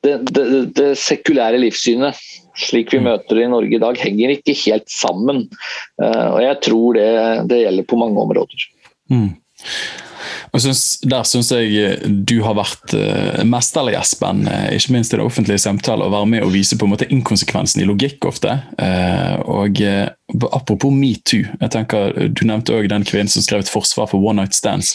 det, 0.04 0.14
det, 0.30 0.44
det, 0.76 0.88
sekulære 1.00 1.60
livssynet, 1.62 2.20
slik 2.60 2.92
vi 2.94 3.00
mm. 3.02 3.08
møter 3.08 3.40
det 3.40 3.46
i 3.46 3.52
Norge 3.52 3.76
i 3.76 3.82
dag, 3.82 4.00
henger 4.00 4.36
ikke 4.36 4.56
helt 4.66 4.88
sammen. 4.92 5.46
Uh, 6.00 6.28
og 6.36 6.40
jeg 6.44 6.60
tror 6.68 6.98
det, 6.98 7.10
det, 7.52 7.62
gjelder 7.64 7.88
på 7.88 8.00
mange 8.00 8.24
områder. 8.24 8.66
Mm. 9.12 9.30
Og 10.52 10.60
synes, 10.60 10.98
Der 11.02 11.24
syns 11.28 11.50
jeg 11.52 11.74
eh, 11.76 12.08
du 12.08 12.40
har 12.44 12.56
vært 12.58 12.94
uh, 12.96 13.42
mesterlig, 13.48 13.96
Espen. 13.98 14.44
Uh, 14.48 14.70
ikke 14.74 14.94
minst 14.94 15.14
i 15.14 15.18
det 15.18 15.24
offentlige 15.24 15.62
samtale, 15.62 16.06
å 16.06 16.12
være 16.14 16.30
med 16.30 16.46
og 16.46 16.54
vise 16.54 16.78
på 16.78 16.86
en 16.86 16.94
måte 16.94 17.08
inkonsekvensen 17.12 17.82
i 17.82 17.88
logikk 17.88 18.24
ofte. 18.30 18.58
Uh, 18.80 19.40
og 19.60 19.80
Apropos 20.56 20.90
metoo. 20.90 21.44
jeg 21.60 21.70
tenker 21.70 22.14
Du 22.32 22.46
nevnte 22.48 22.72
også 22.72 22.88
den 22.88 23.04
kvinnen 23.04 23.28
som 23.28 23.44
skrev 23.44 23.60
et 23.60 23.68
forsvar 23.68 24.08
for 24.08 24.24
one 24.24 24.40
night 24.40 24.56
stands. 24.56 24.94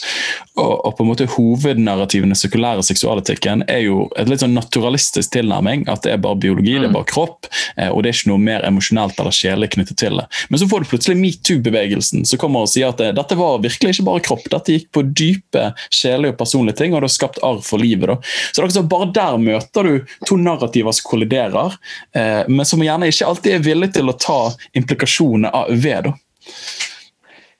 Og, 0.57 0.73
og 0.85 0.95
på 0.97 1.05
en 1.05 1.09
måte 1.11 1.27
Hovednarrativene 1.29 2.33
i 2.33 2.39
sekulære 2.39 2.83
seksualetikken 2.83 3.61
er 3.69 3.83
jo 3.85 4.07
et 4.17 4.27
litt 4.29 4.41
sånn 4.41 4.57
naturalistisk 4.57 5.35
tilnærming. 5.35 5.85
At 5.91 6.01
det 6.03 6.15
er 6.15 6.23
bare 6.23 6.39
biologi, 6.41 6.73
mm. 6.73 6.81
det 6.81 6.89
er 6.89 6.91
mm. 6.91 6.97
bare 6.97 7.09
kropp, 7.13 7.49
og 7.93 8.01
det 8.01 8.09
er 8.09 8.17
ikke 8.17 8.31
noe 8.31 8.41
mer 8.41 8.65
emosjonelt 8.67 9.21
eller 9.21 9.35
sjelelig 9.35 9.69
knyttet 9.75 10.01
til 10.01 10.17
det. 10.17 10.25
Men 10.49 10.61
så 10.61 10.67
får 10.71 10.83
du 10.83 10.89
plutselig 10.91 11.19
metoo-bevegelsen 11.21 12.25
som 12.27 12.41
kommer 12.41 12.65
og 12.65 12.73
sier 12.73 12.89
at 12.89 12.99
det, 13.01 13.13
dette 13.19 13.37
var 13.39 13.61
virkelig 13.63 13.95
ikke 13.95 14.07
bare 14.09 14.25
kropp. 14.25 14.49
Dette 14.51 14.75
gikk 14.75 14.89
på 14.95 15.05
dype 15.19 15.65
sjelelige 15.93 16.35
og 16.35 16.41
personlige 16.41 16.79
ting, 16.81 16.93
og 16.93 17.03
det 17.03 17.09
har 17.09 17.15
skapt 17.15 17.41
arv 17.45 17.63
for 17.65 17.81
livet. 17.81 18.09
Da. 18.09 18.17
Så 18.51 18.65
det 18.65 18.79
er 18.79 18.87
Bare 18.89 19.11
der 19.13 19.37
møter 19.41 19.85
du 19.85 20.13
to 20.25 20.37
narrativer 20.39 20.95
som 20.95 21.09
kolliderer, 21.11 21.75
eh, 22.15 22.43
men 22.47 22.65
som 22.65 22.81
gjerne 22.83 23.09
ikke 23.11 23.27
alltid 23.27 23.57
er 23.57 23.65
villige 23.65 23.99
til 23.99 24.09
å 24.09 24.17
ta 24.17 24.39
implikasjonene 24.79 25.51
av 25.53 25.73
ved. 25.73 26.09
Da. 26.09 26.15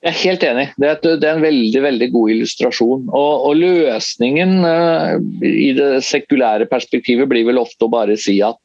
Jeg 0.00 0.14
er 0.14 0.20
helt 0.22 0.44
enig. 0.48 0.64
Det 0.80 0.88
er, 0.88 1.24
en 1.28 1.42
veldig 1.44 1.80
veldig 1.84 2.06
god 2.14 2.32
illustrasjon. 2.32 3.02
Og, 3.12 3.42
og 3.50 3.58
løsningen 3.60 4.54
uh, 4.64 5.18
i 5.44 5.74
det 5.76 5.90
sekulære 6.06 6.70
perspektivet 6.70 7.28
blir 7.28 7.44
vel 7.50 7.60
ofte 7.60 7.84
å 7.84 7.92
bare 7.92 8.16
si 8.20 8.38
at 8.44 8.56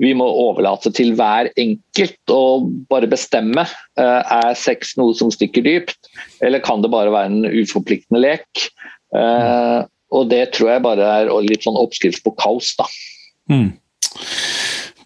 vi 0.00 0.12
må 0.16 0.26
overlate 0.26 0.92
til 0.96 1.14
hver 1.18 1.50
enkelt 1.60 2.34
å 2.34 2.42
bare 2.90 3.10
bestemme. 3.10 3.66
Eh, 4.00 4.34
er 4.40 4.58
sex 4.58 4.96
noe 5.00 5.16
som 5.18 5.32
stikker 5.34 5.64
dypt, 5.66 6.10
eller 6.44 6.62
kan 6.64 6.84
det 6.84 6.92
bare 6.92 7.12
være 7.14 7.32
en 7.32 7.62
uforpliktende 7.62 8.22
lek? 8.22 8.68
Eh, 9.16 9.80
og 10.10 10.30
det 10.30 10.44
tror 10.56 10.74
jeg 10.74 10.86
bare 10.86 11.10
er 11.20 11.30
litt 11.46 11.66
sånn 11.66 11.78
oppskrift 11.78 12.24
på 12.26 12.34
kaos, 12.38 12.72
da. 12.78 12.88
Mm. 13.50 13.70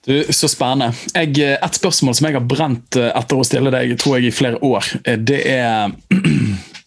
Du, 0.04 0.14
så 0.36 0.48
spennende. 0.52 0.92
Jeg, 1.16 1.56
et 1.56 1.78
spørsmål 1.78 2.16
som 2.16 2.28
jeg 2.28 2.36
har 2.36 2.44
brent 2.44 2.98
etter 3.00 3.40
å 3.40 3.44
stille 3.46 3.72
deg 3.72 3.94
tror 4.00 4.18
jeg, 4.18 4.28
i 4.28 4.36
flere 4.36 4.60
år, 4.64 4.94
eh, 5.04 5.20
det 5.20 5.40
er 5.54 5.92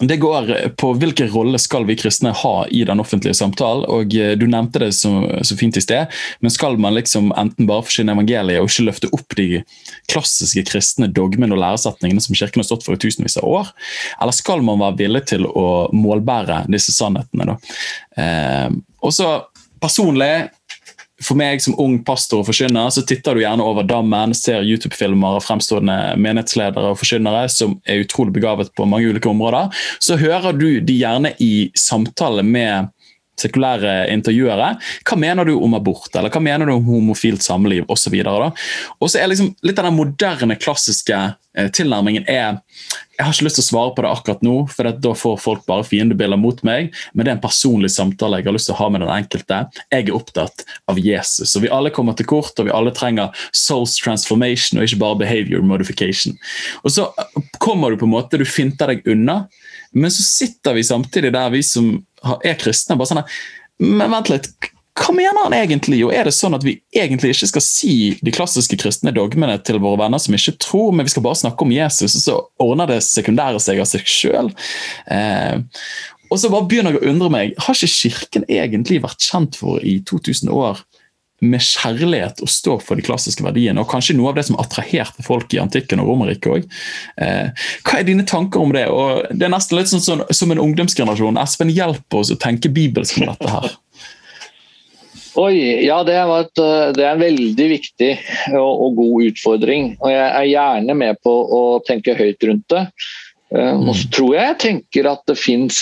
Det 0.00 0.16
går 0.16 0.68
på 0.78 0.92
hvilken 0.94 1.30
rolle 1.32 1.58
skal 1.58 1.82
vi 1.88 1.96
kristne 1.98 2.30
ha 2.30 2.52
i 2.70 2.84
den 2.86 3.00
offentlige 3.02 3.34
samtalen. 3.34 3.82
og 3.90 4.14
eh, 4.14 4.36
Du 4.38 4.46
nevnte 4.46 4.78
det 4.78 4.92
så, 4.94 5.10
så, 5.42 5.56
fint 5.58 5.76
i 5.76 5.82
sted, 5.82 6.06
men 6.40 6.54
skal 6.54 6.78
man 6.78 6.94
liksom 6.94 7.32
enten 7.34 7.66
bare 7.66 7.82
forsyne 7.82 8.14
evangeliet 8.14 8.62
og 8.62 8.70
ikke 8.70 8.86
løfte 8.86 9.10
opp 9.16 9.34
de 9.38 9.64
klassiske 10.12 10.62
kristne 10.70 11.10
dogmene 11.10 11.56
og 11.56 11.62
læresetningene 11.64 12.22
som 12.22 12.38
kirken 12.38 12.62
har 12.62 12.68
stått 12.70 12.86
for 12.86 12.94
i 12.94 13.02
tusenvis 13.02 13.40
av 13.42 13.50
år? 13.50 13.72
Eller 14.22 14.38
skal 14.38 14.62
man 14.62 14.78
være 14.84 15.00
villig 15.02 15.24
til 15.32 15.50
å 15.50 15.66
målbære 15.90 16.64
disse 16.70 16.94
sannhetene? 16.94 17.50
Da? 17.50 17.58
Eh, 18.22 18.78
og 19.02 19.14
så 19.14 19.32
Personlig 19.78 20.48
for 21.22 21.38
meg 21.38 21.62
som 21.62 21.74
ung 21.82 21.98
pastor 22.06 22.42
og 22.42 22.48
forkynner, 22.48 22.90
så 22.94 23.02
titter 23.06 23.34
du 23.34 23.42
gjerne 23.42 23.64
over 23.64 23.86
dammen, 23.86 24.34
ser 24.36 24.66
YouTube-filmer 24.66 25.38
av 25.38 25.46
fremstående 25.46 25.96
menighetsledere 26.20 26.92
og 26.92 27.00
forkynnere 27.00 27.46
som 27.52 27.78
er 27.88 28.04
utrolig 28.04 28.36
begavet 28.36 28.70
på 28.78 28.86
mange 28.86 29.10
ulike 29.10 29.30
områder. 29.30 29.72
Så 29.98 30.18
hører 30.20 30.54
du 30.54 30.68
de 30.78 30.98
gjerne 31.00 31.34
i 31.42 31.70
samtale 31.78 32.44
med 32.46 32.92
sekulære 33.40 34.08
intervjuere. 34.12 34.74
Hva 35.06 35.18
mener 35.20 35.48
du 35.48 35.56
om 35.58 35.76
abort, 35.78 36.10
eller 36.14 36.32
hva 36.32 36.42
mener 36.42 36.68
du 36.68 36.74
om 36.76 36.86
homofilt 36.88 37.44
samliv 37.44 37.88
osv.? 37.92 38.16
Og 38.98 39.10
så 39.10 39.20
er 39.20 39.30
liksom 39.30 39.52
litt 39.66 39.78
av 39.78 39.88
den 39.88 39.98
moderne, 39.98 40.58
klassiske 40.58 41.18
eh, 41.18 41.68
tilnærmingen 41.74 42.26
er 42.28 42.58
Jeg 43.18 43.26
har 43.26 43.34
ikke 43.34 43.48
lyst 43.48 43.58
til 43.58 43.64
å 43.64 43.66
svare 43.66 43.92
på 43.96 44.02
det 44.04 44.10
akkurat 44.14 44.42
nå, 44.46 44.52
for 44.70 44.88
da 45.02 45.12
får 45.18 45.40
folk 45.42 45.64
bare 45.66 45.86
fiendebilder 45.86 46.38
mot 46.38 46.60
meg, 46.62 46.92
men 47.10 47.26
det 47.26 47.32
er 47.32 47.34
en 47.34 47.42
personlig 47.42 47.90
samtale 47.90 48.38
jeg 48.38 48.46
har 48.46 48.54
lyst 48.54 48.70
til 48.70 48.76
å 48.76 48.78
ha 48.78 48.86
med 48.94 49.02
den 49.02 49.10
enkelte. 49.10 49.58
Jeg 49.90 50.04
er 50.06 50.14
opptatt 50.14 50.62
av 50.86 51.00
Jesus, 51.02 51.56
og 51.58 51.64
vi 51.64 51.72
alle 51.74 51.90
kommer 51.94 52.14
til 52.14 52.28
kort, 52.30 52.54
og 52.62 52.68
vi 52.68 52.74
alle 52.74 52.94
trenger 52.94 53.34
souls 53.50 53.96
transformation 53.98 54.78
og 54.78 54.86
ikke 54.86 55.00
bare 55.02 55.18
behavior 55.24 55.66
modification. 55.66 56.38
Og 56.84 56.94
så 56.94 57.08
kommer 57.58 57.90
du 57.90 57.98
på 57.98 58.06
en 58.06 58.14
måte, 58.14 58.38
du 58.38 58.46
finter 58.46 58.94
deg 58.94 59.02
unna, 59.10 59.40
men 59.96 60.12
så 60.12 60.24
sitter 60.24 60.76
vi 60.76 60.84
samtidig 60.86 61.32
der, 61.34 61.52
vi 61.52 61.62
som 61.64 61.94
er 62.44 62.58
kristne. 62.60 62.96
bare 62.98 63.12
sånn 63.12 63.22
Men 63.78 64.10
vent 64.10 64.30
litt, 64.32 64.48
hva 64.98 65.14
mener 65.14 65.38
han 65.44 65.54
egentlig? 65.54 66.00
Og 66.06 66.12
er 66.14 66.26
det 66.26 66.34
sånn 66.34 66.56
at 66.56 66.64
vi 66.66 66.78
egentlig 66.96 67.30
ikke 67.34 67.50
skal 67.52 67.64
si 67.64 67.94
de 68.24 68.34
klassiske 68.34 68.78
kristne 68.80 69.12
dogmene 69.14 69.58
til 69.62 69.78
våre 69.82 70.00
venner 70.02 70.20
som 70.22 70.34
ikke 70.34 70.56
tror, 70.62 70.90
men 70.92 71.06
vi 71.06 71.14
skal 71.14 71.24
bare 71.24 71.38
snakke 71.38 71.64
om 71.64 71.74
Jesus, 71.74 72.16
og 72.18 72.24
så 72.24 72.36
ordner 72.64 72.90
det 72.90 73.00
sekundære 73.06 73.62
seg 73.62 73.82
av 73.82 73.88
seg 73.90 74.08
sjøl? 74.10 74.50
Eh, 75.14 75.60
og 76.28 76.40
så 76.40 76.50
bare 76.52 76.66
begynner 76.68 76.96
jeg 76.96 77.02
å 77.02 77.12
undre 77.12 77.30
meg, 77.32 77.54
har 77.62 77.78
ikke 77.78 77.94
Kirken 77.94 78.48
egentlig 78.50 79.00
vært 79.04 79.24
kjent 79.24 79.56
for 79.60 79.80
i 79.80 80.00
2000 80.08 80.50
år 80.52 80.82
med 81.44 81.62
kjærlighet 81.62 82.42
og 82.42 82.50
stå 82.50 82.76
for 82.82 82.98
de 82.98 83.04
klassiske 83.06 83.44
verdiene, 83.46 83.78
og 83.82 83.90
kanskje 83.90 84.16
noe 84.18 84.32
av 84.32 84.38
det 84.38 84.48
som 84.48 84.58
attraherte 84.58 85.24
folk 85.26 85.54
i 85.54 85.60
antikken 85.62 86.02
og 86.02 86.10
Romerriket 86.10 86.50
òg. 86.56 86.64
Eh, 87.22 87.66
hva 87.86 87.98
er 87.98 88.08
dine 88.08 88.26
tanker 88.26 88.62
om 88.62 88.74
det? 88.74 88.86
Og 88.90 89.28
det 89.30 89.46
er 89.46 89.54
nesten 89.54 89.78
litt 89.78 89.92
sånn, 89.92 90.02
sånn 90.04 90.24
som 90.34 90.54
en 90.54 90.62
ungdomsgenerasjon. 90.64 91.38
Espen, 91.42 91.70
hjelp 91.74 92.18
oss 92.18 92.34
å 92.34 92.40
tenke 92.40 92.72
bibelsk 92.74 93.20
om 93.22 93.30
dette 93.30 93.52
her. 93.54 93.70
Oi, 95.38 95.54
ja 95.86 96.00
det, 96.02 96.16
et, 96.18 96.58
eh, 96.58 96.90
det, 96.96 97.04
er 97.04 97.14
en 97.14 97.22
veldig 97.22 97.70
viktig 97.70 98.10
og, 98.58 98.72
og, 98.72 98.98
god 98.98 99.30
utfordring. 99.30 99.92
og 100.00 100.10
Jeg 100.10 100.26
er 100.26 100.50
gjerne 100.50 100.98
med 100.98 101.22
på 101.22 101.30
å 101.30 101.62
tenke 101.86 102.16
høyt 102.18 102.48
rundt 102.48 102.66
det. 102.74 102.84
Eh, 103.54 103.74
og 103.76 103.92
så 103.94 104.08
mm. 104.08 104.14
tror 104.16 104.32
jeg 104.34 104.48
jeg 104.48 104.62
tenker 104.64 105.10
at 105.12 105.22
det 105.30 105.38
fins 105.38 105.78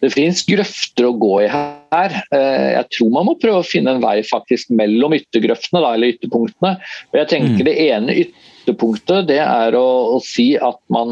det 0.00 0.12
finnes 0.14 0.42
grøfter 0.48 1.08
å 1.08 1.16
gå 1.20 1.34
i 1.44 1.48
her. 1.52 2.14
Eh, 2.32 2.68
jeg 2.76 2.86
tror 2.96 3.10
man 3.18 3.28
må 3.28 3.36
prøve 3.40 3.60
å 3.60 3.66
finne 3.66 3.94
en 3.94 4.02
vei 4.04 4.20
faktisk 4.26 4.72
mellom 4.76 5.14
yttergrøftene, 5.16 5.82
da, 5.82 5.92
eller 5.94 6.14
ytterpunktene. 6.14 6.72
Og 7.12 7.20
jeg 7.20 7.30
tenker 7.34 7.60
mm. 7.60 7.66
Det 7.68 7.76
ene 7.86 8.18
ytterpunktet 8.24 9.28
det 9.30 9.40
er 9.44 9.76
å, 9.78 9.88
å 10.16 10.18
si 10.24 10.54
at 10.56 10.80
man 10.92 11.10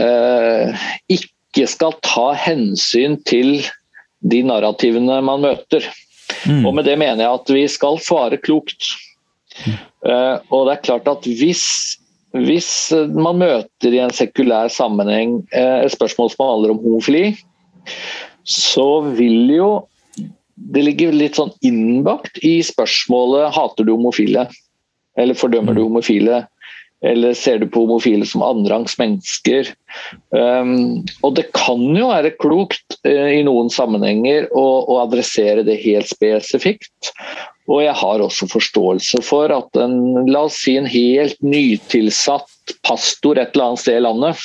eh, 0.00 0.86
ikke 1.12 1.68
skal 1.68 1.96
ta 2.04 2.30
hensyn 2.46 3.20
til 3.28 3.58
de 4.26 4.42
narrativene 4.46 5.20
man 5.24 5.44
møter. 5.44 5.84
Mm. 6.48 6.64
Og 6.66 6.72
Med 6.78 6.88
det 6.88 6.96
mener 6.98 7.22
jeg 7.24 7.40
at 7.40 7.52
vi 7.54 7.66
skal 7.70 8.00
svare 8.02 8.40
klokt. 8.40 8.94
Mm. 9.64 9.76
Eh, 10.08 10.34
og 10.52 10.66
det 10.66 10.76
er 10.76 10.84
klart 10.88 11.08
at 11.10 11.28
hvis 11.28 11.64
hvis 12.44 12.70
eh, 12.94 13.10
man 13.12 13.40
møter 13.42 13.94
i 13.94 14.02
en 14.02 14.14
sekulær 14.14 14.72
sammenheng 14.72 15.40
eh, 15.52 15.84
et 15.84 15.94
spørsmål 15.94 16.32
som 16.34 16.46
handler 16.46 16.74
om 16.74 16.82
homofili, 16.84 17.30
så 18.46 18.88
vil 19.16 19.52
jo 19.54 19.70
det 20.56 20.86
ligger 20.86 21.12
litt 21.12 21.36
sånn 21.36 21.52
innbakt 21.66 22.38
i 22.46 22.58
spørsmålet 22.64 23.52
hater 23.54 23.84
du 23.84 23.92
homofile, 23.92 24.46
eller 25.20 25.36
fordømmer 25.36 25.76
du 25.76 25.82
mm. 25.82 25.88
homofile, 25.90 26.38
eller 27.04 27.36
ser 27.36 27.60
du 27.60 27.66
på 27.68 27.82
homofile 27.84 28.26
som 28.26 28.44
annenrangs 28.44 28.96
mennesker? 28.98 29.68
Um, 30.32 31.04
og 31.20 31.36
det 31.36 31.50
kan 31.56 31.82
jo 31.96 32.08
være 32.08 32.32
klokt 32.40 32.96
uh, 33.04 33.28
i 33.36 33.42
noen 33.46 33.68
sammenhenger 33.72 34.48
å, 34.56 34.64
å, 34.88 35.02
adressere 35.04 35.66
det 35.66 35.76
helt 35.84 36.08
spesifikt. 36.08 37.12
Og 37.66 37.82
jeg 37.82 37.94
har 37.98 38.22
også 38.22 38.48
forståelse 38.50 39.22
for 39.26 39.52
at 39.54 39.80
en, 39.82 40.26
la 40.30 40.44
oss 40.46 40.60
si 40.64 40.76
en 40.78 40.88
helt 40.88 41.40
nytilsatt 41.42 42.76
pastor 42.86 43.40
et 43.40 43.54
eller 43.54 43.72
annet 43.72 43.82
sted 43.82 43.98
i 43.98 44.04
landet, 44.06 44.42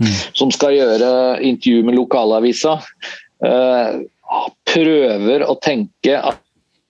mm. 0.00 0.16
som 0.36 0.52
skal 0.54 0.76
gjøre 0.76 1.12
intervju 1.44 1.84
med 1.88 1.98
lokalavisa, 1.98 2.78
eh, 3.44 4.02
prøver 4.74 5.46
å 5.46 5.56
tenke 5.62 6.18
at, 6.18 6.40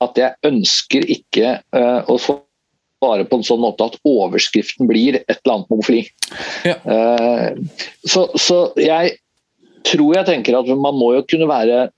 at 0.04 0.18
jeg 0.18 0.50
ønsker 0.50 1.06
ikke 1.16 1.58
eh, 1.60 2.10
å 2.10 2.18
svare 2.18 3.26
på 3.28 3.38
en 3.38 3.46
sånn 3.46 3.62
måte 3.62 3.86
at 3.86 3.98
overskriften 4.08 4.88
blir 4.90 5.20
et 5.22 5.36
eller 5.36 5.58
annet 5.58 5.74
homofili. 5.74 6.06
Ja. 6.66 6.78
Eh, 6.82 7.50
så, 8.08 8.26
så 8.40 8.64
jeg 8.80 9.18
tror 9.84 10.16
jeg 10.16 10.28
tenker 10.30 10.58
at 10.58 10.70
man 10.74 10.96
må 10.96 11.12
jo 11.18 11.26
kunne 11.28 11.50
være 11.50 11.88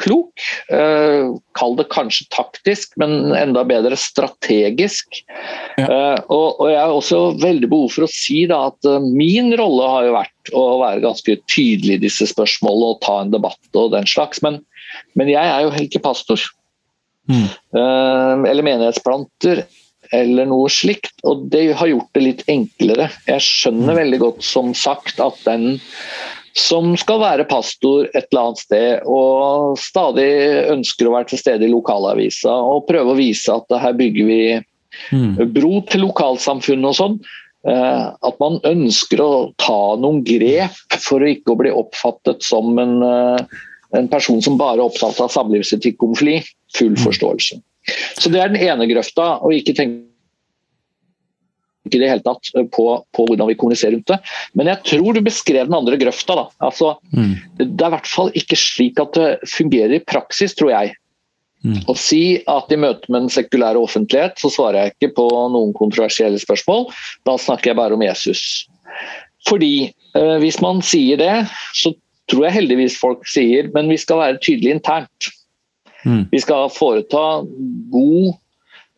klok. 0.00 0.32
Uh, 0.72 1.36
kall 1.56 1.76
det 1.78 1.86
kanskje 1.92 2.26
taktisk, 2.32 2.94
men 3.00 3.34
enda 3.36 3.64
bedre 3.68 3.96
strategisk. 4.00 5.20
Ja. 5.78 5.86
Uh, 5.86 6.18
og, 6.32 6.48
og, 6.60 6.66
Jeg 6.72 6.80
har 6.80 6.94
også 6.94 7.20
veldig 7.42 7.70
behov 7.72 7.92
for 7.96 8.06
å 8.06 8.12
si 8.12 8.44
da, 8.50 8.64
at 8.72 8.88
uh, 8.88 8.98
min 9.04 9.52
rolle 9.60 9.92
har 9.92 10.08
jo 10.08 10.16
vært 10.16 10.54
å 10.56 10.64
være 10.82 11.04
ganske 11.04 11.38
tydelig 11.52 11.98
i 11.98 12.04
disse 12.06 12.28
spørsmålene 12.32 12.90
og 12.94 13.00
ta 13.04 13.20
en 13.22 13.32
debatt 13.34 13.80
og 13.80 13.94
den 13.94 14.08
slags. 14.10 14.42
Men, 14.44 14.60
men 15.18 15.32
jeg 15.32 15.44
er 15.44 15.66
jo 15.66 15.74
ikke 15.86 16.04
pastor. 16.04 16.42
Mm. 17.24 17.46
eller 17.72 18.60
menighetsplanter. 18.66 19.62
eller 20.12 20.44
noe 20.44 20.68
slikt. 20.68 21.14
Og 21.24 21.46
det 21.50 21.62
har 21.80 21.88
gjort 21.88 22.10
det 22.12 22.22
litt 22.22 22.42
enklere. 22.52 23.08
Jeg 23.24 23.40
skjønner 23.46 23.96
veldig 23.96 24.18
godt, 24.20 24.44
som 24.44 24.74
sagt, 24.76 25.16
at 25.24 25.40
den 25.46 25.78
som 26.54 26.92
skal 26.98 27.18
være 27.18 27.46
pastor 27.50 28.06
et 28.12 28.28
eller 28.28 28.48
annet 28.48 28.62
sted 28.62 29.08
og 29.10 29.78
stadig 29.80 30.28
ønsker 30.70 31.08
å 31.08 31.16
være 31.16 31.32
til 31.32 31.40
stede 31.40 31.66
i 31.66 31.72
lokalavisa 31.72 32.52
og 32.54 32.86
prøve 32.86 33.10
å 33.10 33.18
vise 33.18 33.50
at 33.50 33.74
her 33.82 33.96
bygger 33.98 34.28
vi 34.28 34.40
mm. 35.10 35.50
bro 35.56 35.80
til 35.90 36.06
lokalsamfunnet 36.06 36.92
og 36.92 36.98
sånn. 37.00 37.18
Eh, 37.64 38.06
at 38.28 38.40
man 38.42 38.60
ønsker 38.68 39.22
å 39.24 39.30
ta 39.58 39.96
noen 39.98 40.22
grep 40.26 40.98
for 41.02 41.24
å 41.24 41.30
ikke 41.32 41.58
bli 41.58 41.74
oppfattet 41.74 42.44
som 42.44 42.76
en, 42.78 42.98
eh, 43.02 43.60
en 43.98 44.10
person 44.12 44.42
som 44.44 44.58
bare 44.60 44.78
er 44.78 44.86
opptatt 44.86 45.18
av 45.24 45.32
samlivsetikk 45.34 45.98
homofili. 46.04 46.42
Full 46.76 46.94
mm. 46.94 47.02
forståelse. 47.02 47.62
Så 48.20 48.30
det 48.32 48.40
er 48.40 48.52
den 48.52 48.62
ene 48.62 48.88
grøfta, 48.90 49.38
og 49.44 49.54
ikke 49.56 49.74
tenke 49.76 50.13
i 51.90 51.98
det 51.98 52.08
hele 52.08 52.24
tatt 52.24 52.50
på, 52.72 52.84
på, 53.12 53.26
hvordan 53.28 53.48
vi 53.50 53.56
kommuniserer 53.60 53.96
rundt 53.96 54.10
det. 54.12 54.18
Men 54.56 54.70
jeg 54.72 54.82
tror 54.88 55.16
du 55.16 55.20
beskrev 55.24 55.68
den 55.68 55.76
andre 55.76 55.98
grøfta. 56.00 56.36
da. 56.38 56.44
Altså, 56.64 56.94
mm. 57.12 57.32
Det 57.60 57.70
er 57.72 57.90
i 57.90 57.94
hvert 57.96 58.10
fall 58.10 58.30
ikke 58.40 58.58
slik 58.58 59.00
at 59.02 59.18
det 59.18 59.50
fungerer 59.52 59.98
i 59.98 60.04
praksis, 60.04 60.56
tror 60.56 60.72
jeg. 60.72 60.94
Mm. 61.64 61.80
Å 61.88 61.96
si 61.96 62.22
at 62.50 62.72
i 62.72 62.78
møte 62.80 63.08
med 63.08 63.24
den 63.24 63.32
sekulære 63.32 63.80
offentlighet 63.80 64.40
så 64.40 64.50
svarer 64.52 64.80
jeg 64.80 64.94
ikke 64.94 65.14
på 65.20 65.28
noen 65.52 65.72
kontroversielle 65.76 66.40
spørsmål. 66.40 66.90
Da 67.28 67.36
snakker 67.40 67.72
jeg 67.72 67.80
bare 67.80 67.96
om 67.96 68.04
Jesus. 68.04 68.64
Fordi 69.48 69.74
eh, 69.88 70.36
hvis 70.44 70.60
man 70.64 70.82
sier 70.84 71.20
det, 71.20 71.32
så 71.76 71.94
tror 72.32 72.46
jeg 72.46 72.56
heldigvis 72.58 72.96
folk 73.00 73.24
sier 73.28 73.68
men 73.74 73.90
vi 73.92 73.98
skal 74.00 74.20
være 74.20 74.40
tydelige 74.44 74.78
internt. 74.78 75.32
Mm. 76.04 76.26
Vi 76.32 76.40
skal 76.44 76.68
foreta 76.72 77.24
god 77.92 78.34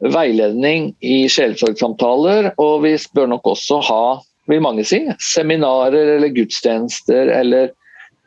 veiledning 0.04 0.90
i 1.00 1.24
sjelesorgsamtaler, 1.32 2.50
og 2.60 2.84
vi 2.84 2.94
bør 3.16 3.30
nok 3.32 3.48
også 3.54 3.80
ha, 3.88 4.02
vil 4.50 4.62
mange 4.62 4.84
si, 4.86 5.00
seminarer 5.22 6.16
eller 6.16 6.34
gudstjenester 6.36 7.32
eller 7.32 7.72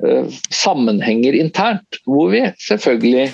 uh, 0.03 0.25
sammenhenger 0.49 1.37
internt, 1.37 2.01
hvor 2.09 2.33
vi 2.33 2.43
selvfølgelig 2.65 3.29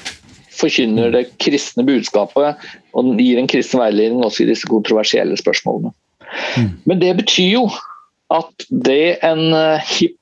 forkynner 0.56 1.12
det 1.12 1.26
kristne 1.42 1.84
budskapet 1.88 2.62
og 2.96 3.16
gir 3.20 3.40
en 3.40 3.50
kristen 3.52 3.82
veiledning 3.82 4.24
også 4.24 4.46
i 4.46 4.52
disse 4.52 4.70
kontroversielle 4.72 5.36
spørsmålene. 5.40 5.92
Mm. 6.56 6.70
Men 6.86 7.02
det 7.02 7.16
betyr 7.20 7.58
jo 7.58 7.66
at 8.34 8.68
det 8.70 9.18
en 9.26 9.48
uh, 9.54 9.82
hipp, 9.96 10.20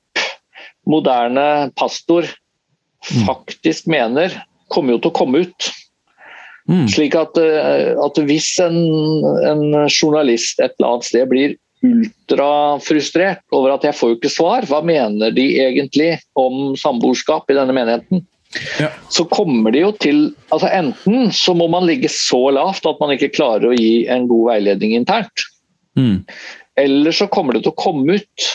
moderne 0.90 1.72
pastor 1.80 2.28
mm. 2.28 3.24
faktisk 3.28 3.88
mener, 3.88 4.36
kommer 4.74 4.96
jo 4.96 5.04
til 5.04 5.14
å 5.14 5.18
komme 5.18 5.44
ut. 5.46 5.70
Mm. 6.70 6.86
Slik 6.92 7.16
at, 7.20 7.36
uh, 7.36 8.00
at 8.06 8.20
hvis 8.28 8.54
en, 8.64 8.78
en, 9.50 9.64
journalist 9.90 10.62
et 10.64 10.72
eller 10.78 10.94
annet 10.94 11.10
sted 11.10 11.28
blir 11.32 11.56
ultrafrustrert 11.84 13.44
over 13.52 13.74
at 13.74 13.84
jeg 13.84 13.98
får 13.98 14.14
jo 14.14 14.18
ikke 14.20 14.32
svar, 14.32 14.68
hva 14.70 14.80
mener 14.86 15.34
de 15.36 15.48
egentlig 15.60 16.14
om 16.40 16.78
samboerskap 16.80 17.52
i 17.52 17.58
denne 17.58 17.76
menigheten? 17.76 18.24
Ja. 18.80 18.92
Så 19.10 19.26
kommer 19.26 19.74
de 19.74 19.82
jo 19.82 19.92
til 19.98 20.28
altså 20.54 20.70
Enten 20.70 21.32
så 21.34 21.56
må 21.58 21.66
man 21.74 21.88
ligge 21.90 22.12
så 22.14 22.52
lavt 22.54 22.86
at 22.86 23.00
man 23.02 23.16
ikke 23.16 23.34
klarer 23.34 23.72
å 23.72 23.78
gi 23.78 24.06
en 24.14 24.28
god 24.30 24.52
veiledning 24.52 24.94
internt. 24.96 25.48
Mm. 25.98 26.22
Eller 26.80 27.16
så 27.16 27.28
kommer 27.32 27.58
det 27.58 27.66
til 27.66 27.74
å 27.74 27.82
komme 27.82 28.20
ut. 28.22 28.50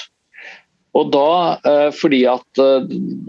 Og 0.99 1.11
da, 1.15 1.59
eh, 1.69 1.89
fordi 1.95 2.23
at 2.31 2.61
eh, 2.63 2.87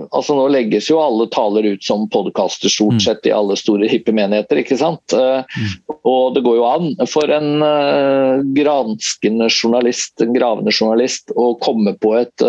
altså 0.10 0.38
Nå 0.38 0.48
legges 0.54 0.90
jo 0.90 1.02
alle 1.02 1.28
taler 1.34 1.68
ut 1.76 1.86
som 1.86 2.08
podkaster 2.12 2.72
stort 2.72 2.98
mm. 2.98 3.04
sett 3.06 3.28
i 3.30 3.36
alle 3.36 3.58
store 3.60 3.90
hippe 3.92 4.14
menigheter. 4.16 4.62
ikke 4.62 4.80
sant? 4.80 5.14
Eh, 5.14 5.44
mm. 5.44 6.00
Og 6.10 6.34
det 6.36 6.46
går 6.46 6.58
jo 6.60 6.70
an 6.70 6.90
for 7.10 7.30
en 7.34 7.62
granskende 8.56 9.50
journalist, 9.52 10.16
en 10.24 10.34
gravende 10.34 10.74
journalist, 10.74 11.34
å 11.36 11.54
komme 11.62 11.96
på 12.00 12.16
et 12.22 12.48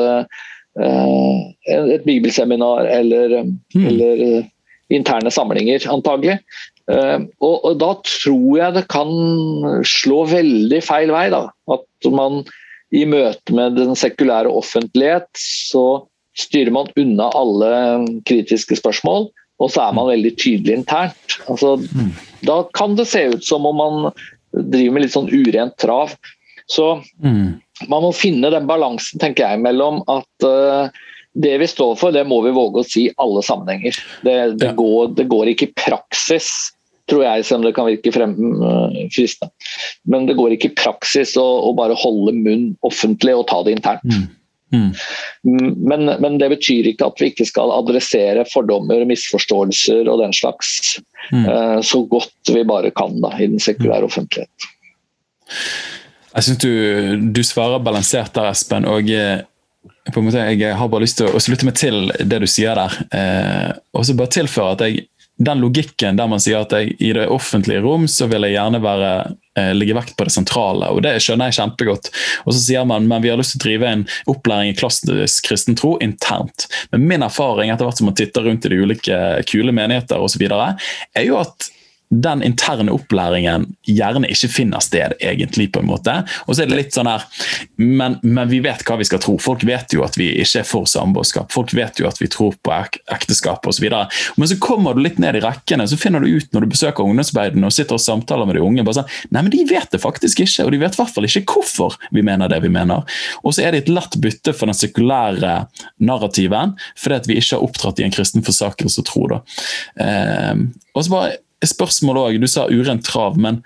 et 0.81 2.05
bibelseminar 2.07 2.87
eller, 2.87 3.33
mm. 3.75 3.87
eller 3.91 4.21
interne 4.95 5.33
samlinger, 5.35 5.83
antagelig. 5.91 6.37
Og, 6.87 7.57
og, 7.57 7.75
da 7.83 7.91
tror 8.07 8.55
jeg 8.57 8.77
det 8.79 8.85
kan 8.95 9.11
slå 9.83 10.23
veldig 10.31 10.81
feil 10.87 11.11
vei. 11.13 11.27
Da. 11.35 11.43
At 11.75 12.11
man 12.15 12.45
i 12.95 13.05
møte 13.07 13.55
med 13.55 13.77
den 13.79 13.95
sekulære 13.99 14.51
offentlighet 14.51 15.29
så 15.39 16.03
styrer 16.39 16.73
man 16.75 16.91
unna 16.99 17.29
alle 17.37 17.71
kritiske 18.27 18.79
spørsmål, 18.79 19.29
og 19.61 19.71
så 19.71 19.85
er 19.85 19.97
man 19.97 20.09
mm. 20.09 20.13
veldig 20.15 20.35
tydelig 20.41 20.77
internt. 20.81 21.39
Altså, 21.51 21.77
mm. 21.79 22.13
Da 22.47 22.63
kan 22.75 22.95
det 22.99 23.11
se 23.11 23.27
ut 23.35 23.45
som 23.45 23.67
om 23.69 23.77
man 23.79 24.13
driver 24.51 24.95
med 24.95 25.05
litt 25.05 25.15
sånn 25.15 25.31
urent 25.31 25.77
trav. 25.83 26.15
Så 26.71 26.93
mm 27.23 27.59
man 27.89 28.05
må 28.05 28.11
finne 28.17 28.51
den 28.53 28.69
balansen 28.69 29.21
tenker 29.23 29.47
jeg, 29.47 29.63
mellom 29.65 30.03
at 30.11 30.47
uh, 30.47 30.91
det 31.39 31.55
vi 31.63 31.69
står 31.71 31.95
for, 32.01 32.13
det 32.13 32.27
må 32.29 32.41
vi 32.45 32.53
våge 32.55 32.83
å 32.83 32.87
si 32.87 33.07
i 33.09 33.15
alle 33.23 33.43
sammenhenger. 33.47 33.97
Det, 34.27 34.35
det, 34.59 34.73
ja. 34.73 34.77
går, 34.77 35.15
det 35.17 35.29
går, 35.31 35.53
ikke 35.53 35.71
i 35.71 35.75
praksis, 35.79 36.51
tror 37.11 37.25
jeg, 37.27 37.47
selv 37.47 37.61
om 37.61 37.69
det 37.69 37.75
kan 37.77 37.89
virke 37.89 38.13
frem, 38.15 38.37
uh, 38.63 39.01
fristende. 39.15 39.53
Men 40.11 40.29
det 40.29 40.39
går 40.39 40.57
ikke 40.57 40.71
i 40.71 40.77
praksis 40.79 41.37
å, 41.41 41.47
å, 41.69 41.73
bare 41.79 41.99
holde 41.99 42.37
munn 42.39 42.71
offentlig 42.87 43.37
og 43.37 43.49
ta 43.51 43.63
det 43.67 43.77
internt. 43.79 44.07
Mm. 44.07 44.29
Mm. 44.71 44.91
Men, 45.91 46.07
men, 46.23 46.39
det 46.39 46.51
betyr 46.53 46.93
ikke 46.93 47.09
at 47.11 47.19
vi 47.19 47.33
ikke 47.33 47.47
skal 47.49 47.73
adressere 47.75 48.45
fordommer, 48.47 49.03
misforståelser 49.09 50.07
og 50.07 50.21
den 50.23 50.35
slags 50.37 51.01
mm. 51.33 51.47
uh, 51.47 51.79
så 51.83 52.05
godt 52.11 52.55
vi 52.55 52.63
bare 52.67 52.93
kan 52.95 53.19
da, 53.23 53.35
i 53.39 53.51
den 53.51 53.63
sekulære 53.63 54.07
offentlighet. 54.07 54.71
Jeg 56.31 56.47
syns 56.47 56.61
du, 56.63 56.73
du, 57.35 57.43
svarer 57.43 57.83
balansert 57.83 58.37
der, 58.37 58.53
Espen. 58.53 58.87
og 58.87 59.09
eh, 59.11 59.41
på 60.13 60.21
en 60.21 60.29
måte, 60.29 60.45
Jeg 60.55 60.77
har 60.79 60.89
bare 60.89 61.03
lyst 61.03 61.19
til 61.19 61.27
å 61.27 61.41
slutte 61.43 61.67
meg 61.67 61.75
til 61.75 62.13
det 62.23 62.39
du 62.43 62.47
sier 62.47 62.79
der. 62.79 62.95
Uh, 63.11 63.71
og 63.99 64.07
så 64.07 64.15
bare 64.15 64.31
tilføre 64.39 64.77
at 64.77 64.85
jeg, 64.87 65.09
den 65.41 65.61
logikken 65.63 66.19
der 66.19 66.29
man 66.29 66.41
sier 66.43 66.67
at 66.67 66.75
jeg, 66.77 66.95
i 67.01 67.15
det 67.17 67.25
offentlige 67.33 67.81
rom 67.81 68.05
så 68.11 68.29
vil 68.29 68.45
jeg 68.45 68.59
gjerne 68.59 68.83
være, 68.85 69.13
eh, 69.57 69.71
ligge 69.73 69.97
vekt 69.97 70.13
på 70.19 70.27
det 70.29 70.35
sentrale. 70.35 70.91
og 70.93 71.01
Det 71.07 71.15
skjønner 71.25 71.49
jeg 71.49 71.57
kjempegodt. 71.57 72.11
Og 72.45 72.53
så 72.53 72.61
sier 72.61 72.85
man 72.89 73.09
men 73.09 73.25
vi 73.25 73.33
har 73.33 73.41
lyst 73.41 73.57
til 73.57 73.63
å 73.63 73.65
drive 73.65 73.89
en 73.89 74.07
opplæring 74.29 74.75
i 74.75 74.77
klassisk 74.77 75.49
kristen 75.49 75.79
tro 75.81 75.97
internt. 76.05 76.69
Men 76.93 77.09
min 77.09 77.25
erfaring 77.25 77.73
etter 77.73 77.89
hvert 77.89 78.03
som 78.03 78.11
man 78.11 78.19
titter 78.21 78.45
rundt 78.45 78.69
i 78.69 78.73
de 78.75 78.83
ulike 78.85 79.21
kule 79.49 79.73
menigheter 79.73 80.21
osv., 80.21 80.45
er 80.45 81.25
jo 81.25 81.41
at 81.41 81.71
den 82.11 82.43
interne 82.43 82.91
opplæringen 82.93 83.69
gjerne 83.87 84.29
ikke 84.33 84.49
finner 84.51 84.83
sted, 84.83 85.15
egentlig. 85.21 85.69
på 85.73 85.81
en 85.81 85.87
måte. 85.87 86.15
Og 86.47 86.57
så 86.57 86.65
er 86.65 86.71
det 86.71 86.79
litt 86.79 86.97
sånn 86.97 87.07
her, 87.07 87.23
men, 87.79 88.17
men, 88.23 88.49
vi 88.51 88.59
vet 88.65 88.83
hva 88.87 88.97
vi 88.99 89.07
skal 89.07 89.21
tro. 89.23 89.37
Folk 89.39 89.63
vet 89.67 89.95
jo 89.95 90.03
at 90.03 90.17
vi 90.19 90.27
ikke 90.43 90.63
er 90.65 90.67
for 90.67 90.89
samboerskap. 90.91 91.53
Folk 91.55 91.75
vet 91.77 92.01
jo 92.01 92.09
at 92.09 92.19
vi 92.19 92.27
tror 92.33 92.57
på 92.59 92.73
ek 92.75 92.99
ekteskap 93.15 93.67
osv. 93.71 93.87
Men 93.87 94.51
så 94.51 94.59
kommer 94.63 94.97
du 94.97 95.05
litt 95.05 95.21
ned 95.23 95.39
i 95.39 95.43
rekkene, 95.45 95.87
så 95.87 95.99
finner 96.01 96.25
du 96.25 96.33
ut 96.35 96.51
når 96.51 96.67
du 96.67 96.73
besøker 96.73 97.07
ungdomsarbeidene 97.07 97.69
og 97.69 97.77
sitter 97.77 97.99
og 97.99 98.03
samtaler 98.03 98.49
med 98.49 98.59
de 98.59 98.65
unge 98.65 98.87
bare 98.87 99.01
sånn, 99.01 99.13
nei, 99.31 99.45
men 99.45 99.53
de 99.55 99.63
vet 99.71 99.95
det 99.95 100.01
faktisk 100.03 100.43
ikke, 100.43 100.67
og 100.67 100.75
de 100.75 100.81
vet 100.83 100.97
i 100.97 101.01
hvert 101.03 101.15
fall 101.15 101.29
ikke 101.29 101.45
hvorfor 101.55 101.99
vi 102.17 102.25
mener 102.27 102.51
det 102.51 102.59
vi 102.65 102.73
mener. 102.73 103.07
Og 103.45 103.55
så 103.55 103.67
er 103.67 103.77
det 103.77 103.85
et 103.85 103.93
lett 103.93 104.19
bytte 104.23 104.57
for 104.57 104.71
den 104.71 104.79
sekulære 104.79 105.55
narrativen, 106.03 106.75
fordi 106.99 107.21
at 107.21 107.31
vi 107.31 107.39
ikke 107.39 107.55
har 107.55 107.69
opptrådt 107.69 108.03
i 108.03 108.09
en 108.09 108.15
kristen 108.15 108.47
forsakelse 108.47 109.05
og 109.05 109.09
tro. 109.13 109.29
da. 109.31 109.41
Eh, 110.03 110.67
og 110.97 111.07
så 111.07 111.15
bare 111.15 111.39
spørsmål 111.69 112.23
òg. 112.25 112.39
Du 112.41 112.49
sa 112.51 112.69
urent 112.71 113.05
trav, 113.07 113.39
men, 113.41 113.61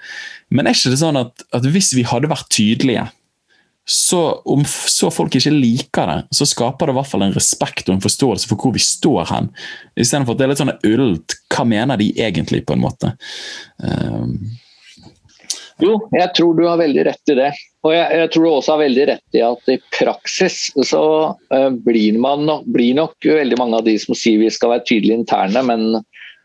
men, 0.51 0.67
er 0.67 0.77
ikke 0.77 0.95
det 0.95 1.03
sånn 1.03 1.21
at, 1.21 1.45
at 1.55 1.69
hvis 1.71 1.93
vi 1.97 2.07
hadde 2.09 2.33
vært 2.33 2.51
tydelige, 2.55 3.07
så 3.85 4.21
om 4.49 4.63
så 4.65 5.11
folk 5.13 5.35
ikke 5.37 5.53
liker 5.53 6.09
det, 6.09 6.19
så 6.33 6.47
skaper 6.49 6.89
det 6.89 6.95
i 6.95 6.99
hvert 6.99 7.11
fall 7.11 7.27
en 7.27 7.35
respekt 7.37 7.91
og 7.91 7.99
en 7.99 8.05
forståelse 8.05 8.49
for 8.49 8.61
hvor 8.61 8.73
vi 8.73 8.81
står 8.81 9.29
hen. 9.29 9.51
Istedenfor 10.01 10.35
at 10.35 10.41
det 10.41 10.47
er 10.47 10.53
litt 10.55 10.63
sånn 10.63 10.77
ullent. 10.89 11.37
Hva 11.53 11.67
mener 11.69 12.01
de 12.01 12.09
egentlig, 12.17 12.65
på 12.65 12.77
en 12.77 12.85
måte? 12.87 13.13
Um. 13.85 14.39
Jo, 15.83 15.99
jeg 16.15 16.31
tror 16.37 16.55
du 16.57 16.65
har 16.69 16.79
veldig 16.81 17.05
rett 17.11 17.33
i 17.35 17.37
det. 17.37 17.51
Og 17.85 17.93
jeg, 17.93 18.07
jeg, 18.17 18.31
tror 18.33 18.45
du 18.45 18.51
også 18.51 18.73
har 18.73 18.83
veldig 18.87 19.07
rett 19.11 19.37
i 19.37 19.43
at 19.45 19.71
i 19.75 19.79
praksis 19.93 20.59
så 20.89 21.05
uh, 21.35 21.71
blir, 21.85 22.19
man 22.23 22.49
blir 22.73 22.97
nok 22.97 23.29
veldig 23.29 23.59
mange 23.61 23.81
av 23.81 23.89
de 23.89 23.99
som 24.01 24.17
sier 24.17 24.41
vi 24.41 24.53
skal 24.55 24.73
være 24.73 24.87
tydelige 24.89 25.21
interne, 25.21 25.65
men 25.67 25.99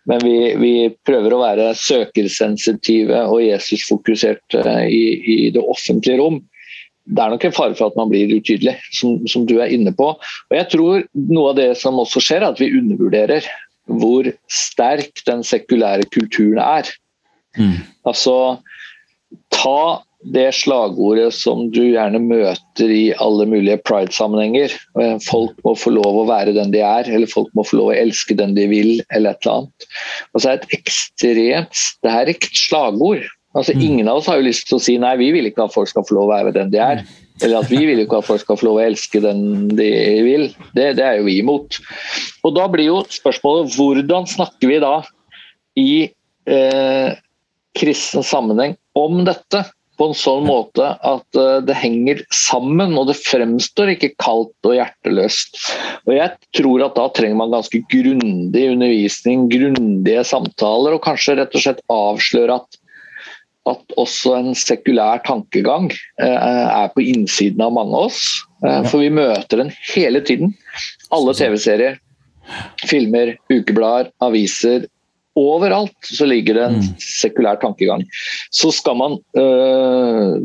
men 0.10 0.24
vi, 0.26 0.38
vi, 0.58 0.74
prøver 1.06 1.36
å 1.36 1.42
være 1.44 1.72
søkersensitive 1.78 3.22
og 3.30 3.44
Jesusfokusert 3.46 4.58
uh, 4.58 4.86
i, 4.86 5.04
i, 5.22 5.38
det 5.54 5.62
offentlige 5.62 6.18
rom. 6.22 6.40
Det 7.10 7.24
er 7.24 7.34
nok 7.34 7.46
en 7.46 7.56
fare 7.56 7.78
for 7.78 7.90
at 7.90 7.98
man 7.98 8.12
blir 8.12 8.34
utydelig, 8.34 8.76
som, 8.94 9.22
som, 9.30 9.46
du 9.50 9.58
er 9.62 9.74
inne 9.74 9.94
på. 9.98 10.12
Og 10.18 10.58
jeg 10.58 10.70
tror 10.74 11.06
Noe 11.30 11.54
av 11.54 11.60
det 11.62 11.72
som 11.82 12.02
også 12.02 12.22
skjer, 12.26 12.44
er 12.44 12.54
at 12.54 12.62
vi 12.62 12.72
undervurderer 12.78 13.46
hvor 13.90 14.28
sterk 14.54 15.24
den 15.26 15.42
sekulære 15.46 16.06
kulturen 16.14 16.62
er. 16.62 16.90
Mm. 17.58 17.80
Altså, 18.10 18.36
ta 19.54 20.04
det 20.28 20.50
slagordet 20.58 21.32
som 21.32 21.70
du 21.72 21.82
gjerne 21.94 22.20
møter 22.20 22.92
i 22.92 23.14
alle 23.24 23.46
mulige 23.48 23.80
pride-sammenhenger. 23.88 24.74
Eh, 25.00 25.16
folk 25.24 25.56
må 25.64 25.76
få 25.80 25.94
lov 25.96 26.22
å 26.22 26.28
være 26.28 26.56
den 26.58 26.74
de 26.76 26.84
er, 26.84 27.08
eller 27.08 27.32
folk 27.32 27.52
må 27.56 27.64
få 27.68 27.80
lov 27.80 27.92
å 27.94 27.98
elske 28.02 28.36
den 28.36 28.56
de 28.58 28.68
vil, 28.72 28.92
eller 29.16 29.38
et 29.38 29.48
eller 29.48 29.62
annet. 29.62 29.90
Og 30.34 30.42
så 30.42 30.52
er 30.52 30.60
det 30.60 30.68
et 30.68 30.80
ekstremt 30.82 31.84
sterkt 31.88 32.52
slagord 32.68 33.28
Altså, 33.58 33.74
Mm. 33.74 33.82
Ingen 33.82 34.08
av 34.08 34.18
oss 34.18 34.28
har 34.28 34.38
jo 34.38 34.46
lyst 34.46 34.68
til 34.70 34.78
å 34.78 34.84
si 34.84 34.98
nei, 35.02 35.16
vi 35.18 35.32
vil 35.34 35.50
ikke 35.50 35.64
at 35.66 35.74
folk 35.74 35.90
skal 35.90 36.06
få 36.06 36.14
lov 36.14 36.28
å 36.28 36.34
være 36.36 36.54
den 36.54 36.70
de 36.70 36.78
er. 36.78 37.02
Eller 37.42 37.64
at 37.64 37.72
vi 37.72 37.80
vil 37.88 38.04
ikke 38.04 38.20
at 38.20 38.28
folk 38.28 38.44
skal 38.44 38.60
få 38.60 38.68
lov 38.68 38.78
å 38.78 38.84
elske 38.84 39.22
den 39.24 39.70
de 39.74 39.90
vil. 40.22 40.46
Det, 40.76 40.92
det 41.00 41.06
er 41.06 41.18
jo 41.18 41.26
vi 41.26 41.40
imot. 41.42 41.80
Og 42.46 42.54
da 42.54 42.68
blir 42.70 42.92
jo 42.92 43.00
spørsmålet 43.10 43.74
hvordan 43.74 44.30
snakker 44.30 44.70
vi 44.70 44.78
da 44.84 44.94
i 45.80 45.94
eh, 46.46 47.18
kristen 47.80 48.26
sammenheng 48.28 48.78
om 48.94 49.24
dette? 49.26 49.64
På 50.00 50.10
en 50.10 50.16
sånn 50.18 50.46
måte 50.48 50.94
at 50.96 51.40
eh, 51.40 51.60
det 51.68 51.76
henger 51.76 52.24
sammen, 52.34 52.96
og 52.96 53.10
det 53.10 53.18
fremstår 53.20 53.94
ikke 53.96 54.14
kaldt 54.22 54.70
og 54.70 54.78
hjerteløst. 54.78 55.60
Og 56.08 56.14
jeg 56.16 56.36
tror 56.56 56.86
at 56.88 56.96
da 56.98 57.08
trenger 57.16 57.42
man 57.42 57.54
ganske 57.54 57.84
grundig 57.92 58.68
undervisning, 58.74 59.50
grundige 59.52 60.24
samtaler, 60.28 60.96
og 60.96 61.04
kanskje 61.04 61.40
rett 61.42 61.58
og 61.58 61.66
slett 61.66 61.84
avsløre 61.92 62.62
at 62.62 62.80
at 63.68 63.96
også 64.00 64.36
en 64.38 64.54
sekulær 64.58 65.22
tankegang 65.26 65.90
eh, 65.92 66.38
er 66.38 66.92
på 66.94 67.04
innsiden 67.04 67.62
av 67.64 67.74
mange 67.76 67.96
av 67.96 68.10
oss. 68.10 68.22
Eh, 68.66 68.84
for 68.88 69.04
vi 69.04 69.12
møter 69.14 69.64
den 69.64 69.74
hele 69.92 70.22
tiden. 70.26 70.56
Alle 71.16 71.36
TV-serier, 71.38 72.00
filmer, 72.90 73.36
ukeblader, 73.52 74.12
aviser. 74.26 74.88
Overalt 75.40 76.10
så 76.14 76.28
ligger 76.28 76.58
det 76.60 76.66
en 76.70 76.80
Mm. 76.82 76.90
sekulær 77.00 77.60
tankegang. 77.62 78.04
Så 78.52 78.72
skal 78.76 78.96
man 79.00 79.18
øh, 79.40 80.40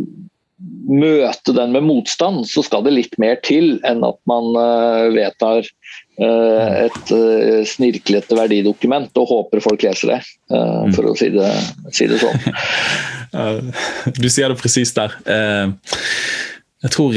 møte 0.88 1.52
den 1.56 1.72
med 1.74 1.82
motstand, 1.84 2.44
så 2.48 2.62
skal 2.64 2.84
det 2.86 2.92
litt 2.94 3.16
mer 3.20 3.36
til 3.44 3.78
enn 3.84 4.04
at 4.06 4.18
man 4.30 4.50
øh, 4.56 5.08
vedtar 5.16 5.64
øh, 5.64 6.68
et 6.86 7.12
øh, 7.16 7.64
snirklete 7.68 8.36
verdidokument 8.38 9.10
og 9.20 9.28
håper 9.32 9.60
folk 9.64 9.82
leser 9.84 10.14
det, 10.14 10.20
øh, 10.54 10.86
for 10.94 11.10
å 11.10 11.16
si 11.18 11.30
det, 11.34 11.50
si 11.92 12.08
det 12.10 12.20
sånn. 12.22 12.40
Eh, 13.34 13.58
Du 14.14 14.28
sier 14.30 14.46
det 14.52 14.60
presis 14.60 14.92
der. 14.94 15.10
Eh, 15.26 15.72
Jeg 16.84 16.90
tror 16.94 17.16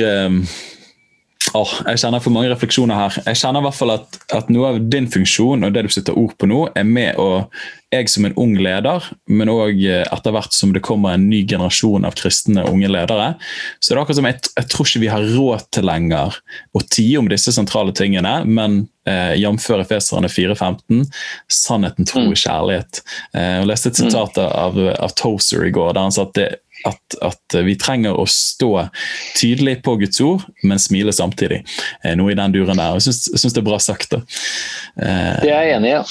eh, 1.47 1.57
åh, 1.57 1.73
Jeg 1.87 2.03
kjenner 2.03 2.23
for 2.23 2.35
mange 2.35 2.51
refleksjoner 2.51 2.95
her. 2.95 3.17
Jeg 3.25 3.41
kjenner 3.41 3.63
i 3.63 3.67
hvert 3.67 3.79
fall 3.79 3.95
at, 3.95 4.19
at 4.35 4.49
noe 4.53 4.73
av 4.73 4.79
din 4.91 5.07
funksjon 5.11 5.63
og 5.63 5.73
det 5.73 5.87
du 5.87 5.89
setter 5.93 6.17
ord 6.17 6.35
på 6.37 6.49
nå, 6.49 6.67
er 6.75 6.83
med 6.87 7.15
å 7.17 7.47
Jeg 7.87 8.09
som 8.11 8.25
en 8.27 8.33
ung 8.35 8.57
leder, 8.59 9.05
men 9.31 9.47
òg 9.47 9.77
etter 9.87 10.33
hvert 10.35 10.51
som 10.51 10.73
det 10.75 10.81
kommer 10.83 11.13
en 11.15 11.29
ny 11.29 11.45
generasjon 11.47 12.03
av 12.03 12.17
kristne 12.19 12.65
unge 12.67 12.89
ledere, 12.91 13.29
så 13.79 13.93
det 13.93 13.95
er 13.95 14.01
akkurat 14.01 14.17
som 14.17 14.27
jeg, 14.27 14.41
jeg 14.57 14.67
tror 14.73 14.89
ikke 14.89 15.01
vi 15.05 15.07
har 15.13 15.23
råd 15.23 15.63
til 15.71 15.87
lenger 15.87 16.35
å 16.75 16.81
tie 16.83 17.15
om 17.21 17.29
disse 17.31 17.53
sentrale 17.55 17.95
tingene, 17.95 18.41
men 18.43 18.89
eh, 19.07 19.37
jf. 19.39 19.69
Efeserne 19.79 20.27
4.15, 20.27 21.05
sannheten, 21.47 22.03
tro 22.11 22.25
Mm. 22.25 22.33
og 22.33 22.41
kjærlighet. 22.43 22.99
Eh, 23.31 23.53
jeg 23.61 23.69
leste 23.71 23.93
et 23.93 24.01
sitat 24.03 24.37
av, 24.43 24.75
av 24.99 25.15
Tozer 25.15 25.63
i 25.63 25.71
går, 25.71 25.93
der 25.95 26.09
han 26.09 26.11
sa 26.11 26.27
at, 26.27 26.35
det, 26.35 26.49
at, 26.85 27.17
at 27.25 27.57
vi 27.65 27.75
trenger 27.75 28.13
å 28.19 28.25
stå 28.29 28.89
tydelig 29.35 29.81
på 29.83 29.97
Guds 29.99 30.21
ord, 30.21 30.45
men 30.63 30.77
smile 30.79 31.11
samtidig. 31.15 31.63
Eh, 32.03 32.15
noe 32.15 32.31
i 32.31 32.37
den 32.37 32.51
duren 32.53 32.77
der. 32.77 32.93
Jeg 32.99 33.15
syns, 33.17 33.53
det 33.53 33.57
er 33.63 33.65
bra 33.67 33.79
sagt. 33.81 34.09
da. 34.11 34.21
Eh, 35.01 35.41
Det 35.41 35.51
er 35.51 35.63
jeg 35.67 35.75
enig 35.77 35.89
i. 35.89 35.95
Ja. 35.97 36.03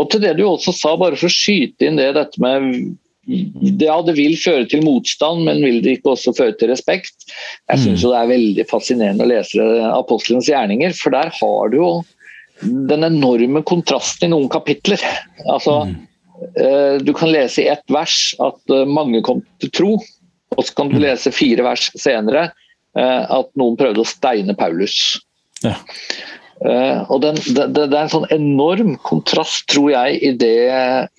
Og 0.00 0.10
til 0.10 0.20
det 0.24 0.36
du 0.38 0.44
også 0.48 0.72
sa, 0.74 0.96
bare 0.96 1.16
for 1.16 1.28
å 1.28 1.34
skyte 1.34 1.86
inn 1.88 1.96
det 2.00 2.14
dette 2.14 2.40
med 2.40 2.96
det, 3.26 3.86
ja, 3.86 4.02
det 4.04 4.16
vil 4.18 4.34
føre 4.36 4.66
til 4.68 4.82
motstand, 4.84 5.44
men 5.46 5.62
vil 5.64 5.78
det 5.80 5.98
ikke 5.98 6.12
også 6.12 6.34
føre 6.36 6.52
til 6.60 6.68
respekt? 6.68 7.14
Jeg 7.70 7.78
syns 7.80 8.02
Mm. 8.04 8.10
det 8.10 8.18
er 8.18 8.32
veldig 8.36 8.66
fascinerende 8.68 9.24
å 9.24 9.30
lese 9.30 9.68
apostelens 9.96 10.48
gjerninger, 10.50 10.92
for 10.98 11.10
der 11.10 11.30
har 11.32 11.68
du 11.72 11.76
jo 11.78 12.04
den 12.62 13.02
enorme 13.02 13.62
kontrasten 13.64 14.28
i 14.28 14.30
noen 14.34 14.48
kapitler. 14.52 15.00
Altså, 15.48 15.86
Mm. 15.86 16.06
Eh, 16.56 16.98
Du 17.02 17.12
kan 17.16 17.32
lese 17.32 17.64
i 17.64 17.70
ett 17.72 17.84
vers 17.92 18.34
at 18.42 18.74
eh, 18.74 18.84
mange 18.88 19.22
kom 19.26 19.42
til 19.62 19.72
tro, 19.74 19.94
og 20.54 20.62
så 20.62 20.76
kan 20.76 20.92
du 20.92 20.98
Mm. 20.98 21.04
lese 21.06 21.32
fire 21.34 21.64
vers 21.66 21.90
senere 21.98 22.52
eh, 22.96 23.24
at 23.38 23.50
noen 23.58 23.76
prøvde 23.80 24.04
å 24.04 24.08
steine 24.08 24.54
Paulus. 24.58 25.18
Ja. 25.64 25.76
Og 27.10 27.18
den, 27.20 27.34
det, 27.34 27.64
det 27.74 27.88
det 27.90 27.96
er 27.98 28.04
en 28.06 28.12
sånn 28.12 28.30
enorm 28.32 28.94
kontrast, 29.04 29.66
tror 29.68 29.90
jeg, 29.90 30.20
i 30.22 30.30
det 30.38 30.70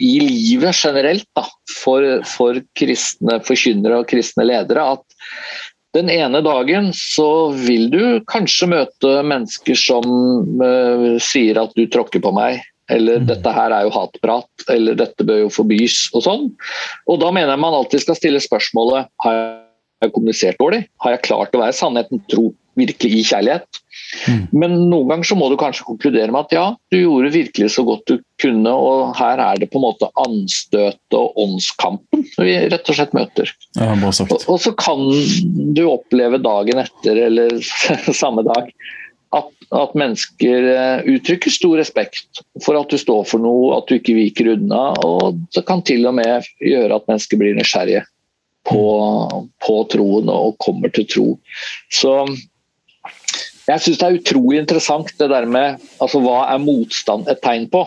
i 0.01 0.13
livet 0.23 0.73
generelt 0.79 1.27
da, 1.37 1.43
for, 1.69 2.01
for 2.25 2.57
kristne 2.79 3.41
forkynnere 3.45 3.99
og 3.99 4.07
kristne 4.09 4.47
ledere. 4.47 4.95
At 4.95 5.03
den 5.95 6.09
ene 6.09 6.41
dagen 6.43 6.89
så 6.95 7.51
vil 7.51 7.89
du 7.93 8.01
kanskje 8.31 8.67
møte 8.71 9.11
mennesker 9.27 9.77
som 9.79 10.07
uh, 10.59 11.19
sier 11.23 11.59
at 11.61 11.75
du 11.77 11.85
tråkker 11.91 12.23
på 12.23 12.33
meg, 12.35 12.63
eller 12.91 13.19
Mm. 13.19 13.27
dette 13.27 13.53
her 13.53 13.71
er 13.71 13.83
jo 13.87 13.93
hatprat, 13.95 14.67
eller 14.69 14.95
dette 14.95 15.25
bør 15.25 15.45
jo 15.45 15.49
forbys 15.49 16.09
og 16.13 16.23
sånn. 16.23 16.51
Og 17.07 17.19
da 17.19 17.31
mener 17.31 17.49
jeg 17.55 17.59
man 17.59 17.73
alltid 17.73 18.01
skal 18.01 18.15
stille 18.15 18.43
spørsmålet 18.43 19.07
har 19.25 19.39
jeg 20.03 20.13
kommunisert 20.13 20.59
dårlig? 20.59 20.85
Har 21.01 21.15
jeg 21.15 21.25
klart 21.25 21.55
å 21.55 21.63
være 21.63 21.73
sannheten 21.73 22.21
tro 22.29 22.53
virkelig 22.75 23.21
i 23.21 23.23
kjærlighet? 23.23 23.79
Mm. 24.27 24.41
Men 24.51 24.73
noen 24.91 25.07
ganger 25.09 25.23
så 25.29 25.37
må 25.39 25.47
du 25.49 25.55
kanskje 25.57 25.85
konkludere 25.87 26.31
med 26.33 26.45
at 26.45 26.51
ja, 26.53 26.65
du 26.91 26.97
gjorde 26.99 27.31
virkelig 27.33 27.71
så 27.73 27.85
godt 27.87 28.03
du 28.11 28.19
kunne, 28.41 28.69
og 28.69 29.15
her 29.17 29.39
er 29.39 29.61
det 29.61 29.69
på 29.71 29.79
en 29.79 29.85
måte 29.87 30.09
anstøtet 30.21 31.15
og 31.15 31.39
åndskampen 31.41 32.25
vi 32.37 32.57
rett 32.69 32.91
og 32.91 32.97
slett 32.99 33.15
møter. 33.15 33.49
ja, 33.79 33.95
Og, 33.95 34.35
og 34.51 34.59
så 34.61 34.75
kan 34.77 35.01
du 35.73 35.85
oppleve 35.87 36.41
dagen 36.43 36.83
etter 36.83 37.23
eller 37.29 37.55
samme 38.13 38.43
dag 38.45 38.69
at, 39.35 39.51
at 39.75 39.95
mennesker 39.97 40.67
eh, 40.71 41.07
uttrykker 41.15 41.53
stor 41.53 41.77
respekt 41.81 42.41
for 42.63 42.79
at 42.79 42.91
du 42.91 42.99
står 42.99 43.23
for 43.29 43.43
noe, 43.43 43.75
at 43.77 43.89
du 43.89 43.97
ikke 43.97 44.17
viker 44.17 44.53
unna. 44.55 44.89
Og 45.05 45.39
det 45.55 45.65
kan 45.67 45.83
til 45.85 46.07
og 46.09 46.17
med 46.19 46.47
gjøre 46.63 46.99
at 46.99 47.07
mennesker 47.11 47.41
blir 47.41 47.57
nysgjerrige 47.57 48.05
på, 48.65 48.83
på 49.65 49.77
troen 49.91 50.31
og 50.31 50.57
kommer 50.63 50.93
til 50.93 51.07
tro. 51.11 51.27
Så 51.93 52.17
jeg 53.65 53.81
syns 53.81 53.99
det 54.01 54.07
er 54.07 54.17
utrolig 54.19 54.61
interessant 54.61 55.11
det 55.19 55.29
der 55.31 55.47
med 55.49 55.79
altså, 56.03 56.21
hva 56.21 56.45
er 56.53 56.61
motstand 56.61 57.29
et 57.31 57.41
tegn 57.45 57.69
på? 57.71 57.85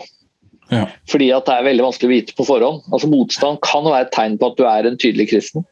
Ja. 0.69 0.85
Fordi 1.09 1.31
at 1.33 1.47
det 1.47 1.55
er 1.55 1.65
veldig 1.65 1.85
vanskelig 1.87 2.09
å 2.09 2.13
vite 2.13 2.35
på 2.37 2.45
forhånd. 2.45 2.83
Altså 2.93 3.09
Motstand 3.09 3.61
kan 3.65 3.87
være 3.87 4.05
et 4.05 4.13
tegn 4.13 4.37
på 4.37 4.51
at 4.51 4.59
du 4.59 4.67
er 4.69 4.85
en 4.85 4.99
tydelig 5.01 5.29
kristen 5.31 5.65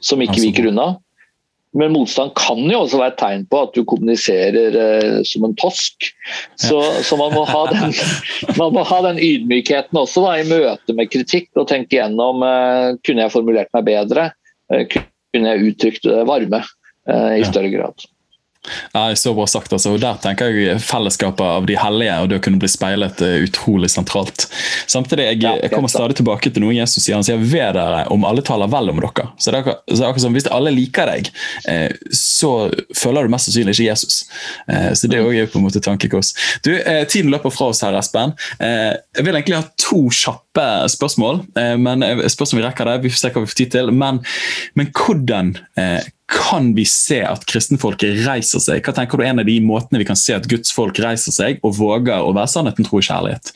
som 0.00 0.22
ikke 0.24 0.38
Altså. 0.38 0.46
viker 0.46 0.70
unna. 0.70 0.86
Men 1.76 1.92
motstand 1.92 2.32
kan 2.38 2.60
jo 2.64 2.80
også 2.80 3.00
være 3.00 3.12
et 3.12 3.18
tegn 3.20 3.44
på 3.50 3.60
at 3.66 3.74
du 3.76 3.82
kommuniserer 3.88 4.78
eh, 4.82 5.18
som 5.28 5.44
en 5.44 5.56
tosk. 5.60 6.10
Så, 6.56 6.80
så 7.04 7.18
man, 7.20 7.34
må 7.36 7.44
ha 7.48 7.64
den, 7.72 7.92
man 8.60 8.72
må 8.76 8.84
ha 8.88 9.00
den 9.10 9.20
ydmykheten 9.20 10.00
også 10.00 10.24
da, 10.24 10.38
i 10.40 10.48
møte 10.48 10.96
med 10.96 11.12
kritikk 11.12 11.50
og 11.60 11.68
tenke 11.70 11.98
gjennom 11.98 12.44
eh, 12.46 12.96
kunne 13.04 13.26
jeg 13.26 13.34
formulert 13.34 13.72
meg 13.76 13.88
bedre. 13.90 14.30
Eh, 14.72 14.86
kunne 14.88 15.52
jeg 15.52 15.72
uttrykt 15.72 16.08
varme 16.28 16.62
eh, 16.64 17.34
i 17.42 17.44
større 17.46 17.72
grad. 17.74 18.08
Ja, 18.92 19.14
så 19.16 19.34
bra 19.34 19.46
sagt. 19.46 19.72
altså. 19.72 19.94
Og 19.94 20.00
Der 20.02 20.18
tenker 20.22 20.52
jeg 20.52 20.80
fellesskapet 20.84 21.44
av 21.44 21.66
de 21.68 21.76
hellige 21.78 22.18
og 22.22 22.30
det 22.30 22.40
å 22.40 22.44
kunne 22.44 22.60
bli 22.60 22.70
speilet 22.70 23.22
er 23.24 23.44
utrolig 23.46 23.90
sentralt. 23.92 24.46
Samtidig, 24.86 25.28
jeg, 25.28 25.42
jeg 25.62 25.72
kommer 25.72 25.92
stadig 25.92 26.18
tilbake 26.18 26.52
til 26.52 26.64
noe 26.64 26.76
Jesus 26.76 27.04
sier. 27.04 27.18
Han 27.18 27.26
sier 27.26 27.38
'ved 27.38 27.76
dere 27.78 28.04
om 28.12 28.24
alle 28.28 28.42
taler 28.44 28.70
vel 28.70 28.90
om 28.92 29.00
dere'. 29.02 29.28
Så 29.38 29.50
det 29.50 29.58
er 29.58 29.62
akkurat, 29.62 29.82
så 29.88 30.02
er 30.02 30.08
akkurat 30.08 30.26
som 30.26 30.36
Hvis 30.38 30.50
alle 30.54 30.70
liker 30.74 31.08
deg, 31.10 31.30
eh, 31.68 31.92
så 32.14 32.52
føler 32.96 33.26
du 33.26 33.32
mest 33.32 33.48
sannsynlig 33.48 33.74
ikke 33.74 33.88
Jesus. 33.88 34.18
Eh, 34.68 34.92
så 34.94 35.10
det 35.10 35.18
er 35.18 35.26
også 35.26 35.52
på 35.52 35.60
en 35.60 35.66
måte 35.66 35.82
tankekors. 35.84 36.34
Du, 36.64 36.72
eh, 36.74 37.04
Tiden 37.08 37.32
løper 37.32 37.52
fra 37.54 37.70
oss 37.72 37.82
her, 37.82 37.96
Espen. 37.98 38.34
Jeg 38.60 39.24
vil 39.24 39.34
egentlig 39.34 39.56
ha 39.56 39.64
to 39.80 40.08
kjappe 40.12 40.66
spørsmål. 40.90 41.42
Men 41.78 42.02
spørsmål 42.28 42.62
vi 42.62 42.66
rekker 42.66 42.84
det. 42.90 43.02
Vi 43.02 43.10
får 43.10 43.20
se 43.20 43.30
hva 43.32 43.42
vi 43.42 43.50
får 43.50 43.58
tid 43.60 43.72
til. 43.72 43.90
Men, 43.94 44.20
men 44.74 44.90
hvordan 44.92 45.54
kan 46.28 46.74
vi 46.76 46.84
se 46.84 47.22
at 47.24 47.46
kristenfolket 47.48 48.20
reiser 48.26 48.60
seg? 48.60 48.82
Hva 48.84 48.92
tenker 48.96 49.16
du 49.16 49.24
er 49.24 49.32
en 49.32 49.42
av 49.42 49.48
de 49.48 49.56
måtene 49.64 50.00
vi 50.02 50.06
kan 50.08 50.18
se 50.18 50.36
at 50.36 50.48
Guds 50.50 50.74
folk 50.76 51.00
reiser 51.00 51.32
seg 51.32 51.62
og 51.64 51.78
våger 51.78 52.20
å 52.20 52.34
være 52.36 52.52
sannheten, 52.52 52.84
tro 52.84 53.00
og 53.00 53.06
kjærlighet? 53.06 53.52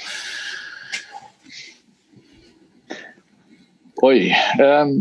Oi. 4.02 4.32
Um, 4.58 4.94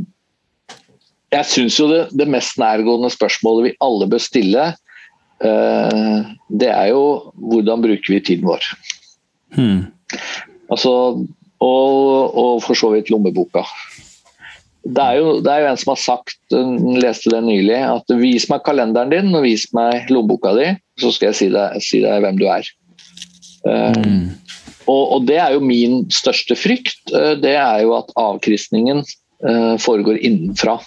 jeg 1.32 1.47
syns 1.47 1.80
jo 1.80 1.88
det, 1.89 2.01
det 2.19 2.28
mest 2.30 2.59
nærgående 2.61 3.09
spørsmålet 3.13 3.69
vi 3.69 3.78
alle 3.88 4.09
bør 4.11 4.22
stille, 4.22 4.67
uh, 5.41 6.17
det 6.51 6.69
er 6.74 6.91
jo 6.91 7.05
hvordan 7.39 7.88
bruker 7.88 8.17
vi 8.17 8.24
tiden 8.34 8.51
vår? 8.51 8.67
Hmm. 9.55 9.86
Altså, 10.72 10.91
og, 11.61 12.36
og 12.36 12.59
for 12.65 12.76
så 12.78 12.91
vidt 12.93 13.09
lommeboka. 13.13 13.63
Det 14.82 15.01
er, 15.01 15.17
jo, 15.19 15.34
det 15.45 15.51
er 15.53 15.61
jo 15.61 15.69
en 15.69 15.77
som 15.77 15.91
har 15.91 15.99
sagt, 16.01 16.38
jeg 16.49 17.01
leste 17.03 17.29
det 17.29 17.41
nylig, 17.45 17.77
at 17.86 18.13
vis 18.17 18.47
meg 18.49 18.63
kalenderen 18.65 19.11
din 19.13 19.29
og 19.38 19.43
vis 19.45 19.67
meg 19.77 20.09
lommeboka 20.09 20.55
di, 20.57 20.71
så 20.97 21.11
skal 21.13 21.29
jeg 21.29 21.38
si 21.38 21.49
deg, 21.53 21.75
si 21.86 22.01
deg 22.01 22.23
hvem 22.23 22.39
du 22.39 22.47
er. 22.49 22.69
Mm. 23.61 23.69
Uh, 23.69 24.55
og, 24.89 25.03
og 25.03 25.27
det 25.29 25.38
er 25.38 25.53
jo 25.53 25.61
min 25.61 25.99
største 26.09 26.57
frykt. 26.57 27.03
Uh, 27.13 27.36
Det 27.38 27.53
er 27.53 27.84
jo 27.86 27.93
at 27.99 28.09
avkristningen 28.17 29.03
uh, 29.05 29.77
foregår 29.82 30.17
innenfra. 30.17 30.79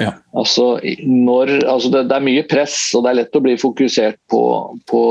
Ja. 0.00 0.12
Altså, 0.32 0.80
når, 1.04 1.50
altså 1.68 1.90
det, 1.92 2.06
det, 2.08 2.16
er 2.16 2.24
mye 2.24 2.44
press, 2.48 2.76
og 2.96 3.04
det 3.04 3.10
er 3.10 3.18
lett 3.20 3.36
å 3.36 3.42
bli 3.44 3.54
fokusert 3.60 4.18
på, 4.32 4.42
på 4.88 5.02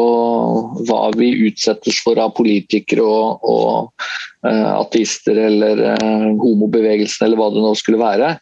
hva 0.88 1.02
vi 1.18 1.32
utsettes 1.48 2.02
for 2.06 2.20
av 2.22 2.34
politikere 2.38 3.06
og, 3.06 3.46
og 3.46 4.06
uh, 4.48 4.74
ateister 4.80 5.38
eller 5.50 5.84
uh, 5.94 6.28
homobevegelsen 6.42 7.28
eller 7.28 7.42
hva 7.42 7.52
det 7.54 7.66
nå 7.66 7.74
skulle 7.78 8.02
være. 8.02 8.36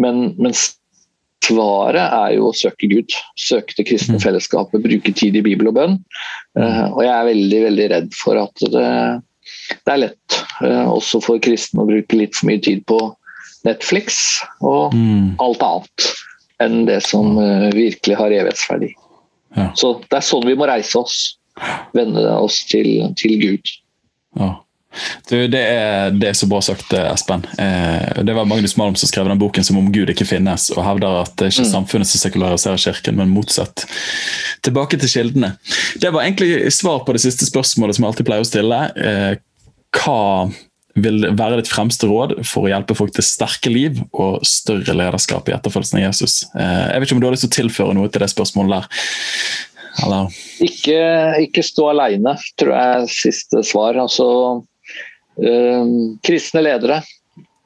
Men, 0.00 0.30
men, 0.40 0.56
svaret 1.50 2.04
er 2.04 2.34
jo 2.36 2.50
å 2.50 2.54
søke 2.54 2.86
Gud. 2.86 3.14
Søke 3.40 3.74
det 3.78 3.86
kristne 3.88 4.18
mm. 4.20 4.22
fellesskapet, 4.22 4.84
bruke 4.84 5.12
tid 5.16 5.38
i 5.40 5.42
Bibel 5.42 5.70
og 5.70 5.78
bønn. 5.78 5.96
Uh, 6.58 6.86
og 6.92 7.00
jeg 7.04 7.14
er 7.14 7.30
veldig, 7.32 7.62
veldig 7.64 7.88
redd 7.94 8.12
for 8.14 8.38
at 8.38 8.66
det, 8.70 8.90
det 9.72 9.94
er 9.94 10.04
lett 10.04 10.36
også 10.60 11.22
for 11.24 11.40
kristne 11.40 11.80
å 11.80 11.88
bruke 11.88 12.18
litt 12.20 12.36
for 12.36 12.50
mye 12.50 12.60
tid 12.60 12.84
på 12.88 12.98
Netflix 13.66 14.40
og 14.64 14.94
mm. 14.96 15.36
alt 15.42 15.64
annet 15.66 16.08
enn 16.60 16.82
det 16.88 17.00
som 17.06 17.38
uh, 17.40 17.68
virkelig 17.72 18.16
har 18.18 18.32
evighetsverdi. 18.36 18.90
Ja. 19.56 19.70
Så 19.78 19.94
det 20.06 20.18
er 20.18 20.24
sånn 20.24 20.44
vi 20.46 20.56
må 20.58 20.68
reise 20.68 21.00
oss. 21.00 21.20
Vende 21.96 22.24
oss 22.36 22.62
til, 22.68 22.90
til 23.18 23.38
Gud. 23.40 23.72
Ja. 24.38 24.58
Du, 25.28 25.36
det, 25.46 25.60
er, 25.60 26.10
det, 26.10 26.28
er, 26.28 26.34
så 26.34 26.48
bra 26.50 26.58
sagt, 26.64 26.92
eh, 26.96 27.06
Espen. 27.12 27.44
Eh, 27.62 28.22
det 28.26 28.34
var 28.34 28.48
Magnus 28.50 28.74
Malm 28.78 28.96
som 28.98 29.08
skrev 29.08 29.28
den 29.30 29.38
boken 29.38 29.64
som 29.66 29.78
om 29.78 29.90
Gud 29.94 30.10
ikke 30.10 30.26
finnes, 30.26 30.66
og 30.74 30.82
hevder 30.82 31.20
at 31.20 31.36
det 31.38 31.46
er 31.46 31.52
ikke 31.54 31.66
mm. 31.68 31.74
samfunnet 31.74 32.10
som 32.10 32.22
sekulariserer 32.24 32.82
kirken, 32.82 33.20
men 33.20 33.30
motsatt. 33.30 33.84
Tilbake 34.66 34.98
til 34.98 35.12
kildene. 35.12 35.52
Det 36.02 36.10
var 36.10 36.26
egentlig 36.26 36.72
svar 36.74 37.04
på 37.06 37.14
det 37.14 37.22
siste 37.22 37.46
spørsmålet 37.46 37.96
som 37.96 38.06
jeg 38.06 38.12
alltid 38.14 38.28
pleier 38.30 38.46
å 38.46 38.50
stille. 38.50 38.80
Eh, 38.98 39.30
hva 40.00 40.18
vil 41.04 41.26
være 41.36 41.60
ditt 41.60 41.70
fremste 41.70 42.08
råd 42.10 42.38
for 42.46 42.66
å 42.66 42.72
hjelpe 42.72 42.96
folk 42.98 43.12
til 43.16 43.26
sterke 43.26 43.72
liv 43.72 44.00
og 44.10 44.40
større 44.46 44.94
lederskap 44.96 45.48
i 45.48 45.54
etterfølgelsen 45.56 46.00
av 46.00 46.06
Jesus? 46.06 46.40
Eh, 46.54 46.86
jeg 46.92 47.00
vet 47.00 47.08
ikke 47.08 47.18
om 47.18 47.22
du 47.22 47.28
har 47.28 47.36
lyst 47.36 47.46
til 47.46 47.52
å 47.52 47.58
tilføre 47.58 47.96
noe 47.98 48.10
til 48.12 48.24
det 48.24 48.30
spørsmålet 48.32 48.76
der? 48.78 48.88
Ikke, 50.64 50.98
ikke, 51.44 51.64
stå 51.66 51.90
alene, 51.90 52.36
tror 52.60 52.72
jeg 52.72 52.96
er 52.96 53.08
siste 53.12 53.62
svar. 53.66 53.98
Altså, 54.00 54.26
øh, 55.42 55.94
kristne 56.24 56.64
ledere 56.64 57.00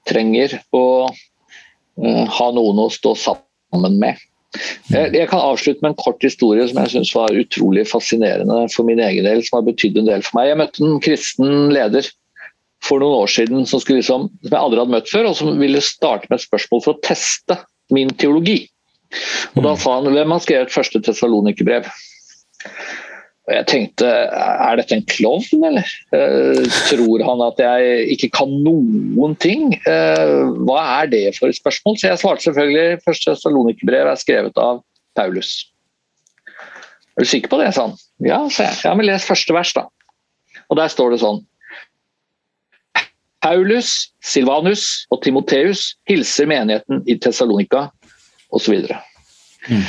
trenger 0.09 0.59
å 0.75 0.85
øh, 1.07 2.25
ha 2.39 2.49
noen 2.57 2.87
å 2.87 2.91
stå 2.93 3.15
sammen 3.27 4.01
med. 4.01 4.23
Jeg 4.95 5.27
kan 5.31 5.43
avslutte 5.43 5.83
med 5.83 5.93
en 5.93 5.99
kort 5.99 6.23
historie 6.23 6.67
som 6.71 6.79
jeg 6.85 6.93
synes 6.93 7.15
var 7.17 7.35
utrolig 7.35 7.89
fascinerende 7.91 8.69
for 8.71 8.87
min 8.87 9.01
egen 9.03 9.27
del, 9.27 9.43
som 9.43 9.59
har 9.59 9.67
betydd 9.67 9.99
en 9.99 10.11
del 10.13 10.23
for 10.23 10.39
meg. 10.39 10.53
Jeg 10.53 10.61
møtte 10.61 10.85
en 10.85 11.01
kristen 11.03 11.73
leder 11.75 12.07
for 12.85 13.03
noen 13.03 13.23
år 13.25 13.33
siden 13.33 13.65
som, 13.69 13.81
liksom, 13.89 14.29
som, 14.29 14.51
jeg 14.51 14.61
aldri 14.61 14.83
hadde 14.83 14.95
møtt 14.95 15.13
før, 15.13 15.31
og 15.31 15.39
som 15.39 15.57
ville 15.61 15.81
starte 15.85 16.29
med 16.31 16.39
et 16.39 16.47
spørsmål 16.47 16.85
for 16.85 16.97
å 16.97 17.05
teste 17.05 17.59
min 17.95 18.13
teologi. 18.21 18.65
Og 19.55 19.63
Da 19.63 19.73
mm. 19.73 19.81
sa 19.81 19.97
han 19.99 20.13
hvem 20.13 20.35
har 20.35 20.45
skrevet 20.45 20.75
første 20.75 21.01
Tessalonikerbrev. 21.05 21.89
Og 23.45 23.53
jeg 23.53 23.67
tenkte 23.69 24.09
er 24.09 24.79
dette 24.81 24.97
en 24.97 25.05
klovn, 25.11 25.67
eller? 25.69 25.89
Uh, 26.15 26.65
tror 26.89 27.25
han 27.27 27.43
at 27.45 27.61
jeg 27.61 28.07
ikke 28.17 28.31
kan 28.41 28.55
noen 28.65 29.37
ting? 29.41 29.75
Uh, 29.85 30.55
hva 30.65 30.81
er 31.03 31.13
det 31.13 31.27
for 31.37 31.53
et 31.53 31.61
spørsmål? 31.61 31.99
Så 32.01 32.09
jeg 32.09 32.23
svarte 32.23 32.47
selvfølgelig 32.47 33.05
første 33.05 33.35
Tessalonikerbrev 33.35 34.13
er 34.13 34.21
skrevet 34.21 34.61
av 34.61 34.81
Paulus. 35.19 35.53
Er 37.15 37.23
du 37.23 37.31
sikker 37.31 37.53
på 37.53 37.61
det, 37.61 37.69
sa 37.77 37.91
han. 37.91 37.99
Ja, 38.25 38.41
sa 38.51 38.71
jeg. 38.71 38.81
Ja, 38.89 38.95
men 38.97 39.07
les 39.07 39.29
første 39.29 39.55
vers, 39.55 39.75
da. 39.77 39.87
Og 40.73 40.81
der 40.81 40.89
står 40.91 41.13
det 41.13 41.21
sånn 41.23 41.45
Paulus, 43.45 43.93
Silvanus 44.25 45.05
og 45.13 45.21
Timoteus 45.25 45.93
hilser 46.09 46.49
menigheten 46.49 47.03
i 47.11 47.19
Tessalonika 47.21 47.89
osv. 48.55 48.87
Mm. 49.69 49.85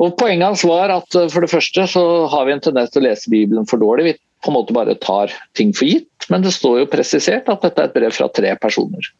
Og 0.00 0.16
Poenget 0.20 0.46
hans 0.46 0.64
var 0.64 0.92
at 0.94 1.16
eh, 1.18 1.28
for 1.32 1.44
det 1.44 1.52
første 1.52 1.86
så 1.90 2.04
har 2.30 2.46
vi 2.46 2.54
en 2.54 2.62
tendens 2.62 2.92
til 2.92 3.02
å 3.02 3.08
lese 3.08 3.32
Bibelen 3.32 3.66
for 3.68 3.82
dårlig. 3.82 4.06
Vi 4.06 4.18
på 4.44 4.52
en 4.52 4.56
måte 4.56 4.76
bare 4.76 4.96
tar 5.02 5.32
ting 5.58 5.74
for 5.76 5.90
gitt, 5.90 6.28
men 6.32 6.44
det 6.44 6.54
står 6.56 6.84
jo 6.84 6.92
presisert 6.92 7.50
at 7.52 7.66
dette 7.66 7.82
er 7.82 7.90
et 7.90 7.96
brev 7.96 8.14
fra 8.16 8.30
tre 8.32 8.54
personer. 8.62 9.10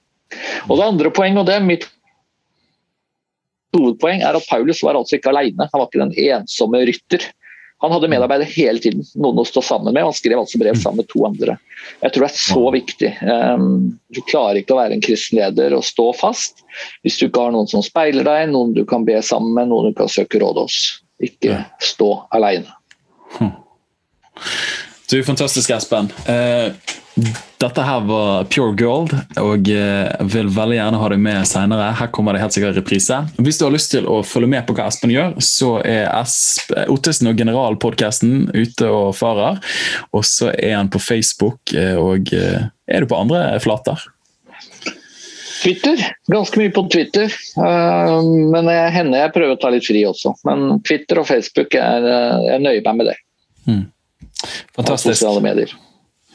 Og 0.68 0.78
Det 0.78 0.86
andre 0.86 1.11
poenget, 1.12 1.43
og 1.43 1.51
det 1.51 1.59
er 1.59 1.66
mitt 1.66 1.84
hovedpoeng, 3.76 4.22
er 4.24 4.38
at 4.38 4.49
Paulus 4.49 4.80
var 4.86 4.97
altså 4.99 5.18
ikke 5.18 5.34
alene. 5.34 5.66
Han 5.66 5.82
var 5.82 5.91
ikke 5.91 6.05
den 6.07 6.16
ensomme 6.30 6.80
rytter. 6.88 7.26
Han 7.81 7.95
hadde 7.95 8.11
medarbeidere 8.12 8.53
hele 8.53 8.81
tiden, 8.83 9.05
noen 9.16 9.41
å 9.41 9.45
stå 9.49 9.62
sammen 9.64 9.95
med. 9.95 10.03
og 10.05 10.11
Han 10.11 10.18
skrev 10.18 10.41
altså 10.43 10.61
brev 10.61 10.76
sammen 10.76 11.01
med 11.01 11.09
to 11.09 11.22
andre. 11.24 11.57
Jeg 12.03 12.12
tror 12.12 12.26
det 12.26 12.28
er 12.28 12.43
så 12.43 12.64
viktig. 12.74 13.12
Um, 13.24 13.70
du 14.12 14.20
klarer 14.28 14.61
ikke 14.61 14.76
å 14.76 14.81
være 14.83 14.99
en 14.99 15.05
kristen 15.05 15.41
leder 15.41 15.76
og 15.78 15.87
stå 15.89 16.11
fast 16.18 16.61
hvis 17.05 17.16
du 17.16 17.26
ikke 17.31 17.47
har 17.47 17.55
noen 17.55 17.70
som 17.70 17.85
speiler 17.85 18.26
deg, 18.26 18.51
noen 18.53 18.74
du 18.76 18.83
kan 18.89 19.07
be 19.09 19.16
sammen 19.24 19.57
med, 19.57 19.70
noen 19.72 19.95
du 19.95 19.97
kan 19.97 20.12
søke 20.12 20.43
råd 20.43 20.61
hos. 20.61 20.76
Ikke 21.24 21.62
stå 21.85 22.11
alene. 22.37 22.68
Hm. 23.39 23.55
Du, 25.11 25.16
Fantastisk, 25.24 25.72
Espen. 25.74 26.12
Uh, 26.28 26.76
dette 27.61 27.82
her 27.84 28.04
var 28.06 28.44
Pure 28.48 28.74
Gold, 28.78 29.12
og 29.40 29.68
eh, 29.72 30.26
vil 30.30 30.50
veldig 30.54 30.76
gjerne 30.78 31.00
ha 31.02 31.08
deg 31.12 31.22
med 31.22 31.48
senere. 31.48 31.88
Her 31.98 32.11
kommer 32.14 32.36
det 32.36 32.42
helt 32.44 32.54
sikkert 32.54 32.78
reprise. 32.78 33.18
Hvis 33.42 33.58
du 33.61 33.66
har 33.66 33.74
lyst 33.74 33.92
til 33.92 34.06
å 34.08 34.20
følge 34.26 34.50
med 34.52 34.64
på 34.68 34.76
hva 34.76 34.86
Espen 34.88 35.12
gjør, 35.12 35.34
så 35.44 35.74
er 35.82 36.06
Esp 36.20 36.72
Ottesen 36.86 37.32
og 37.32 37.40
Generalpodkasten 37.40 38.48
ute 38.54 38.88
og 38.88 39.11
farer. 39.18 39.61
Og 40.16 40.24
så 40.28 40.52
er 40.54 40.78
han 40.78 40.92
på 40.92 41.02
Facebook, 41.02 41.74
eh, 41.74 41.98
og 41.98 42.32
eh, 42.36 42.70
er 42.88 43.04
du 43.04 43.11
på 43.11 43.20
andre 43.20 43.44
flater? 43.64 44.06
Twitter. 45.61 46.00
Ganske 46.32 46.56
mye 46.56 46.72
på 46.72 46.86
Twitter. 46.88 47.34
Men 47.61 48.70
jeg 48.72 48.94
hender 48.94 49.26
jeg 49.26 49.32
prøver 49.34 49.58
å 49.58 49.61
ta 49.61 49.68
litt 49.74 49.84
fri 49.84 50.06
også. 50.08 50.32
Men 50.48 50.78
Twitter 50.88 51.20
og 51.20 51.28
Facebook 51.28 51.76
er 51.76 52.06
jeg 52.46 52.64
nøyer 52.64 52.80
meg 52.86 52.96
med 53.02 53.11
det. 53.11 53.18
Mm. 53.68 53.84
Fantastisk. 54.78 55.18
Sosiale 55.20 55.44
medier. 55.44 55.76